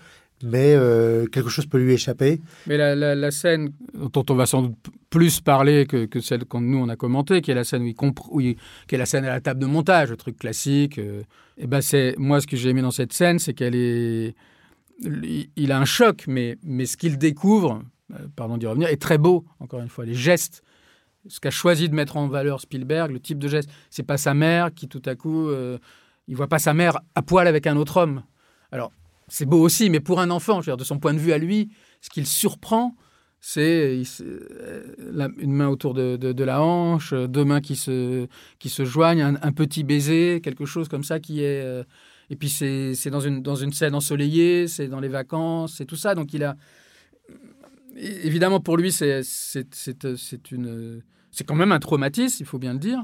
mais 0.43 0.75
euh, 0.75 1.25
quelque 1.25 1.49
chose 1.49 1.65
peut 1.65 1.79
lui 1.79 1.93
échapper. 1.93 2.41
Mais 2.67 2.77
la, 2.77 3.31
scène 3.31 3.71
dont 3.93 4.25
on 4.29 4.35
va 4.35 4.45
sans 4.45 4.63
doute 4.63 4.75
plus 5.09 5.41
parler 5.41 5.85
que, 5.85 6.07
celle 6.19 6.45
que 6.45 6.57
nous 6.57 6.77
on 6.77 6.89
a 6.89 6.95
commentée, 6.95 7.41
qui 7.41 7.51
est 7.51 7.55
la 7.55 7.63
scène 7.63 7.83
où 7.83 7.87
il 7.87 7.95
où 8.29 8.39
qui 8.41 8.95
est 8.95 8.97
la 8.97 9.05
scène 9.05 9.25
à 9.25 9.29
la 9.29 9.41
table 9.41 9.59
de 9.59 9.65
montage, 9.65 10.09
le 10.09 10.17
truc 10.17 10.37
classique. 10.37 10.97
euh, 10.97 11.23
et 11.57 11.67
ben 11.67 11.81
c'est 11.81 12.15
moi 12.17 12.41
ce 12.41 12.47
que 12.47 12.57
j'ai 12.57 12.69
aimé 12.69 12.81
dans 12.81 12.91
cette 12.91 13.13
scène, 13.13 13.39
c'est 13.39 13.53
qu'elle 13.53 13.75
est, 13.75 14.35
il 15.55 15.71
a 15.71 15.79
un 15.79 15.85
choc, 15.85 16.25
mais 16.27 16.57
mais 16.63 16.85
ce 16.85 16.97
qu'il 16.97 17.17
découvre, 17.17 17.81
euh, 18.11 18.27
pardon 18.35 18.57
d'y 18.57 18.67
revenir, 18.67 18.89
est 18.89 19.01
très 19.01 19.17
beau. 19.17 19.45
Encore 19.59 19.81
une 19.81 19.89
fois, 19.89 20.05
les 20.05 20.15
gestes. 20.15 20.61
Ce 21.29 21.39
qu'a 21.39 21.51
choisi 21.51 21.87
de 21.87 21.95
mettre 21.95 22.17
en 22.17 22.27
valeur 22.27 22.59
Spielberg, 22.59 23.09
le 23.09 23.19
type 23.19 23.39
de 23.39 23.47
geste, 23.47 23.69
c'est 23.89 24.03
pas 24.03 24.17
sa 24.17 24.33
mère 24.33 24.73
qui 24.73 24.89
tout 24.89 25.01
à 25.05 25.15
coup, 25.15 25.47
euh, 25.47 25.77
il 26.27 26.35
voit 26.35 26.49
pas 26.49 26.59
sa 26.59 26.73
mère 26.73 26.99
à 27.15 27.21
poil 27.21 27.47
avec 27.47 27.65
un 27.65 27.77
autre 27.77 27.95
homme. 27.95 28.23
Alors 28.73 28.91
c'est 29.33 29.47
beau 29.47 29.59
aussi, 29.59 29.89
mais 29.89 29.99
pour 29.99 30.19
un 30.19 30.29
enfant, 30.29 30.61
je 30.61 30.69
veux 30.69 30.73
dire, 30.73 30.77
de 30.77 30.83
son 30.83 30.99
point 30.99 31.11
de 31.11 31.17
vue 31.17 31.33
à 31.33 31.39
lui, 31.39 31.71
ce 32.01 32.11
qu'il 32.11 32.27
surprend, 32.27 32.95
c'est 33.39 34.03
euh, 34.21 35.27
une 35.39 35.53
main 35.53 35.69
autour 35.69 35.95
de, 35.95 36.43
la 36.43 36.61
hanche, 36.61 37.13
euh, 37.13 37.27
deux 37.27 37.43
mains 37.43 37.59
qui 37.59 37.75
se, 37.75 38.27
qui 38.59 38.69
se 38.69 38.85
joignent, 38.85 39.23
un, 39.23 39.35
un 39.41 39.51
petit 39.51 39.83
baiser, 39.83 40.39
quelque 40.43 40.65
chose 40.65 40.87
comme 40.87 41.03
ça 41.03 41.19
qui 41.19 41.41
est... 41.41 41.63
euh, 41.63 41.83
et 42.29 42.35
puis 42.35 42.47
c'est 42.47 43.09
dans 43.09 43.21
une, 43.21 43.41
dans 43.41 43.55
une 43.55 43.73
scène 43.73 43.95
ensoleillée, 43.95 44.67
c'est 44.67 44.87
dans 44.87 44.99
les 44.99 45.07
vacances, 45.07 45.77
c'est 45.77 45.85
tout 45.85 45.95
ça. 45.95 46.13
Donc 46.13 46.31
il 46.35 46.43
a... 46.43 46.55
Évidemment, 47.95 48.59
pour 48.59 48.77
lui. 48.77 48.91
C'est 48.91 49.23
quand 51.47 51.55
même 51.55 51.71
un 51.71 51.79
traumatisme, 51.79 52.37
il 52.39 52.45
faut 52.45 52.59
bien 52.59 52.73
le 52.73 52.79
dire. 52.79 53.03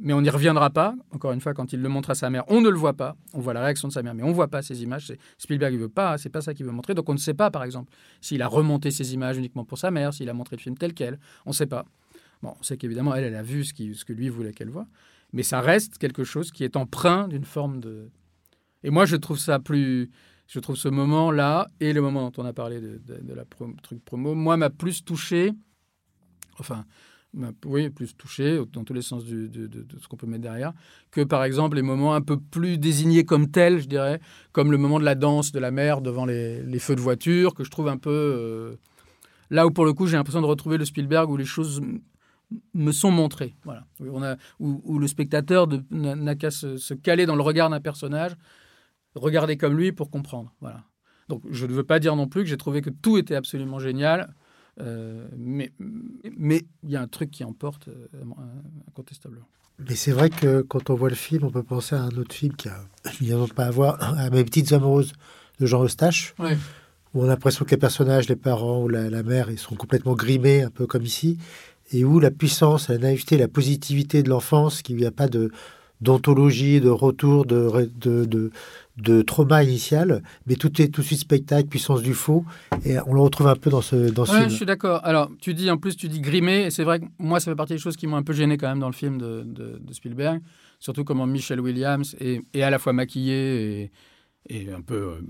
Mais 0.00 0.12
on 0.12 0.22
n'y 0.22 0.30
reviendra 0.30 0.70
pas, 0.70 0.94
encore 1.10 1.32
une 1.32 1.40
fois, 1.40 1.54
quand 1.54 1.72
il 1.72 1.80
le 1.82 1.88
montre 1.88 2.10
à 2.10 2.14
sa 2.14 2.30
mère. 2.30 2.44
On 2.48 2.60
ne 2.60 2.68
le 2.68 2.76
voit 2.76 2.92
pas. 2.94 3.16
On 3.34 3.40
voit 3.40 3.52
la 3.52 3.62
réaction 3.62 3.88
de 3.88 3.92
sa 3.92 4.02
mère, 4.02 4.14
mais 4.14 4.22
on 4.22 4.28
ne 4.28 4.32
voit 4.32 4.48
pas 4.48 4.62
ces 4.62 4.82
images. 4.82 5.12
Spielberg 5.38 5.74
ne 5.74 5.78
veut 5.78 5.88
pas, 5.88 6.18
c'est 6.18 6.28
pas 6.28 6.40
ça 6.40 6.54
qu'il 6.54 6.66
veut 6.66 6.72
montrer. 6.72 6.94
Donc 6.94 7.08
on 7.08 7.14
ne 7.14 7.18
sait 7.18 7.34
pas, 7.34 7.50
par 7.50 7.64
exemple, 7.64 7.92
s'il 8.20 8.40
a 8.42 8.46
remonté 8.46 8.92
ces 8.92 9.14
images 9.14 9.36
uniquement 9.38 9.64
pour 9.64 9.78
sa 9.78 9.90
mère, 9.90 10.14
s'il 10.14 10.28
a 10.28 10.34
montré 10.34 10.56
le 10.56 10.60
film 10.62 10.76
tel 10.78 10.94
quel. 10.94 11.18
On 11.46 11.50
ne 11.50 11.54
sait 11.54 11.66
pas. 11.66 11.84
Bon, 12.42 12.54
on 12.58 12.62
sait 12.62 12.76
qu'évidemment, 12.76 13.14
elle, 13.14 13.34
a 13.34 13.42
vu 13.42 13.64
ce, 13.64 13.74
qui- 13.74 13.94
ce 13.94 14.04
que 14.04 14.12
lui 14.12 14.28
voulait 14.28 14.52
qu'elle 14.52 14.70
voie. 14.70 14.86
Mais 15.32 15.42
ça 15.42 15.60
reste 15.60 15.98
quelque 15.98 16.24
chose 16.24 16.52
qui 16.52 16.64
est 16.64 16.76
empreint 16.76 17.28
d'une 17.28 17.44
forme 17.44 17.80
de... 17.80 18.08
Et 18.84 18.90
moi, 18.90 19.04
je 19.04 19.16
trouve 19.16 19.38
ça 19.38 19.58
plus... 19.58 20.10
Je 20.46 20.60
trouve 20.60 20.76
ce 20.76 20.88
moment-là, 20.88 21.66
et 21.78 21.92
le 21.92 22.00
moment 22.00 22.30
dont 22.30 22.42
on 22.42 22.46
a 22.46 22.54
parlé 22.54 22.80
de, 22.80 23.34
la 23.34 23.44
truc 23.82 24.02
promo, 24.02 24.34
moi, 24.34 24.56
m'a 24.56 24.70
plus 24.70 25.04
touché, 25.04 25.52
enfin, 26.58 26.86
oui, 27.64 27.90
plus 27.90 28.16
touché, 28.16 28.60
dans 28.72 28.84
tous 28.84 28.94
les 28.94 29.02
sens 29.02 29.24
de, 29.24 29.70
ce 30.00 30.08
qu'on 30.08 30.16
peut 30.16 30.26
mettre 30.26 30.42
derrière, 30.42 30.72
que 31.10 31.22
par 31.22 31.44
exemple 31.44 31.76
les 31.76 31.82
moments 31.82 32.14
un 32.14 32.20
peu 32.20 32.38
plus 32.38 32.78
désignés 32.78 33.24
comme 33.24 33.50
tels, 33.50 33.80
je 33.80 33.88
dirais, 33.88 34.20
comme 34.52 34.70
le 34.70 34.78
moment 34.78 34.98
de 34.98 35.04
la 35.04 35.14
danse 35.14 35.52
de 35.52 35.58
la 35.58 35.70
mère 35.70 36.00
devant 36.00 36.26
les, 36.26 36.78
feux 36.78 36.96
de 36.96 37.00
voiture, 37.00 37.54
que 37.54 37.64
je 37.64 37.70
trouve 37.70 37.88
un 37.88 37.96
peu... 37.96 38.10
euh, 38.10 38.76
là 39.50 39.66
où 39.66 39.70
pour 39.70 39.84
le 39.84 39.92
coup 39.92 40.06
j'ai 40.06 40.16
l'impression 40.16 40.40
de 40.40 40.46
retrouver 40.46 40.78
le 40.78 40.84
Spielberg 40.84 41.30
où 41.30 41.36
les 41.36 41.44
choses 41.44 41.80
me 42.74 42.92
sont 42.92 43.10
montrées. 43.10 43.54
Voilà. 43.64 43.84
Où, 44.58 44.98
le 44.98 45.06
spectateur 45.06 45.68
n'a 45.90 46.34
qu'à 46.34 46.50
se, 46.50 46.76
se 46.76 46.94
caler 46.94 47.26
dans 47.26 47.36
le 47.36 47.42
regard 47.42 47.70
d'un 47.70 47.80
personnage, 47.80 48.32
regarder 49.14 49.56
comme 49.56 49.76
lui 49.76 49.92
pour 49.92 50.10
comprendre. 50.10 50.54
Voilà. 50.60 50.84
Donc 51.28 51.42
je 51.50 51.66
ne 51.66 51.72
veux 51.72 51.84
pas 51.84 51.98
dire 51.98 52.16
non 52.16 52.26
plus 52.26 52.42
que 52.42 52.48
j'ai 52.48 52.56
trouvé 52.56 52.80
que 52.80 52.90
tout 52.90 53.18
était 53.18 53.34
absolument 53.34 53.78
génial, 53.78 54.34
euh, 54.80 55.26
mais 55.36 55.72
mais 56.36 56.62
il 56.84 56.90
y 56.90 56.96
a 56.96 57.02
un 57.02 57.08
truc 57.08 57.30
qui 57.30 57.44
emporte 57.44 57.88
euh, 57.88 58.06
incontestablement. 58.88 59.46
Mais 59.88 59.94
c'est 59.94 60.10
vrai 60.12 60.28
que 60.30 60.62
quand 60.62 60.90
on 60.90 60.94
voit 60.94 61.08
le 61.08 61.14
film, 61.14 61.44
on 61.44 61.50
peut 61.50 61.62
penser 61.62 61.94
à 61.94 62.02
un 62.02 62.10
autre 62.16 62.34
film 62.34 62.54
qui 62.54 62.68
a 62.68 62.80
évidemment 63.20 63.46
pas 63.46 63.66
à 63.66 63.70
voir, 63.70 64.18
à 64.18 64.28
Mes 64.30 64.44
petites 64.44 64.72
amoureuses 64.72 65.12
de 65.60 65.66
Jean 65.66 65.84
Eustache, 65.84 66.34
Ouais. 66.38 66.56
où 67.14 67.20
on 67.22 67.24
a 67.24 67.28
l'impression 67.28 67.64
que 67.64 67.70
les 67.70 67.76
personnages, 67.76 68.28
les 68.28 68.36
parents 68.36 68.82
ou 68.82 68.88
la, 68.88 69.08
la 69.08 69.22
mère, 69.22 69.50
ils 69.50 69.58
sont 69.58 69.76
complètement 69.76 70.14
grimés, 70.14 70.62
un 70.62 70.70
peu 70.70 70.86
comme 70.86 71.04
ici, 71.04 71.38
et 71.92 72.04
où 72.04 72.18
la 72.18 72.30
puissance, 72.32 72.88
la 72.88 72.98
naïveté, 72.98 73.38
la 73.38 73.48
positivité 73.48 74.22
de 74.24 74.28
l'enfance, 74.28 74.82
qu'il 74.82 74.96
n'y 74.96 75.06
a 75.06 75.10
pas 75.12 75.28
de 75.28 75.50
d'ontologie, 76.00 76.80
de 76.80 76.88
retour, 76.88 77.44
de, 77.44 77.90
de, 77.98 78.24
de, 78.24 78.50
de 78.98 79.22
trauma 79.22 79.62
initial, 79.64 80.22
mais 80.46 80.54
tout 80.56 80.80
est 80.80 80.88
tout 80.88 81.00
de 81.02 81.06
suite 81.06 81.18
spectacle, 81.20 81.68
puissance 81.68 82.02
du 82.02 82.14
faux, 82.14 82.44
et 82.84 82.96
on 83.06 83.14
le 83.14 83.20
retrouve 83.20 83.48
un 83.48 83.56
peu 83.56 83.70
dans 83.70 83.82
ce, 83.82 84.10
dans 84.10 84.24
ce 84.24 84.32
Ouais, 84.32 84.38
film. 84.38 84.50
je 84.50 84.54
suis 84.56 84.66
d'accord. 84.66 85.00
Alors, 85.04 85.30
tu 85.40 85.54
dis 85.54 85.70
en 85.70 85.76
plus, 85.76 85.96
tu 85.96 86.08
dis 86.08 86.20
grimé, 86.20 86.66
et 86.66 86.70
c'est 86.70 86.84
vrai 86.84 87.00
que 87.00 87.04
moi, 87.18 87.40
ça 87.40 87.50
fait 87.50 87.56
partie 87.56 87.74
des 87.74 87.78
choses 87.78 87.96
qui 87.96 88.06
m'ont 88.06 88.16
un 88.16 88.22
peu 88.22 88.32
gêné 88.32 88.56
quand 88.56 88.68
même 88.68 88.80
dans 88.80 88.88
le 88.88 88.94
film 88.94 89.18
de, 89.18 89.42
de- 89.44 89.78
de 89.80 89.92
Spielberg, 89.92 90.40
surtout 90.78 91.04
comment 91.04 91.26
Michelle 91.26 91.60
Williams 91.60 92.16
est, 92.20 92.40
est 92.54 92.62
à 92.62 92.70
la 92.70 92.78
fois 92.78 92.92
maquillée 92.92 93.82
et, 93.84 93.90
et 94.48 94.70
un 94.72 94.80
peu 94.80 94.94
euh, 94.94 95.20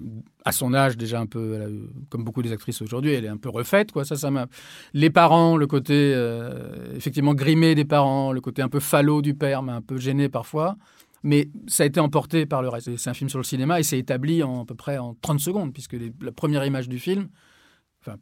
à 0.45 0.53
son 0.53 0.75
âge 0.75 0.97
déjà 0.97 1.21
un 1.21 1.27
peu 1.27 1.89
comme 2.09 2.25
beaucoup 2.25 2.43
des 2.43 2.53
actrices 2.53 2.81
aujourd'hui, 2.83 3.13
elle 3.13 3.25
est 3.25 3.29
un 3.29 3.37
peu 3.37 3.49
refaite 3.49 3.93
quoi. 3.93 4.05
Ça, 4.05 4.17
ça 4.17 4.31
m'a. 4.31 4.47
Les 4.95 5.11
parents, 5.11 5.57
le 5.57 5.67
côté 5.67 6.13
euh, 6.15 6.95
effectivement 6.97 7.35
grimé 7.35 7.75
des 7.75 7.85
parents, 7.85 8.33
le 8.33 8.41
côté 8.41 8.63
un 8.63 8.69
peu 8.69 8.81
falot 8.81 9.23
du 9.23 9.35
père 9.35 9.63
m'a 9.63 9.75
un 9.75 9.83
peu 9.83 9.99
gêné 9.99 10.29
parfois. 10.29 10.77
Mais 11.25 11.49
ça 11.67 11.83
a 11.83 11.87
été 11.87 11.99
emporté 11.99 12.47
par 12.47 12.63
le 12.63 12.69
reste. 12.69 12.97
C'est 12.97 13.11
un 13.11 13.15
film 13.15 13.29
sur 13.29 13.41
le 13.41 13.45
cinéma 13.45 13.81
et 13.81 13.83
c'est 13.83 13.99
établi 13.99 14.45
en 14.45 14.63
à 14.63 14.65
peu 14.65 14.77
près 14.77 14.99
en 14.99 15.15
30 15.21 15.41
secondes, 15.41 15.73
puisque 15.73 15.97
la 16.23 16.31
première 16.31 16.65
image 16.65 16.89
du 16.89 17.01
film, 17.01 17.29
enfin, 18.01 18.19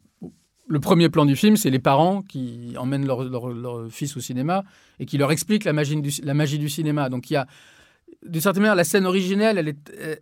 le 0.67 0.79
premier 0.79 1.07
plan 1.07 1.23
du 1.25 1.35
film, 1.35 1.57
c'est 1.57 1.69
les 1.69 1.77
parents 1.79 2.23
qui 2.23 2.73
emmènent 2.77 3.05
leur, 3.05 3.23
leur- 3.23 3.49
leur 3.49 3.87
fils 3.91 4.17
au 4.17 4.19
cinéma 4.19 4.63
et 4.99 5.05
qui 5.05 5.19
leur 5.19 5.31
expliquent 5.31 5.63
la 5.63 5.73
magie 5.73 6.01
du, 6.01 6.09
la 6.23 6.33
magie 6.33 6.57
du 6.57 6.69
cinéma. 6.69 7.07
Donc 7.09 7.29
il 7.29 7.33
y 7.33 7.37
a, 7.37 7.45
d'une 8.25 8.41
certaine 8.41 8.63
manière, 8.63 8.75
la 8.75 8.83
scène 8.83 9.05
originelle, 9.05 9.57
elle 9.57 9.69
est, 9.69 10.21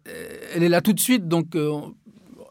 elle 0.53 0.63
est 0.63 0.69
là 0.69 0.81
tout 0.81 0.93
de 0.93 0.99
suite, 0.99 1.27
donc 1.27 1.55
euh, 1.55 1.79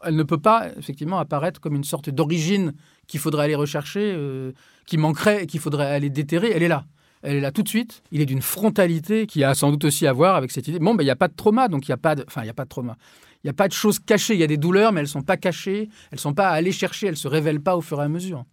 elle 0.03 0.15
ne 0.15 0.23
peut 0.23 0.39
pas 0.39 0.69
effectivement 0.77 1.17
apparaître 1.17 1.59
comme 1.59 1.75
une 1.75 1.83
sorte 1.83 2.09
d'origine 2.09 2.73
qu'il 3.07 3.19
faudrait 3.19 3.45
aller 3.45 3.55
rechercher, 3.55 4.13
euh, 4.13 4.51
qui 4.85 4.97
manquerait 4.97 5.43
et 5.43 5.47
qu'il 5.47 5.59
faudrait 5.59 5.87
aller 5.87 6.09
déterrer. 6.09 6.51
Elle 6.53 6.63
est 6.63 6.67
là. 6.67 6.85
Elle 7.21 7.37
est 7.37 7.41
là 7.41 7.51
tout 7.51 7.63
de 7.63 7.69
suite. 7.69 8.03
Il 8.11 8.21
est 8.21 8.25
d'une 8.25 8.41
frontalité 8.41 9.25
qui 9.25 9.43
a 9.43 9.55
sans 9.55 9.71
doute 9.71 9.85
aussi 9.85 10.05
à 10.05 10.13
voir 10.13 10.35
avec 10.35 10.51
cette 10.51 10.67
idée. 10.67 10.79
Bon, 10.79 10.93
ben, 10.93 11.03
il 11.03 11.07
n'y 11.07 11.11
a 11.11 11.15
pas 11.15 11.27
de 11.27 11.33
trauma, 11.33 11.67
donc 11.67 11.87
il 11.87 11.91
n'y 11.91 11.95
a 11.95 11.97
pas 11.97 12.15
de. 12.15 12.23
Enfin, 12.27 12.41
il 12.41 12.45
n'y 12.45 12.51
a 12.51 12.53
pas 12.53 12.65
de 12.65 12.69
trauma. 12.69 12.97
Il 13.43 13.47
n'y 13.47 13.49
a 13.49 13.53
pas 13.53 13.67
de 13.67 13.73
choses 13.73 13.99
cachées. 13.99 14.35
Il 14.35 14.39
y 14.39 14.43
a 14.43 14.47
des 14.47 14.57
douleurs, 14.57 14.91
mais 14.91 14.99
elles 14.99 15.05
ne 15.05 15.09
sont 15.09 15.21
pas 15.21 15.37
cachées. 15.37 15.89
Elles 16.11 16.17
ne 16.17 16.19
sont 16.19 16.33
pas 16.33 16.49
à 16.49 16.53
aller 16.53 16.71
chercher. 16.71 17.07
Elles 17.07 17.13
ne 17.13 17.17
se 17.17 17.27
révèlent 17.27 17.61
pas 17.61 17.75
au 17.75 17.81
fur 17.81 17.99
et 17.99 18.03
à 18.03 18.07
mesure. 18.07 18.45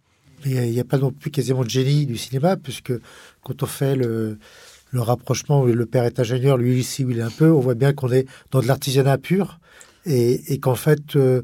Il 0.45 0.59
n'y 0.59 0.79
a 0.79 0.83
pas 0.83 0.97
non 0.97 1.11
plus 1.11 1.31
quasiment 1.31 1.63
de 1.63 1.69
génie 1.69 2.05
du 2.05 2.17
cinéma, 2.17 2.57
puisque 2.57 2.93
quand 3.43 3.63
on 3.63 3.65
fait 3.65 3.95
le, 3.95 4.39
le 4.93 5.01
rapprochement 5.01 5.65
le 5.65 5.85
père 5.85 6.05
est 6.05 6.19
ingénieur, 6.19 6.57
lui 6.57 6.79
ici 6.79 7.05
il 7.09 7.19
est 7.19 7.23
un 7.23 7.29
peu, 7.29 7.51
on 7.51 7.59
voit 7.59 7.75
bien 7.75 7.93
qu'on 7.93 8.11
est 8.11 8.27
dans 8.51 8.61
de 8.61 8.67
l'artisanat 8.67 9.17
pur 9.17 9.59
et, 10.05 10.59
qu'en 10.59 10.75
fait, 10.75 11.15
euh, 11.15 11.41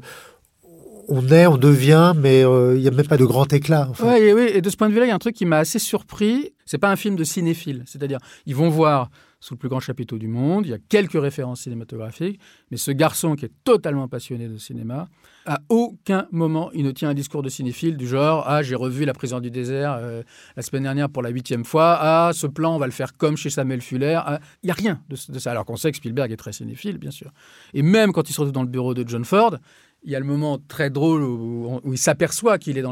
on 1.08 1.26
est, 1.28 1.46
on 1.46 1.56
devient, 1.56 2.12
mais 2.16 2.44
euh, 2.44 2.76
il 2.76 2.82
n'y 2.82 2.88
a 2.88 2.90
même 2.90 3.06
pas 3.06 3.16
de 3.16 3.24
grand 3.24 3.52
éclat. 3.52 3.88
en 3.88 4.12
oui, 4.12 4.50
et 4.52 4.60
de 4.60 4.70
ce 4.70 4.76
point 4.76 4.88
de 4.88 4.92
vue-là, 4.92 5.06
il 5.06 5.08
y 5.08 5.12
a 5.12 5.14
un 5.14 5.18
truc 5.18 5.34
qui 5.34 5.46
m'a 5.46 5.58
assez 5.58 5.78
surpris. 5.78 6.52
C'est 6.66 6.78
pas 6.78 6.90
un 6.90 6.96
film 6.96 7.16
de 7.16 7.24
cinéphile. 7.24 7.84
C'est-à-dire, 7.86 8.18
ils 8.46 8.54
vont 8.54 8.68
voir 8.68 9.10
sous 9.40 9.54
le 9.54 9.58
plus 9.58 9.70
grand 9.70 9.80
chapiteau 9.80 10.18
du 10.18 10.28
monde, 10.28 10.66
il 10.66 10.70
y 10.70 10.74
a 10.74 10.78
quelques 10.78 11.20
références 11.20 11.62
cinématographiques, 11.62 12.38
mais 12.70 12.76
ce 12.76 12.90
garçon 12.90 13.36
qui 13.36 13.46
est 13.46 13.52
totalement 13.64 14.06
passionné 14.06 14.48
de 14.48 14.58
cinéma, 14.58 15.08
à 15.46 15.60
aucun 15.70 16.26
moment 16.30 16.70
il 16.74 16.84
ne 16.84 16.90
tient 16.90 17.08
un 17.08 17.14
discours 17.14 17.42
de 17.42 17.48
cinéphile 17.48 17.96
du 17.96 18.06
genre 18.06 18.44
Ah, 18.46 18.62
j'ai 18.62 18.74
revu 18.74 19.06
La 19.06 19.14
prison 19.14 19.40
du 19.40 19.50
désert 19.50 19.96
euh, 19.98 20.22
la 20.56 20.62
semaine 20.62 20.82
dernière 20.82 21.08
pour 21.08 21.22
la 21.22 21.30
huitième 21.30 21.64
fois. 21.64 21.96
Ah, 21.98 22.30
ce 22.34 22.46
plan, 22.46 22.74
on 22.76 22.78
va 22.78 22.86
le 22.86 22.92
faire 22.92 23.16
comme 23.16 23.38
chez 23.38 23.48
Samuel 23.48 23.80
Fuller. 23.80 24.20
Ah, 24.22 24.40
Il 24.62 24.66
n'y 24.66 24.70
a 24.72 24.74
rien 24.74 25.00
de, 25.08 25.16
ça. 25.16 25.50
Alors 25.50 25.64
qu'on 25.64 25.76
sait 25.76 25.90
que 25.90 25.96
Spielberg 25.96 26.30
est 26.30 26.36
très 26.36 26.52
cinéphile, 26.52 26.98
bien 26.98 27.10
sûr. 27.10 27.32
Et 27.72 27.82
même 27.82 28.12
quand 28.12 28.28
il 28.28 28.34
se 28.34 28.40
retrouve 28.40 28.52
dans 28.52 28.62
le 28.62 28.68
bureau 28.68 28.92
de 28.92 29.08
John 29.08 29.24
Ford, 29.24 29.56
il 30.02 30.10
y 30.10 30.16
a 30.16 30.20
le 30.20 30.26
moment 30.26 30.58
très 30.68 30.90
drôle 30.90 31.22
où, 31.22 31.80
il 31.86 31.98
s'aperçoit 31.98 32.58
qu'il 32.58 32.82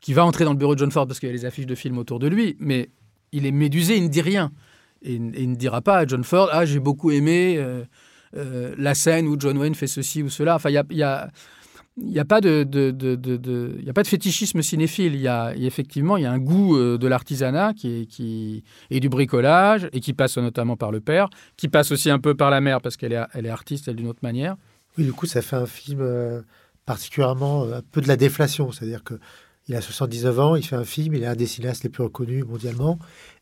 qu'il 0.00 0.14
va 0.14 0.24
entrer 0.24 0.44
dans 0.44 0.52
le 0.52 0.58
bureau 0.58 0.74
de 0.74 0.78
John 0.78 0.90
Ford 0.90 1.06
parce 1.06 1.18
qu'il 1.18 1.28
y 1.28 1.30
a 1.30 1.34
les 1.34 1.44
affiches 1.44 1.66
de 1.66 1.74
films 1.74 1.98
autour 1.98 2.20
de 2.20 2.28
lui, 2.28 2.56
mais 2.60 2.90
il 3.32 3.46
est 3.46 3.52
médusé, 3.52 3.96
il 3.96 4.04
ne 4.04 4.08
dit 4.08 4.22
rien. 4.22 4.52
Et, 5.02 5.14
et 5.14 5.46
ne 5.46 5.54
dira 5.54 5.80
pas 5.80 5.98
à 5.98 6.06
John 6.06 6.24
Ford 6.24 6.48
Ah, 6.52 6.64
j'ai 6.66 6.80
beaucoup 6.80 7.10
aimé 7.10 7.56
euh, 7.58 7.84
euh, 8.36 8.74
la 8.78 8.94
scène 8.94 9.26
où 9.26 9.36
John 9.38 9.56
Wayne 9.58 9.74
fait 9.74 9.86
ceci 9.86 10.22
ou 10.22 10.28
cela. 10.28 10.54
Enfin, 10.56 10.70
il 10.70 10.74
y 10.74 10.78
a. 10.78 10.84
y 10.90 11.02
a 11.02 11.30
il 12.00 12.12
n'y 12.12 12.20
a 12.20 12.24
pas 12.24 12.40
de, 12.40 12.62
de, 12.62 12.92
de, 12.92 13.16
de- 13.16 13.76
a 13.88 13.92
pas 13.92 14.04
de 14.04 14.06
fétichisme 14.06 14.62
cinéphile. 14.62 15.16
Il 15.16 15.20
y 15.20 15.26
a, 15.26 15.52
effectivement 15.56 16.16
y 16.16 16.26
a 16.26 16.30
un 16.30 16.38
goût 16.38 16.76
euh, 16.76 16.96
de 16.96 17.08
l'artisanat 17.08 17.74
qui, 17.74 18.06
qui 18.06 18.62
et 18.90 19.00
du 19.00 19.08
bricolage 19.08 19.88
et 19.92 19.98
qui 19.98 20.12
passe 20.12 20.38
notamment 20.38 20.76
par 20.76 20.92
le 20.92 21.00
père, 21.00 21.28
qui 21.56 21.66
passe 21.66 21.90
aussi 21.90 22.08
un 22.08 22.20
peu 22.20 22.36
par 22.36 22.50
la 22.50 22.60
mère 22.60 22.80
parce 22.80 22.96
qu'elle 22.96 23.12
est, 23.12 23.20
elle 23.34 23.46
est 23.46 23.50
artiste 23.50 23.88
elle 23.88 23.96
d'une 23.96 24.06
autre 24.06 24.20
manière. 24.22 24.54
Oui, 24.96 25.06
du 25.06 25.12
coup, 25.12 25.26
ça 25.26 25.42
fait 25.42 25.56
un 25.56 25.66
film 25.66 26.44
particulièrement 26.86 27.64
un 27.64 27.82
peu 27.82 28.00
de 28.00 28.06
la 28.08 28.16
déflation, 28.16 28.70
c'est-à-dire 28.70 29.02
que 29.02 29.14
Il 29.68 29.74
a 29.74 29.82
79 29.82 30.40
ans, 30.40 30.56
il 30.56 30.64
fait 30.64 30.76
un 30.76 30.84
film, 30.84 31.14
il 31.14 31.22
est 31.22 31.26
un 31.26 31.36
des 31.36 31.46
cinéastes 31.46 31.84
les 31.84 31.90
plus 31.90 32.02
reconnus 32.02 32.44
mondialement. 32.46 32.98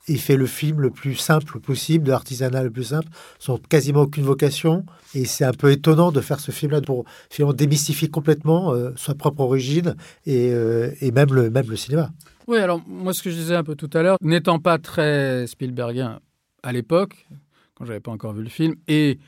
Et 0.09 0.15
il 0.15 0.21
fait 0.21 0.37
le 0.37 0.47
film 0.47 0.81
le 0.81 0.91
plus 0.91 1.15
simple 1.15 1.61
possible, 1.61 2.11
l'artisanat 2.11 2.65
le 2.65 2.71
plus 2.71 2.85
simple, 2.85 3.09
sans 3.39 3.59
quasiment 3.59 4.03
aucune 4.03 4.25
vocation. 4.25 4.85
Et 5.15 5.25
c'est 5.25 5.45
un 5.45 5.53
peu 5.53 5.71
étonnant 5.71 6.11
de 6.11 6.21
faire 6.21 6.41
ce 6.41 6.51
film-là 6.51 6.81
pour 6.81 7.05
finalement 7.31 7.55
démystifier 7.55 8.09
complètement 8.09 8.73
euh, 8.73 8.91
sa 8.97 9.15
propre 9.15 9.43
origine 9.43 9.95
et, 10.25 10.51
euh, 10.53 10.91
et, 11.01 11.13
même, 11.13 11.33
le, 11.33 11.49
même 11.49 11.71
le 11.71 11.77
cinéma. 11.77 12.11
Oui, 12.49 12.59
alors 12.59 12.83
moi 12.89 13.15
ce 13.15 13.23
que 13.23 13.31
je 13.31 13.37
disais 13.37 13.55
un 13.55 13.65
peu 13.65 13.77
tout 13.77 13.91
à 13.93 14.03
l'heure, 14.03 14.19
n'étant 14.21 14.59
pas 14.59 14.79
très 14.79 15.47
Spielbergien 15.47 16.21
à 16.65 16.73
l'époque, 16.73 17.29
quand 17.75 17.85
j'avais 17.85 18.01
pas 18.01 18.11
encore 18.11 18.33
vu 18.33 18.43
le 18.43 18.49
film, 18.49 18.75
et 18.89 19.19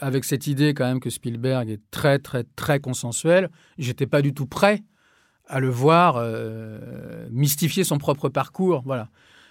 avec 0.00 0.24
cette 0.24 0.46
idée 0.48 0.74
quand 0.74 0.84
même 0.84 1.00
que 1.00 1.10
Spielberg 1.10 1.68
est 1.68 1.80
très 1.90 2.18
très 2.18 2.44
très 2.56 2.80
consensuel, 2.80 3.50
j'étais 3.76 4.06
pas 4.06 4.22
du 4.22 4.34
tout 4.34 4.46
prêt 4.46 4.82
à 5.48 5.60
le 5.60 5.68
voir 5.68 6.16
euh, 6.16 7.26
mystifier 7.30 7.84
son 7.84 7.98
propre 7.98 8.28
parcours, 8.28 8.82
voilà. 8.84 9.08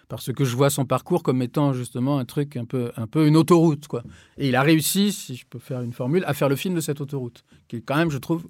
Parce 0.08 0.32
que 0.32 0.46
je 0.46 0.56
vois 0.56 0.70
son 0.70 0.86
parcours 0.86 1.22
comme 1.22 1.42
étant 1.42 1.74
justement 1.74 2.18
un 2.18 2.24
truc 2.24 2.56
un 2.56 2.64
peu, 2.64 2.92
un 2.96 3.08
peu 3.08 3.28
une 3.28 3.36
autoroute, 3.36 3.88
quoi. 3.88 4.04
Et 4.38 4.48
il 4.48 4.56
a 4.56 4.62
réussi, 4.62 5.12
si 5.12 5.36
je 5.36 5.46
peux 5.46 5.60
faire 5.60 5.82
une 5.82 5.92
formule, 5.92 6.24
à 6.26 6.34
faire 6.34 6.48
le 6.48 6.56
film 6.56 6.76
de 6.76 6.80
cette 6.80 7.02
autoroute, 7.02 7.44
qui 7.68 7.78
est 7.78 7.82
quand 7.82 7.98
même, 7.98 8.10
je 8.10 8.18
trouve, 8.18 8.48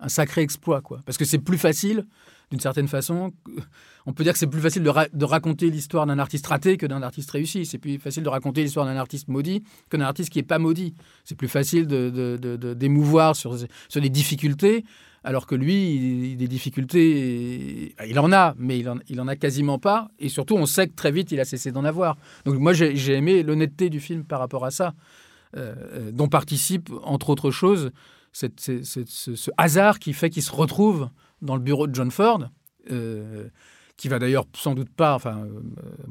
un 0.00 0.08
sacré 0.08 0.40
exploit, 0.40 0.80
quoi. 0.80 1.00
Parce 1.06 1.16
que 1.16 1.24
c'est 1.24 1.38
plus 1.38 1.58
facile, 1.58 2.06
d'une 2.50 2.60
certaine 2.60 2.88
façon, 2.88 3.32
on 4.06 4.12
peut 4.12 4.22
dire 4.22 4.32
que 4.32 4.38
c'est 4.38 4.46
plus 4.46 4.60
facile 4.60 4.82
de, 4.82 5.24
raconter 5.24 5.68
l'histoire 5.70 6.06
d'un 6.06 6.18
artiste 6.18 6.46
raté 6.46 6.76
que 6.76 6.86
d'un 6.86 7.02
artiste 7.02 7.30
réussi. 7.30 7.66
C'est 7.66 7.78
plus 7.78 7.98
facile 7.98 8.22
de 8.22 8.28
raconter 8.28 8.62
l'histoire 8.62 8.86
d'un 8.86 8.96
artiste 8.96 9.28
maudit 9.28 9.64
que 9.90 9.96
d'un 9.96 10.04
artiste 10.04 10.30
qui 10.30 10.38
n'est 10.38 10.44
pas 10.44 10.58
maudit. 10.58 10.94
C'est 11.24 11.34
plus 11.34 11.48
facile 11.48 11.86
de, 11.86 12.74
d'émouvoir 12.74 13.34
sur, 13.34 13.56
sur 13.88 14.00
les 14.00 14.10
difficultés, 14.10 14.84
alors 15.26 15.48
que 15.48 15.56
lui, 15.56 16.36
des 16.36 16.46
difficultés, 16.46 17.96
il 18.06 18.18
en 18.20 18.32
a, 18.32 18.54
mais 18.58 18.78
il 18.78 18.88
en, 18.88 18.98
il 19.08 19.18
a 19.18 19.34
quasiment 19.34 19.80
pas. 19.80 20.08
Et 20.20 20.28
surtout, 20.28 20.54
on 20.54 20.66
sait 20.66 20.86
que 20.86 20.94
très 20.94 21.10
vite, 21.10 21.32
il 21.32 21.40
a 21.40 21.44
cessé 21.44 21.72
d'en 21.72 21.84
avoir. 21.84 22.16
Donc 22.44 22.54
moi, 22.60 22.72
j'ai, 22.72 23.12
aimé 23.12 23.42
l'honnêteté 23.42 23.90
du 23.90 23.98
film 23.98 24.22
par 24.22 24.38
rapport 24.38 24.64
à 24.64 24.70
ça, 24.70 24.94
euh, 25.56 25.74
euh, 25.94 26.12
dont 26.12 26.28
participe, 26.28 26.90
entre 27.02 27.30
autres 27.30 27.50
choses, 27.50 27.90
ce, 28.30 29.50
hasard 29.56 29.98
qui 29.98 30.12
fait 30.12 30.30
qu'il 30.30 30.44
se 30.44 30.52
retrouve 30.52 31.10
dans 31.42 31.56
le 31.56 31.62
bureau 31.62 31.88
de 31.88 31.94
John 31.94 32.12
Ford. 32.12 32.48
Euh, 32.92 33.48
qui 33.96 34.08
va 34.08 34.18
d'ailleurs 34.18 34.44
sans 34.54 34.74
doute 34.74 34.90
pas, 34.90 35.14
enfin, 35.14 35.46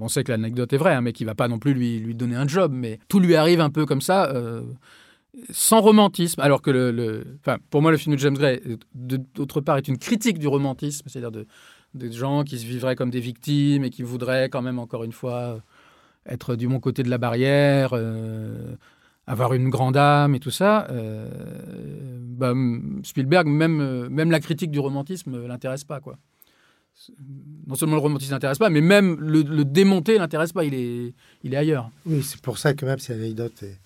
on 0.01 0.08
sait 0.08 0.23
que 0.23 0.32
l'anecdote 0.32 0.73
est 0.73 0.78
vraie, 0.78 0.95
hein, 0.95 1.01
mais 1.01 1.13
qui 1.13 1.23
va 1.23 1.36
pas 1.36 1.47
non 1.47 1.60
plus 1.60 1.75
lui, 1.75 2.15
donner 2.15 2.36
un 2.36 2.47
job, 2.47 2.71
mais 2.73 2.99
tout 3.08 3.19
lui 3.19 3.36
arrive 3.36 3.62
un 3.62 3.69
peu 3.69 3.86
comme 3.86 4.01
ça, 4.01 4.34
sans 5.50 5.82
romantisme, 5.82 6.39
alors 6.41 6.62
que 6.62 6.71
le, 6.71 7.38
enfin, 7.39 7.58
pour 7.69 7.82
moi 7.82 7.91
le 7.91 7.98
film 7.98 8.15
de 8.15 8.19
James 8.19 8.36
Gray, 8.36 8.62
d'autre 8.93 9.62
part, 9.62 9.78
est 9.78 9.88
une 9.88 9.98
critique 9.98 10.39
du 10.39 10.48
romantisme, 10.48 11.08
c'est-à-dire 11.08 11.32
de, 11.32 12.12
gens 12.12 12.43
qui 12.43 12.60
se 12.60 12.65
vivraient 12.65 12.95
comme 12.95 13.10
des 13.10 13.19
victimes 13.19 13.84
et 13.84 13.89
qui 13.89 14.04
voudraient 14.04 14.50
quand 14.50 14.62
même, 14.62 14.80
encore 14.80 15.04
une 15.04 15.12
fois, 15.12 15.60
être 16.28 16.56
du 16.56 16.67
bon 16.67 16.80
côté 16.80 17.04
de 17.04 17.10
la 17.10 17.17
barrière, 17.17 17.91
euh, 17.93 18.76
avoir 19.28 19.54
une 19.54 19.69
grande 19.69 19.98
âme 19.98 20.36
et 20.36 20.39
tout 20.39 20.52
ça. 20.52 20.88
Bah, 22.38 22.54
Spielberg, 23.04 23.48
même, 23.48 24.08
même 24.10 24.32
la 24.32 24.39
critique 24.39 24.71
du 24.71 24.80
romantisme 24.80 25.48
l'intéresse 25.48 25.84
pas, 25.84 26.00
quoi 26.00 26.17
non 27.67 27.76
seulement 27.76 27.95
le 27.95 28.02
romantisme 28.02 28.32
n'intéresse 28.32 28.58
pas, 28.58 28.69
mais 28.69 28.82
même 28.82 29.17
le, 29.19 29.43
démonter 29.65 30.17
n'intéresse 30.17 30.54
pas. 30.54 30.63
Il 30.63 30.74
est, 30.74 31.13
il 31.43 31.54
est 31.54 31.58
ailleurs. 31.58 31.91
Oui, 32.06 32.24
c'est 32.24 32.41
pour 32.41 32.58
ça 32.58 32.74
que 32.74 32.86
même 32.86 33.00
si 33.00 33.12
l'anecdote 33.12 33.63
est 33.63 33.78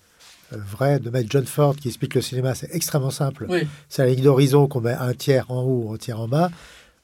vraie 0.56 1.00
de 1.00 1.10
mettre 1.10 1.28
John 1.30 1.44
Ford 1.44 1.76
qui 1.76 1.88
explique 1.88 2.14
le 2.14 2.20
cinéma, 2.20 2.54
c'est 2.54 2.74
extrêmement 2.74 3.10
simple. 3.10 3.46
C'est 3.88 4.02
la 4.04 4.10
ligne 4.10 4.24
d'horizon 4.24 4.66
qu'on 4.66 4.80
met 4.80 4.92
un 4.92 5.14
tiers 5.14 5.50
en 5.50 5.62
haut, 5.62 5.92
un 5.92 5.96
tiers 5.96 6.20
en 6.20 6.28
bas. 6.28 6.50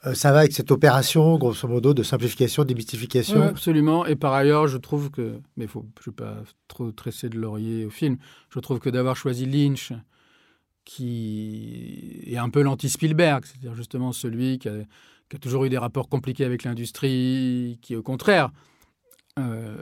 Euh, 0.06 0.14
ça 0.14 0.30
va 0.30 0.40
avec 0.40 0.52
cette 0.52 0.70
opération, 0.70 1.36
grosso 1.38 1.66
modo, 1.66 1.94
de 1.94 2.02
simplification, 2.02 2.64
démystification. 2.64 3.42
absolument. 3.42 4.06
Et 4.06 4.14
par 4.14 4.34
ailleurs, 4.34 4.68
je 4.68 4.76
trouve 4.76 5.10
que, 5.10 5.40
mais 5.56 5.66
faut, 5.66 5.84
je 6.04 6.10
ne 6.10 6.12
vais 6.12 6.16
pas 6.16 6.36
trop 6.68 6.92
tresser 6.92 7.28
de 7.28 7.38
laurier 7.38 7.84
au 7.84 7.90
film, 7.90 8.18
je 8.50 8.60
trouve 8.60 8.78
que 8.78 8.90
d'avoir 8.90 9.16
choisi 9.16 9.46
Lynch, 9.46 9.92
qui 10.84 12.22
est 12.26 12.36
un 12.36 12.50
peu 12.50 12.62
l'anti-Spielberg, 12.62 13.44
c'est-à-dire 13.44 13.74
justement 13.74 14.12
celui 14.12 14.58
qui 14.58 14.68
a 14.68 14.74
qui 15.28 15.36
a 15.36 15.38
toujours 15.38 15.64
eu 15.64 15.68
des 15.68 15.78
rapports 15.78 16.08
compliqués 16.08 16.44
avec 16.44 16.64
l'industrie, 16.64 17.78
qui 17.82 17.96
au 17.96 18.02
contraire, 18.02 18.50
euh, 19.38 19.76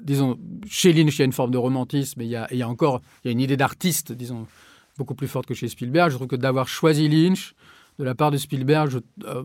disons, 0.00 0.38
chez 0.68 0.92
Lynch, 0.92 1.16
il 1.16 1.18
y 1.18 1.22
a 1.22 1.24
une 1.24 1.32
forme 1.32 1.50
de 1.50 1.58
romantisme, 1.58 2.20
mais 2.20 2.26
il 2.26 2.30
y 2.30 2.62
a, 2.62 2.68
encore 2.68 3.02
il 3.24 3.28
y 3.28 3.30
a 3.30 3.32
une 3.32 3.40
idée 3.40 3.56
d'artiste, 3.56 4.12
disons, 4.12 4.46
beaucoup 4.98 5.14
plus 5.14 5.28
forte 5.28 5.46
que 5.46 5.54
chez 5.54 5.68
Spielberg. 5.68 6.10
Je 6.10 6.16
trouve 6.16 6.28
que 6.28 6.36
d'avoir 6.36 6.68
choisi 6.68 7.08
Lynch 7.08 7.54
de 7.98 8.04
la 8.04 8.14
part 8.14 8.30
de 8.30 8.36
Spielberg, 8.36 9.00
euh, 9.24 9.42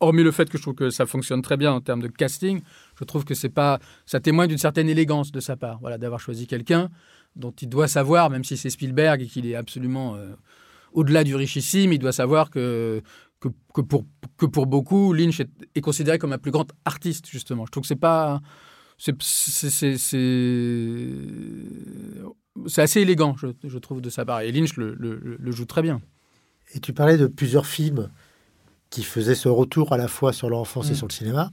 hormis 0.00 0.22
le 0.22 0.30
fait 0.30 0.50
que 0.50 0.58
je 0.58 0.62
trouve 0.62 0.74
que 0.74 0.90
ça 0.90 1.06
fonctionne 1.06 1.42
très 1.42 1.56
bien 1.56 1.72
en 1.72 1.80
termes 1.80 2.02
de 2.02 2.08
casting, 2.08 2.60
je 2.98 3.04
trouve 3.04 3.24
que 3.24 3.34
c'est 3.34 3.48
pas, 3.48 3.78
ça 4.04 4.20
témoigne 4.20 4.48
d'une 4.48 4.58
certaine 4.58 4.88
élégance 4.88 5.32
de 5.32 5.40
sa 5.40 5.56
part, 5.56 5.78
voilà, 5.80 5.96
d'avoir 5.98 6.20
choisi 6.20 6.46
quelqu'un 6.46 6.90
dont 7.36 7.52
il 7.52 7.68
doit 7.68 7.88
savoir, 7.88 8.30
même 8.30 8.44
si 8.44 8.56
c'est 8.56 8.70
Spielberg 8.70 9.22
et 9.22 9.26
qu'il 9.26 9.46
est 9.46 9.54
absolument 9.54 10.16
euh, 10.16 10.34
au-delà 10.92 11.24
du 11.24 11.34
richissime, 11.34 11.92
il 11.92 11.98
doit 11.98 12.12
savoir 12.12 12.50
que 12.50 13.02
que, 13.40 13.48
pour, 13.80 14.04
que 14.36 14.46
pour 14.46 14.66
beaucoup, 14.66 15.12
Lynch 15.12 15.40
est, 15.40 15.80
considéré 15.80 16.18
comme 16.18 16.32
un 16.32 16.38
plus 16.38 16.50
grand 16.50 16.66
artiste, 16.84 17.28
justement. 17.28 17.66
Je 17.66 17.70
trouve 17.70 17.82
que 17.82 17.88
c'est 17.88 17.96
pas. 17.96 18.40
C'est 18.98 19.12
assez 22.82 23.00
élégant, 23.00 23.36
je, 23.36 23.46
je, 23.62 23.78
trouve, 23.78 24.00
de 24.00 24.10
sa 24.10 24.24
part. 24.24 24.40
Et 24.40 24.50
Lynch 24.50 24.76
le, 24.76 24.94
le, 24.94 25.52
joue 25.52 25.66
très 25.66 25.82
bien. 25.82 26.00
Et 26.74 26.80
tu 26.80 26.92
parlais 26.92 27.16
de 27.16 27.28
plusieurs 27.28 27.66
films 27.66 28.10
qui 28.90 29.04
faisaient 29.04 29.36
ce 29.36 29.48
retour 29.48 29.92
à 29.92 29.96
la 29.96 30.08
fois 30.08 30.32
sur 30.32 30.50
l'enfance 30.50 30.88
et 30.88 30.92
mm. 30.92 30.96
sur 30.96 31.06
le 31.06 31.12
cinéma. 31.12 31.52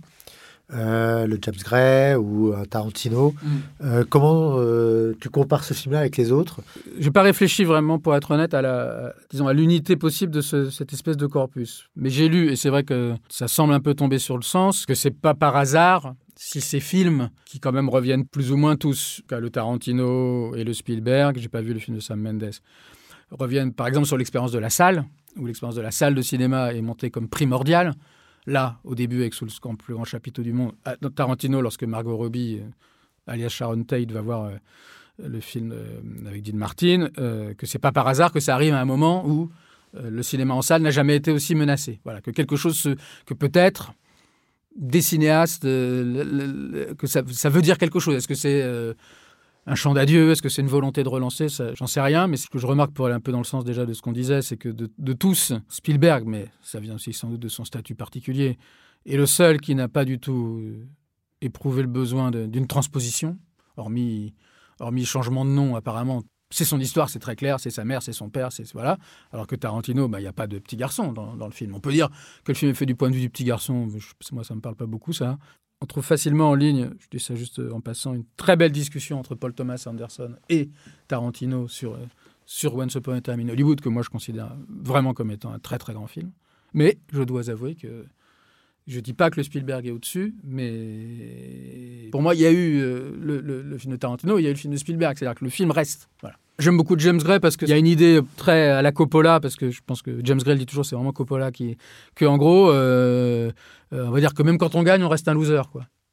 Euh, 0.73 1.27
le 1.27 1.37
James 1.43 1.55
Gray 1.63 2.15
ou 2.15 2.53
un 2.53 2.65
Tarantino. 2.65 3.31
Mm. 3.31 3.47
Euh, 3.83 4.03
comment 4.09 4.55
euh, 4.57 5.13
tu 5.19 5.29
compares 5.29 5.63
ce 5.63 5.75
film-là 5.75 5.99
avec 5.99 6.17
les 6.17 6.31
autres? 6.31 6.61
Je 6.97 7.05
n'ai 7.05 7.11
pas 7.11 7.21
réfléchi 7.21 7.63
vraiment, 7.63 7.99
pour 7.99 8.15
être 8.15 8.31
honnête, 8.31 8.55
à 8.55 8.63
la, 8.63 9.13
disons, 9.29 9.47
à 9.47 9.53
l'unité 9.53 9.95
possible 9.95 10.31
de 10.31 10.41
cette 10.41 10.91
espèce 10.91 11.17
de 11.17 11.27
corpus. 11.27 11.87
Mais 11.95 12.09
j'ai 12.09 12.27
lu, 12.29 12.49
et 12.51 12.55
c'est 12.55 12.69
vrai 12.69 12.83
que 12.83 13.13
ça 13.29 13.47
semble 13.47 13.73
un 13.73 13.79
peu 13.79 13.93
tomber 13.93 14.17
sur 14.17 14.37
le 14.37 14.43
sens, 14.43 14.87
que 14.87 14.95
c'est 14.95 15.11
pas 15.11 15.35
par 15.35 15.55
hasard 15.55 16.15
si 16.35 16.61
ces 16.61 16.79
films, 16.79 17.29
qui 17.45 17.59
quand 17.59 17.71
même 17.71 17.87
reviennent 17.87 18.25
plus 18.25 18.51
ou 18.51 18.57
moins 18.57 18.75
tous, 18.75 19.21
le 19.29 19.49
Tarantino 19.49 20.55
et 20.55 20.63
le 20.63 20.73
Spielberg, 20.73 21.37
j'ai 21.37 21.47
pas 21.47 21.61
vu 21.61 21.73
le 21.73 21.79
film 21.79 21.95
de 21.95 22.01
Sam 22.01 22.19
Mendes, 22.19 22.51
reviennent 23.31 23.71
par 23.71 23.87
exemple 23.87 24.07
sur 24.07 24.17
l'expérience 24.17 24.51
de 24.51 24.59
la 24.59 24.69
salle, 24.69 25.05
où 25.37 25.45
l'expérience 25.45 25.75
de 25.75 25.81
la 25.81 25.91
salle 25.91 26.15
de 26.15 26.21
cinéma 26.21 26.73
est 26.73 26.81
montée 26.81 27.09
comme 27.09 27.29
primordiale 27.29 27.93
là, 28.47 28.79
au 28.83 28.95
début, 28.95 29.21
avec 29.21 29.33
Sous 29.33 29.45
le 29.45 29.75
plus 29.75 29.93
grand 29.93 30.05
chapiteau 30.05 30.41
du 30.41 30.53
monde, 30.53 30.73
Tarantino, 31.15 31.61
lorsque 31.61 31.83
Margot 31.83 32.15
Robbie, 32.15 32.59
euh, 32.61 33.31
alias 33.31 33.49
Sharon 33.49 33.83
Tate, 33.83 34.11
va 34.11 34.21
voir 34.21 34.45
euh, 34.45 34.55
le 35.27 35.39
film 35.39 35.71
euh, 35.71 36.27
avec 36.27 36.43
Dean 36.43 36.57
Martin, 36.57 37.09
que 37.15 37.65
c'est 37.65 37.79
pas 37.79 37.91
par 37.91 38.07
hasard 38.07 38.31
que 38.31 38.39
ça 38.39 38.53
arrive 38.53 38.73
à 38.73 38.79
un 38.79 38.85
moment 38.85 39.27
où 39.27 39.49
le 39.93 40.23
cinéma 40.23 40.53
en 40.53 40.61
salle 40.61 40.81
n'a 40.81 40.91
jamais 40.91 41.15
été 41.15 41.31
aussi 41.31 41.55
menacé. 41.55 42.01
Voilà, 42.03 42.19
que 42.19 42.29
quelque 42.29 42.57
chose, 42.57 42.95
que 43.25 43.33
peut-être 43.33 43.93
des 44.75 44.99
cinéastes, 44.99 45.63
que 45.63 46.95
ça, 47.05 47.21
ça, 47.31 47.49
veut 47.49 47.61
dire 47.61 47.77
quelque 47.77 47.99
chose. 47.99 48.15
Est-ce 48.15 48.27
que 48.27 48.35
c'est 48.35 48.61
un 49.65 49.75
chant 49.75 49.93
d'adieu 49.93 50.31
Est-ce 50.31 50.41
que 50.41 50.49
c'est 50.49 50.61
une 50.61 50.67
volonté 50.67 51.03
de 51.03 51.09
relancer 51.09 51.47
J'en 51.73 51.87
sais 51.87 52.01
rien, 52.01 52.27
mais 52.27 52.37
ce 52.37 52.47
que 52.47 52.59
je 52.59 52.67
remarque 52.67 52.91
pour 52.91 53.07
aller 53.07 53.15
un 53.15 53.19
peu 53.19 53.31
dans 53.31 53.39
le 53.39 53.45
sens 53.45 53.63
déjà 53.63 53.85
de 53.85 53.93
ce 53.93 54.01
qu'on 54.01 54.11
disait, 54.11 54.41
c'est 54.41 54.57
que 54.57 54.69
de, 54.69 55.13
tous, 55.13 55.53
Spielberg, 55.69 56.25
mais 56.25 56.49
ça 56.61 56.79
vient 56.79 56.95
aussi 56.95 57.13
sans 57.13 57.29
doute 57.29 57.39
de 57.39 57.47
son 57.47 57.65
statut 57.65 57.95
particulier, 57.95 58.57
est 59.05 59.17
le 59.17 59.25
seul 59.25 59.59
qui 59.59 59.75
n'a 59.75 59.87
pas 59.87 60.05
du 60.05 60.19
tout 60.19 60.61
euh, 60.61 60.87
éprouvé 61.41 61.81
le 61.81 61.87
besoin 61.87 62.31
d'une 62.31 62.67
transposition, 62.67 63.37
hormis, 63.77 64.33
changement 65.03 65.45
de 65.45 65.51
nom 65.51 65.75
apparemment. 65.75 66.23
C'est 66.51 66.65
son 66.65 66.79
histoire, 66.79 67.09
c'est 67.09 67.19
très 67.19 67.35
clair, 67.35 67.59
c'est 67.59 67.71
sa 67.71 67.83
mère, 67.85 68.03
c'est 68.03 68.13
son 68.13 68.29
père, 68.29 68.51
c'est 68.51 68.71
voilà. 68.73 68.97
Alors 69.31 69.47
que 69.47 69.55
Tarantino, 69.55 70.07
bah, 70.07 70.19
il 70.19 70.23
n'y 70.23 70.27
a 70.27 70.33
pas 70.33 70.45
de 70.45 70.59
petit 70.59 70.77
garçon 70.77 71.11
dans, 71.11 71.45
le 71.45 71.51
film. 71.51 71.73
On 71.73 71.79
peut 71.79 71.91
dire 71.91 72.09
que 72.43 72.51
le 72.51 72.55
film 72.55 72.71
est 72.71 72.75
fait 72.75 72.85
du 72.85 72.95
point 72.95 73.09
de 73.09 73.15
vue 73.15 73.21
du 73.21 73.29
petit 73.31 73.43
garçon. 73.43 73.87
moi, 74.31 74.43
ça 74.43 74.53
me 74.53 74.61
parle 74.61 74.75
pas 74.75 74.85
beaucoup 74.85 75.11
ça. 75.11 75.39
On 75.81 75.85
trouve 75.85 76.05
facilement 76.05 76.49
en 76.49 76.55
ligne, 76.55 76.89
je 76.99 77.07
dis 77.11 77.19
ça 77.19 77.35
juste 77.35 77.59
en 77.71 77.81
passant, 77.81 78.13
une 78.13 78.23
très 78.37 78.55
belle 78.55 78.71
discussion 78.71 79.19
entre 79.19 79.35
Paul 79.35 79.53
Thomas 79.53 79.83
Anderson 79.85 80.35
et 80.49 80.69
Tarantino 81.07 81.67
sur, 81.67 81.93
euh, 81.93 82.07
sur 82.45 82.75
Once 82.75 82.95
Upon 82.95 83.13
a 83.13 83.21
Time 83.21 83.41
in 83.41 83.49
Hollywood, 83.49 83.81
que 83.81 83.89
moi 83.89 84.01
je 84.01 84.09
considère 84.09 84.55
vraiment 84.69 85.13
comme 85.13 85.31
étant 85.31 85.51
un 85.51 85.59
très 85.59 85.77
très 85.77 85.93
grand 85.93 86.07
film. 86.07 86.31
Mais 86.73 86.97
je 87.11 87.23
dois 87.23 87.49
avouer 87.49 87.75
que 87.75 88.05
je 88.87 88.97
ne 88.97 89.01
dis 89.01 89.13
pas 89.13 89.31
que 89.31 89.37
le 89.37 89.43
Spielberg 89.43 89.85
est 89.87 89.91
au-dessus, 89.91 90.35
mais 90.43 92.09
pour 92.11 92.21
moi, 92.21 92.35
il 92.35 92.41
y 92.41 92.45
a 92.45 92.51
eu 92.51 92.81
euh, 92.81 93.11
le, 93.19 93.77
film 93.77 93.93
de 93.93 93.97
Tarantino, 93.97 94.37
il 94.37 94.43
y 94.43 94.45
a 94.45 94.49
eu 94.49 94.53
le 94.53 94.59
film 94.59 94.73
de 94.73 94.77
Spielberg, 94.77 95.17
c'est-à-dire 95.17 95.37
que 95.37 95.43
le 95.43 95.49
film 95.49 95.71
reste. 95.71 96.07
Voilà. 96.21 96.35
J'aime 96.59 96.77
beaucoup 96.77 96.97
James 96.97 97.17
Gray 97.17 97.39
parce 97.39 97.57
qu'il 97.57 97.67
y 97.67 97.73
a 97.73 97.77
une 97.77 97.87
idée 97.87 98.21
très 98.37 98.69
à 98.69 98.81
la 98.81 98.91
Coppola, 98.91 99.39
parce 99.39 99.55
que 99.55 99.71
je 99.71 99.81
pense 99.85 100.01
que 100.01 100.21
James 100.23 100.39
Gray 100.39 100.53
le 100.53 100.59
dit 100.59 100.65
toujours, 100.65 100.85
c'est 100.85 100.95
vraiment 100.95 101.11
Coppola 101.11 101.51
qui. 101.51 101.77
que 102.13 102.25
en 102.25 102.37
gros, 102.37 102.69
euh, 102.69 103.51
euh, 103.91 104.05
on 104.05 104.11
va 104.11 104.19
dire 104.19 104.33
que 104.33 104.43
même 104.43 104.57
quand 104.57 104.75
on 104.75 104.83
gagne, 104.83 105.03
on 105.03 105.09
reste 105.09 105.27
un 105.27 105.33
loser. 105.33 105.61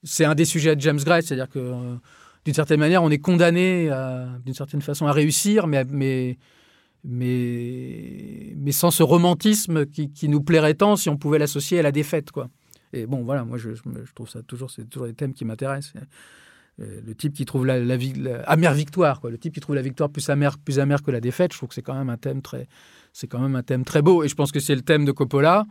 C'est 0.03 0.25
un 0.25 0.35
des 0.35 0.47
sujets 0.47 0.75
de 0.75 0.81
James 0.81 0.99
Gray, 0.99 1.23
c'est-à-dire 1.23 1.49
que 1.49 1.75
d'une 2.45 2.55
certaine 2.55 2.81
manière, 2.81 3.03
on 3.05 3.11
est 3.11 3.19
condamné 3.19 3.89
d'une 4.45 4.55
certaine 4.55 4.83
façon 4.83 5.07
à 5.07 5.13
réussir, 5.13 5.69
mais, 5.69 5.85
mais 5.85 6.39
mais, 7.05 8.73
sans 8.73 8.91
ce 8.91 9.03
romantisme 9.03 9.87
qui, 9.87 10.29
nous 10.29 10.41
plairait 10.41 10.75
tant 10.75 10.97
si 10.97 11.09
on 11.09 11.17
pouvait 11.17 11.39
l'associer 11.39 11.79
à 11.79 11.83
la 11.83 11.93
défaite. 11.93 12.31
Et 12.93 13.07
bon, 13.07 13.23
voilà, 13.23 13.45
moi, 13.45 13.59
je, 13.59 13.71
trouve 14.15 14.29
ça 14.29 14.43
toujours, 14.43 14.71
c'est 14.71 14.85
toujours 14.85 15.07
des 15.07 15.15
thèmes 15.15 15.35
qui 15.35 15.45
m'intéressent. 15.45 15.95
Euh, 16.81 17.01
le 17.07 17.15
type 17.15 17.35
qui 17.35 17.45
trouve 17.45 17.67
la, 17.67 17.79
la, 17.79 17.97
amère 18.47 18.73
victoire, 18.73 19.21
quoi. 19.21 19.31
Le 19.31 19.39
type 19.39 19.53
qui 19.55 19.61
trouve 19.61 19.75
la 19.75 19.83
victoire 19.83 20.11
plus 20.11 20.29
amère, 20.31 20.59
plus 20.59 20.79
amère 20.79 21.03
que 21.03 21.11
la 21.11 21.21
défaite. 21.21 21.53
Je 21.53 21.59
trouve 21.59 21.69
que 21.69 21.75
c'est 21.75 21.83
quand 21.83 21.95
même 21.95 22.11
un 22.11 22.17
thème 22.17 22.41
très, 22.41 22.67
c'est 23.13 23.27
quand 23.27 23.41
même 23.41 23.57
un 23.57 23.63
thème 23.63 23.85
très 23.85 24.03
beau. 24.03 24.25
Et 24.25 24.29
je 24.29 24.35
pense 24.35 24.53
que 24.53 24.61
c'est 24.61 24.75
le 24.75 24.83
thème 24.83 25.05
de 25.05 25.13
Coppola. 25.13 25.67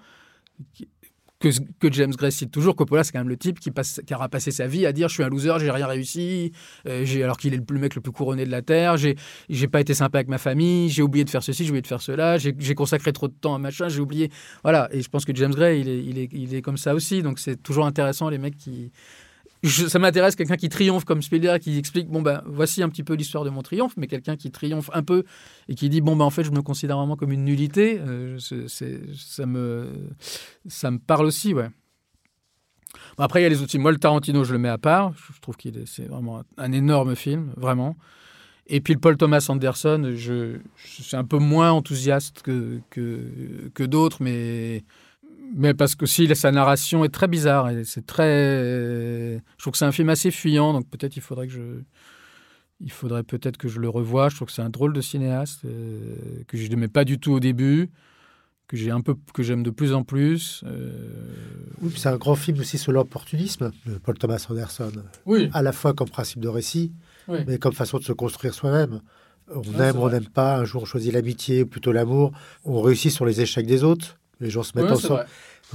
Que, 1.42 1.92
James 1.92 2.12
Gray 2.12 2.32
cite 2.32 2.52
toujours. 2.52 2.76
Coppola, 2.76 3.04
c'est 3.04 3.12
quand 3.12 3.20
même 3.20 3.30
le 3.30 3.38
type 3.38 3.60
qui, 3.60 3.72
passe, 3.72 4.02
qui 4.06 4.14
aura 4.14 4.30
passé 4.30 4.52
sa 4.52 4.68
vie 4.68 4.86
à 4.86 4.94
dire 4.94 5.10
Je 5.10 5.16
suis 5.16 5.24
un 5.24 5.30
loser, 5.30 5.54
j'ai 5.60 5.72
rien 5.72 5.88
réussi, 5.88 6.52
euh, 6.88 7.24
alors 7.24 7.38
qu'il 7.38 7.54
est 7.54 7.70
le, 7.70 7.80
mec 7.80 7.96
le 7.96 8.02
plus 8.02 8.12
couronné 8.12 8.46
de 8.46 8.52
la 8.52 8.62
Terre, 8.62 8.98
j'ai, 8.98 9.16
j'ai 9.50 9.68
pas 9.68 9.82
été 9.82 9.94
sympa 9.94 10.20
avec 10.20 10.30
ma 10.30 10.38
famille, 10.38 10.90
j'ai 10.90 11.02
oublié 11.02 11.26
de 11.26 11.30
faire 11.30 11.44
ceci, 11.44 11.64
j'ai 11.64 11.72
oublié 11.72 11.82
de 11.82 11.88
faire 11.88 12.02
cela, 12.02 12.38
j'ai, 12.38 12.56
j'ai 12.58 12.76
consacré 12.76 13.12
trop 13.12 13.28
de 13.28 13.34
temps 13.34 13.56
à 13.56 13.60
machin, 13.60 13.90
j'ai 13.90 14.00
oublié. 14.00 14.32
Voilà, 14.64 14.88
et 14.92 15.02
je 15.02 15.10
pense 15.10 15.26
que 15.26 15.36
James 15.36 15.54
Gray, 15.54 15.82
il 15.82 15.90
est, 15.90 16.04
il 16.04 16.20
est, 16.20 16.30
il 16.32 16.56
est 16.56 16.62
comme 16.62 16.78
ça 16.78 16.94
aussi. 16.94 17.24
Donc 17.24 17.40
c'est 17.40 17.62
toujours 17.62 17.86
intéressant, 17.86 18.30
les 18.30 18.38
mecs 18.38 18.58
qui, 18.58 18.92
ça 19.64 20.00
m'intéresse 20.00 20.36
quelqu'un 20.36 20.58
qui 20.58 20.70
triomphe 20.70 21.06
comme 21.06 21.22
Spielberg, 21.22 21.62
qui 21.62 21.78
explique 21.78 22.08
bon 22.10 22.22
ben 22.22 22.42
voici 22.46 22.82
un 22.82 22.90
petit 22.90 23.04
peu 23.04 23.14
l'histoire 23.14 23.44
de 23.44 23.50
mon 23.50 23.62
triomphe, 23.62 23.94
mais 23.96 24.08
quelqu'un 24.08 24.36
qui 24.36 24.52
triomphe 24.52 24.90
un 24.94 25.04
peu 25.04 25.24
et 25.68 25.76
qui 25.76 25.90
dit 25.90 26.02
bon 26.02 26.16
ben 26.16 26.26
en 26.26 26.30
fait 26.32 26.44
je 26.44 26.52
me 26.52 26.62
considère 26.62 26.98
vraiment 26.98 27.16
comme 27.16 27.32
une 27.32 27.46
nullité, 27.46 28.00
euh, 28.00 28.40
ça 28.40 29.46
me 29.46 29.88
ça 30.68 30.90
me 30.90 30.98
parle 30.98 31.26
aussi 31.26 31.54
ouais. 31.54 31.70
Après 33.18 33.42
il 33.42 33.44
y 33.44 33.46
a 33.46 33.50
les 33.50 33.62
outils. 33.62 33.78
Moi 33.78 33.92
le 33.92 34.00
Tarantino 34.00 34.44
je 34.44 34.54
le 34.54 34.60
mets 34.60 34.70
à 34.70 34.80
part, 34.80 35.14
je 35.16 35.40
trouve 35.40 35.58
qu'il 35.58 35.78
est 35.78 35.86
c'est 35.86 36.08
vraiment 36.08 36.44
un 36.58 36.72
énorme 36.72 37.16
film 37.16 37.54
vraiment. 37.56 37.96
Et 38.68 38.80
puis 38.80 38.94
le 38.94 39.00
Paul 39.00 39.18
Thomas 39.18 39.46
Anderson, 39.50 40.14
je, 40.16 40.58
je 40.76 41.02
suis 41.04 41.16
un 41.16 41.26
peu 41.26 41.38
moins 41.38 41.72
enthousiaste 41.72 42.42
que 42.42 42.80
que, 42.90 43.70
que 43.74 43.84
d'autres, 43.84 44.24
mais 44.24 44.84
mais 45.56 45.74
parce 45.74 45.96
que 45.96 46.06
si 46.06 46.34
sa 46.36 46.52
narration 46.52 47.04
est 47.04 47.10
très 47.10 47.28
bizarre 47.28 47.70
et 47.70 47.84
c'est 47.84 48.06
très 48.06 49.38
je 49.38 49.58
trouve 49.58 49.72
que 49.72 49.78
c'est 49.78 49.86
un 49.86 49.92
film 49.92 50.10
assez 50.10 50.32
fuyant 50.32 50.74
donc 50.74 50.88
peut-être 50.90 51.16
il 51.16 51.22
faudrait 51.22 51.48
que 51.48 51.54
je 51.54 51.82
il 52.82 52.92
faudrait 52.92 53.24
peut-être 53.24 53.58
que 53.58 53.68
je 53.68 53.80
le 53.80 53.90
revoie. 53.90 54.30
Je 54.30 54.36
trouve 54.36 54.48
que 54.48 54.54
c'est 54.54 54.62
un 54.62 54.70
drôle 54.70 54.94
de 54.94 55.02
cinéaste 55.02 55.66
euh, 55.66 56.44
que 56.48 56.58
je 56.58 56.68
n'aimais 56.68 56.88
pas 56.88 57.06
du 57.06 57.20
tout 57.20 57.32
au 57.32 57.40
début 57.40 57.90
que 58.68 58.78
j'ai 58.78 58.90
un 58.90 59.02
peu 59.02 59.16
que 59.34 59.44
j'aime 59.44 59.64
de 59.64 59.70
plus 59.70 59.94
en 59.94 60.04
plus 60.04 60.64
euh... 60.66 60.94
oui 61.82 61.92
c'est 61.98 62.08
un 62.08 62.16
grand 62.16 62.36
film 62.36 62.58
aussi 62.62 62.78
sur 62.78 62.94
l'opportunisme 62.94 63.72
de 63.86 63.98
Paul 63.98 64.18
Thomas 64.18 64.46
Anderson. 64.50 64.94
Oui. 65.26 65.50
À 65.54 65.62
la 65.62 65.74
fois 65.74 65.94
comme 65.94 66.10
principe 66.10 66.40
de 66.40 66.48
récit 66.48 66.94
oui. 67.28 67.40
mais 67.46 67.58
comme 67.58 67.74
façon 67.74 67.98
de 67.98 68.04
se 68.04 68.14
construire 68.14 68.54
soi-même. 68.54 69.02
On 69.54 69.62
ah, 69.78 69.88
aime 69.88 69.98
on 69.98 70.10
n'aime 70.10 70.30
pas 70.30 70.56
un 70.56 70.64
jour 70.64 70.84
on 70.84 70.86
choisit 70.86 71.12
l'amitié 71.12 71.64
ou 71.64 71.68
plutôt 71.68 71.92
l'amour 71.92 72.32
on 72.64 72.82
réussit 72.82 73.12
sur 73.12 73.26
les 73.26 73.42
échecs 73.42 73.68
des 73.68 73.84
autres 73.84 74.21
les 74.42 74.50
gens 74.50 74.64
se 74.64 74.72
mettent 74.76 74.86
Ouais, 74.88 74.92
ensemble. 74.92 75.26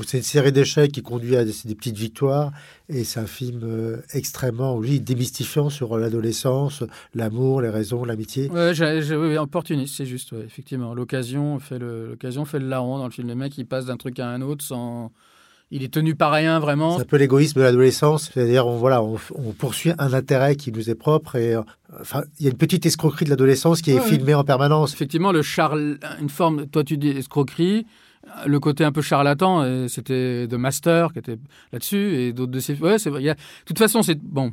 C'est 0.07 0.19
une 0.19 0.23
série 0.25 0.53
d'échecs 0.53 0.93
qui 0.93 1.01
conduit 1.01 1.37
à 1.37 1.45
des, 1.47 1.55
des 1.65 1.75
petites 1.75 1.97
victoires. 1.97 2.53
Et 2.91 3.03
c'est 3.05 3.19
un 3.19 3.27
film 3.27 3.61
euh, 3.65 3.97
extrêmement, 4.13 4.77
oui, 4.77 5.01
démystifiant 5.01 5.71
sur 5.71 5.97
l'adolescence, 5.97 6.83
l'amour, 7.15 7.63
les 7.63 7.71
raisons, 7.71 8.05
l'amitié. 8.05 8.51
Ouais, 8.51 8.73
oui, 8.79 9.39
opportuniste, 9.39 9.95
c'est 9.97 10.05
juste, 10.05 10.33
ouais, 10.33 10.43
effectivement. 10.45 10.93
L'occasion 10.95 11.59
fait 11.61 11.79
le, 11.79 12.09
l'occasion 12.11 12.45
fait 12.45 12.59
le 12.59 12.69
larron 12.69 12.99
dans 12.99 13.07
le 13.07 13.11
film. 13.11 13.29
Le 13.29 13.35
mec, 13.35 13.57
il 13.57 13.65
passe 13.65 13.87
d'un 13.87 13.97
truc 13.97 14.19
à 14.21 14.29
un 14.29 14.43
autre 14.43 14.63
sans. 14.63 15.13
Il 15.73 15.83
est 15.83 15.93
tenu 15.93 16.15
par 16.15 16.31
rien, 16.31 16.61
vraiment. 16.61 16.97
C'est 16.97 17.03
un 17.03 17.07
peu 17.07 17.17
l'égoïsme 17.17 17.59
de 17.59 17.65
l'adolescence. 17.65 18.31
C'est-à-dire, 18.33 18.67
on, 18.69 18.77
voilà, 18.77 19.03
on, 19.03 19.19
on 19.35 19.51
poursuit 19.53 19.93
un 19.99 20.13
intérêt 20.13 20.55
qui 20.55 20.71
nous 20.71 20.91
est 20.91 20.95
propre. 20.95 21.35
Et 21.35 21.55
euh, 21.55 21.63
enfin, 22.01 22.23
il 22.39 22.45
y 22.45 22.49
a 22.49 22.53
une 22.53 22.57
petite 22.59 22.87
escroquerie 22.87 23.25
de 23.25 23.31
l'adolescence 23.31 23.81
qui 23.83 23.91
est 23.91 23.95
Ouais. 23.99 24.07
filmée 24.07 24.35
en 24.35 24.45
permanence. 24.45 24.93
Effectivement, 24.93 25.33
le 25.33 25.43
charl... 25.43 25.99
une 26.21 26.29
forme, 26.29 26.67
toi 26.69 26.85
tu 26.85 26.99
dis 26.99 27.09
escroquerie, 27.09 27.85
le 28.47 28.61
côté 28.61 28.85
un 28.85 28.93
peu 28.93 29.03
charlatan, 29.03 29.65
et 29.65 29.89
c'était 29.89 30.47
The 30.49 30.55
Master 30.55 31.13
qui 31.13 31.19
était 31.19 31.39
là-dessus, 31.73 32.15
et 32.17 32.33
d'autres 32.33 32.53
de. 32.53 32.83
Ouais, 32.83 32.99
c'est 32.99 33.11
De 33.11 33.35
toute 33.65 33.79
façon, 33.79 34.03
c'est. 34.03 34.21
Bon. 34.21 34.53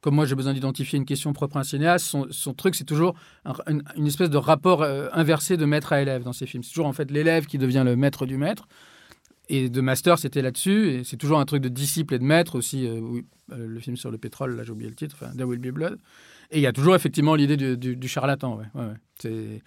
Comme 0.00 0.14
moi, 0.14 0.24
j'ai 0.24 0.34
besoin 0.34 0.54
d'identifier 0.54 0.98
une 0.98 1.04
question 1.04 1.34
propre 1.34 1.58
à 1.58 1.60
un 1.60 1.62
cinéaste, 1.62 2.16
son, 2.30 2.54
truc, 2.54 2.74
c'est 2.74 2.84
toujours 2.84 3.14
un- 3.44 3.52
une, 3.96 4.06
espèce 4.06 4.30
de 4.30 4.38
rapport 4.38 4.80
euh, 4.82 5.08
inversé 5.12 5.58
de 5.58 5.66
maître 5.66 5.92
à 5.92 6.00
élève 6.00 6.22
dans 6.22 6.32
ces 6.32 6.46
films. 6.46 6.62
C'est 6.62 6.70
toujours 6.70 6.86
en 6.86 6.94
fait 6.94 7.10
l'élève 7.10 7.44
qui 7.44 7.58
devient 7.58 7.82
le 7.84 7.96
maître 7.96 8.24
du 8.24 8.38
maître. 8.38 8.66
Et 9.50 9.68
de 9.68 9.80
Master, 9.82 10.18
c'était 10.18 10.40
là-dessus. 10.40 10.90
Et 10.90 11.04
c'est 11.04 11.18
toujours 11.18 11.38
un 11.38 11.44
truc 11.44 11.60
de 11.60 11.68
disciple 11.68 12.14
et 12.14 12.18
de 12.18 12.24
maître 12.24 12.56
aussi. 12.56 12.86
euh, 12.86 13.20
euh, 13.52 13.66
le 13.66 13.80
film 13.80 13.96
sur 13.96 14.10
le 14.10 14.16
pétrole, 14.16 14.56
là, 14.56 14.62
j'ai 14.62 14.70
oublié 14.70 14.88
le 14.88 14.96
titre, 14.96 15.16
enfin, 15.20 15.32
There 15.34 15.44
Will 15.44 15.58
Be 15.58 15.72
Blood. 15.72 15.98
Et 16.50 16.58
il 16.58 16.62
y 16.62 16.66
a 16.66 16.72
toujours 16.72 16.94
effectivement 16.94 17.34
l'idée 17.34 17.56
du, 17.56 18.08
charlatan. 18.08 18.60
Ouais, 18.74 19.60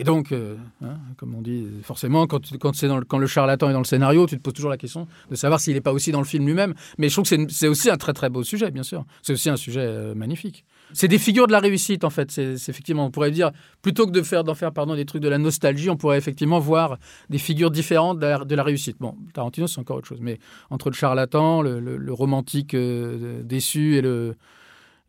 Et 0.00 0.04
donc, 0.04 0.30
euh, 0.30 0.54
hein, 0.80 0.96
comme 1.16 1.34
on 1.34 1.42
dit, 1.42 1.66
forcément, 1.82 2.28
quand, 2.28 2.56
quand, 2.60 2.84
dans 2.84 2.98
le, 2.98 3.04
quand 3.04 3.18
le 3.18 3.26
charlatan 3.26 3.68
est 3.68 3.72
dans 3.72 3.80
le 3.80 3.84
scénario, 3.84 4.28
tu 4.28 4.36
te 4.36 4.40
poses 4.40 4.54
toujours 4.54 4.70
la 4.70 4.76
question 4.76 5.08
de 5.28 5.34
savoir 5.34 5.58
s'il 5.58 5.74
n'est 5.74 5.80
pas 5.80 5.92
aussi 5.92 6.12
dans 6.12 6.20
le 6.20 6.24
film 6.24 6.46
lui-même. 6.46 6.74
Mais 6.98 7.08
je 7.08 7.14
trouve 7.14 7.28
que 7.28 7.52
c'est 7.52 7.66
aussi 7.66 7.90
un 7.90 7.96
très 7.96 8.12
très 8.12 8.30
beau 8.30 8.44
sujet, 8.44 8.70
bien 8.70 8.84
sûr. 8.84 9.04
C'est 9.22 9.32
aussi 9.32 9.50
un 9.50 9.56
sujet 9.56 9.80
euh, 9.80 10.14
magnifique. 10.14 10.64
C'est 10.92 11.08
des 11.08 11.18
figures 11.18 11.48
de 11.48 11.52
la 11.52 11.58
réussite, 11.58 12.04
en 12.04 12.10
fait. 12.10 12.30
C'est 12.30 12.52
effectivement, 12.52 13.06
on 13.06 13.10
pourrait 13.10 13.32
dire, 13.32 13.50
plutôt 13.82 14.06
que 14.06 14.12
de 14.12 14.22
faire 14.22 14.44
d'en 14.44 14.54
faire 14.54 14.72
pardon, 14.72 14.94
des 14.94 15.04
trucs 15.04 15.20
de 15.20 15.28
la 15.28 15.38
nostalgie, 15.38 15.90
on 15.90 15.96
pourrait 15.96 16.16
effectivement 16.16 16.60
voir 16.60 16.98
des 17.28 17.38
figures 17.38 17.72
différentes 17.72 18.20
de 18.20 18.54
la, 18.54 18.62
réussite. 18.62 18.98
Bon, 19.00 19.16
Tarantino, 19.34 19.66
c'est 19.66 19.80
encore 19.80 19.96
autre 19.96 20.06
chose. 20.06 20.20
Mais 20.20 20.38
entre 20.70 20.90
le 20.90 20.94
charlatan, 20.94 21.60
le 21.60 22.12
romantique 22.12 22.74
euh, 22.74 23.42
déçu 23.42 23.96
et 23.96 24.00
le, 24.00 24.36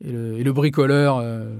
et 0.02 0.12
le, 0.44 0.54
bricoleur, 0.54 1.20
euh, 1.22 1.54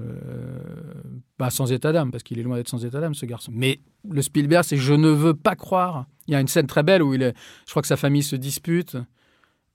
pas 1.36 1.50
sans 1.50 1.70
état 1.72 1.92
d'âme, 1.92 2.10
parce 2.10 2.22
qu'il 2.22 2.38
est 2.38 2.42
loin 2.42 2.56
d'être 2.56 2.68
sans 2.68 2.84
état 2.84 3.00
d'âme, 3.00 3.14
ce 3.14 3.26
garçon. 3.26 3.52
Mais 3.54 3.80
le 4.08 4.22
Spielberg, 4.22 4.64
c'est 4.64 4.78
je 4.78 4.94
ne 4.94 5.10
veux 5.10 5.34
pas 5.34 5.56
croire. 5.56 6.06
Il 6.26 6.32
y 6.32 6.34
a 6.34 6.40
une 6.40 6.48
scène 6.48 6.66
très 6.66 6.82
belle 6.82 7.02
où 7.02 7.12
il 7.12 7.22
est, 7.22 7.34
je 7.66 7.70
crois 7.70 7.82
que 7.82 7.88
sa 7.88 7.98
famille 7.98 8.22
se 8.22 8.36
dispute 8.36 8.96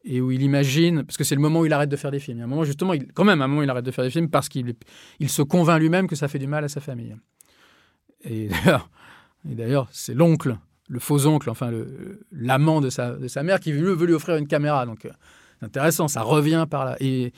et 0.04 0.20
où 0.20 0.32
il 0.32 0.42
imagine, 0.42 1.04
parce 1.04 1.18
que 1.18 1.24
c'est 1.24 1.36
le 1.36 1.42
moment 1.42 1.60
où 1.60 1.66
il 1.66 1.74
arrête 1.74 1.90
de 1.90 1.96
faire 1.96 2.12
des 2.12 2.20
films. 2.20 2.38
Il 2.38 2.40
y 2.40 2.44
a 2.44 2.46
un 2.46 2.50
moment, 2.50 2.64
justement, 2.64 2.94
quand 3.14 3.24
même, 3.24 3.42
un 3.42 3.48
moment, 3.48 3.62
il 3.62 3.70
arrête 3.70 3.86
de 3.86 3.92
faire 3.92 4.04
des 4.04 4.12
films 4.12 4.30
parce 4.30 4.50
qu'il 4.50 4.74
il 5.20 5.30
se 5.30 5.44
convainc 5.44 5.80
lui-même 5.80 6.08
que 6.08 6.16
ça 6.16 6.28
fait 6.28 6.40
du 6.40 6.48
mal 6.48 6.64
à 6.64 6.68
sa 6.68 6.82
famille. 6.82 7.16
Et 8.24 8.50
d'ailleurs, 9.46 9.88
c'est 9.92 10.16
l'oncle, 10.16 10.58
le 10.88 11.00
faux 11.00 11.28
oncle, 11.28 11.52
enfin 11.52 11.72
l'amant 12.32 12.82
de 12.82 12.90
sa, 12.90 13.16
de 13.16 13.28
sa 13.28 13.44
mère, 13.44 13.60
qui 13.60 13.72
veut, 13.72 13.94
veut 13.94 14.08
lui 14.08 14.14
offrir 14.14 14.38
une 14.38 14.48
caméra. 14.48 14.88
Donc, 14.88 15.06
euh, 15.06 15.12
c'est 15.60 15.66
intéressant, 15.66 16.08
ça 16.08 16.22
revient 16.22 16.66
par 16.70 16.86
là. 16.86 16.96
Et, 17.00 17.32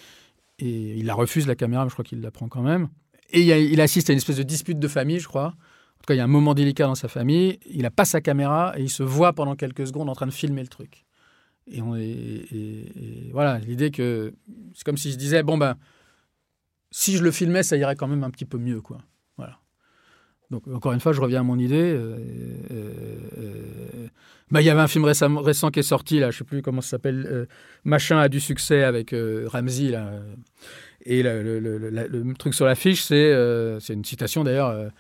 et 0.59 0.97
il 0.97 1.05
la 1.05 1.13
refuse, 1.13 1.47
la 1.47 1.55
caméra, 1.55 1.83
mais 1.83 1.89
je 1.89 1.95
crois 1.95 2.05
qu'il 2.05 2.21
la 2.21 2.31
prend 2.31 2.47
quand 2.47 2.61
même. 2.61 2.89
Et 3.29 3.41
il, 3.41 3.81
assiste 3.81 4.09
à 4.09 4.13
une 4.13 4.17
espèce 4.17 4.37
de 4.37 4.43
dispute 4.43 4.79
de 4.79 4.87
famille, 4.87 5.19
je 5.19 5.27
crois. 5.27 5.47
En 5.47 5.99
tout 5.99 6.05
cas, 6.07 6.13
il 6.13 6.17
y 6.17 6.21
a 6.21 6.23
un 6.23 6.27
moment 6.27 6.53
délicat 6.53 6.85
dans 6.85 6.95
sa 6.95 7.09
famille. 7.09 7.59
Il 7.69 7.81
n'a 7.81 7.91
pas 7.91 8.05
sa 8.05 8.21
caméra 8.21 8.73
et 8.77 8.83
il 8.83 8.89
se 8.89 9.03
voit 9.03 9.33
pendant 9.33 9.55
quelques 9.55 9.85
secondes 9.85 10.09
en 10.09 10.13
train 10.13 10.27
de 10.27 10.31
filmer 10.31 10.61
le 10.61 10.69
truc. 10.69 11.05
Et, 11.69 11.81
on, 11.81 11.95
et 11.95 13.29
voilà, 13.33 13.59
l'idée 13.59 13.91
que 13.91 14.33
c'est 14.73 14.85
comme 14.85 14.95
si 14.95 15.11
je 15.11 15.17
disais 15.17 15.43
bon 15.43 15.57
ben, 15.57 15.75
si 16.91 17.17
je 17.17 17.23
le 17.23 17.31
filmais, 17.31 17.63
ça 17.63 17.77
irait 17.77 17.95
quand 17.95 18.07
même 18.07 18.23
un 18.23 18.29
petit 18.29 18.45
peu 18.45 18.57
mieux, 18.57 18.81
quoi. 18.81 18.99
Voilà. 19.37 19.59
Donc 20.49 20.67
encore 20.67 20.93
une 20.93 20.99
fois, 20.99 21.13
je 21.13 21.21
reviens 21.21 21.41
à 21.41 21.43
mon 21.43 21.59
idée. 21.59 21.75
euh, 21.75 22.17
euh, 22.71 23.17
euh, 23.37 24.07
bah, 24.51 24.61
il 24.61 24.65
y 24.65 24.69
avait 24.69 24.81
un 24.81 24.87
film 24.87 25.03
récent 25.05 25.71
qui 25.71 25.79
est 25.79 25.83
sorti 25.83 26.19
là, 26.19 26.31
je 26.31 26.37
sais 26.39 26.43
plus 26.43 26.61
comment 26.61 26.81
ça 26.81 26.91
s'appelle. 26.91 27.27
euh, 27.29 27.45
Machin 27.83 28.17
a 28.17 28.29
du 28.29 28.39
succès 28.39 28.83
avec 28.83 29.13
euh, 29.13 29.47
Ramsey 29.51 29.89
là. 29.89 30.07
euh, 30.07 30.21
Et 31.05 31.23
le, 31.23 32.33
truc 32.37 32.53
sur 32.53 32.65
l'affiche, 32.65 33.03
c'est 33.03 33.31
une 33.89 34.05
citation 34.05 34.43
d'ailleurs. 34.43 34.91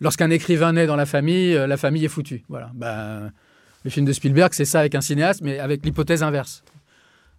Lorsqu'un 0.00 0.30
écrivain 0.30 0.72
naît 0.72 0.86
dans 0.86 0.96
la 0.96 1.06
famille, 1.06 1.54
la 1.54 1.76
famille 1.76 2.04
est 2.04 2.08
foutue. 2.08 2.44
Voilà. 2.48 2.70
Ben, 2.74 3.32
le 3.84 3.90
film 3.90 4.04
de 4.04 4.12
Spielberg, 4.12 4.52
c'est 4.52 4.64
ça 4.64 4.80
avec 4.80 4.94
un 4.94 5.00
cinéaste, 5.00 5.40
mais 5.42 5.58
avec 5.58 5.84
l'hypothèse 5.84 6.22
inverse. 6.22 6.62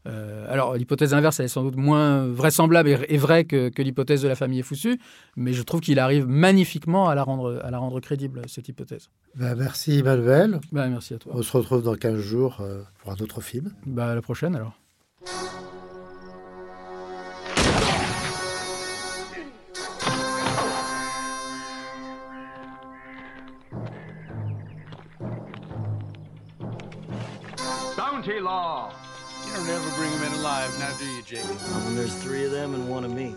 Euh, 0.06 0.46
alors, 0.52 0.76
l'hypothèse 0.76 1.14
inverse, 1.14 1.40
elle 1.40 1.46
est 1.46 1.50
sans 1.50 1.64
doute 1.64 1.76
moins 1.76 2.28
vraisemblable 2.28 2.90
et, 2.90 2.98
et 3.10 3.18
vraie 3.18 3.46
que, 3.46 3.70
que 3.70 3.82
l'hypothèse 3.82 4.22
de 4.22 4.28
la 4.28 4.36
famille 4.36 4.60
est 4.60 4.64
foutue, 4.64 5.00
mais 5.36 5.54
je 5.54 5.62
trouve 5.64 5.82
qu'il 5.82 6.00
arrive 6.00 6.28
magnifiquement 6.28 7.10
à 7.10 7.16
la 7.16 7.24
rendre, 7.24 7.60
à 7.64 7.72
la 7.72 7.78
rendre 7.78 8.00
crédible, 8.00 8.42
cette 8.48 8.70
hypothèse. 8.70 9.10
Ben, 9.36 9.56
merci 9.56 10.00
Emmanuel. 10.00 10.60
Ben, 10.72 10.90
merci 10.90 11.14
à 11.14 11.18
toi. 11.18 11.34
On 11.36 11.42
se 11.42 11.56
retrouve 11.56 11.84
dans 11.84 11.96
15 11.96 12.20
jours 12.20 12.58
euh, 12.62 12.82
pour 13.00 13.12
un 13.12 13.16
autre 13.16 13.42
film. 13.42 13.74
Ben, 13.86 14.08
à 14.08 14.16
la 14.16 14.22
prochaine 14.22 14.56
alors. 14.56 14.74
Bounty 27.98 28.40
law. 28.40 28.90
Don't 29.58 29.70
ever 29.70 29.90
bring 29.98 30.12
them 30.12 30.32
in 30.32 30.34
alive, 30.34 30.72
now 30.78 30.96
do 31.00 31.06
you, 31.08 31.24
Jake? 31.24 31.44
Well, 31.44 31.86
when 31.86 31.96
there's 31.96 32.14
three 32.14 32.46
of 32.46 32.52
them 32.52 32.76
and 32.76 32.88
one 32.88 33.04
of 33.04 33.12
me. 33.12 33.34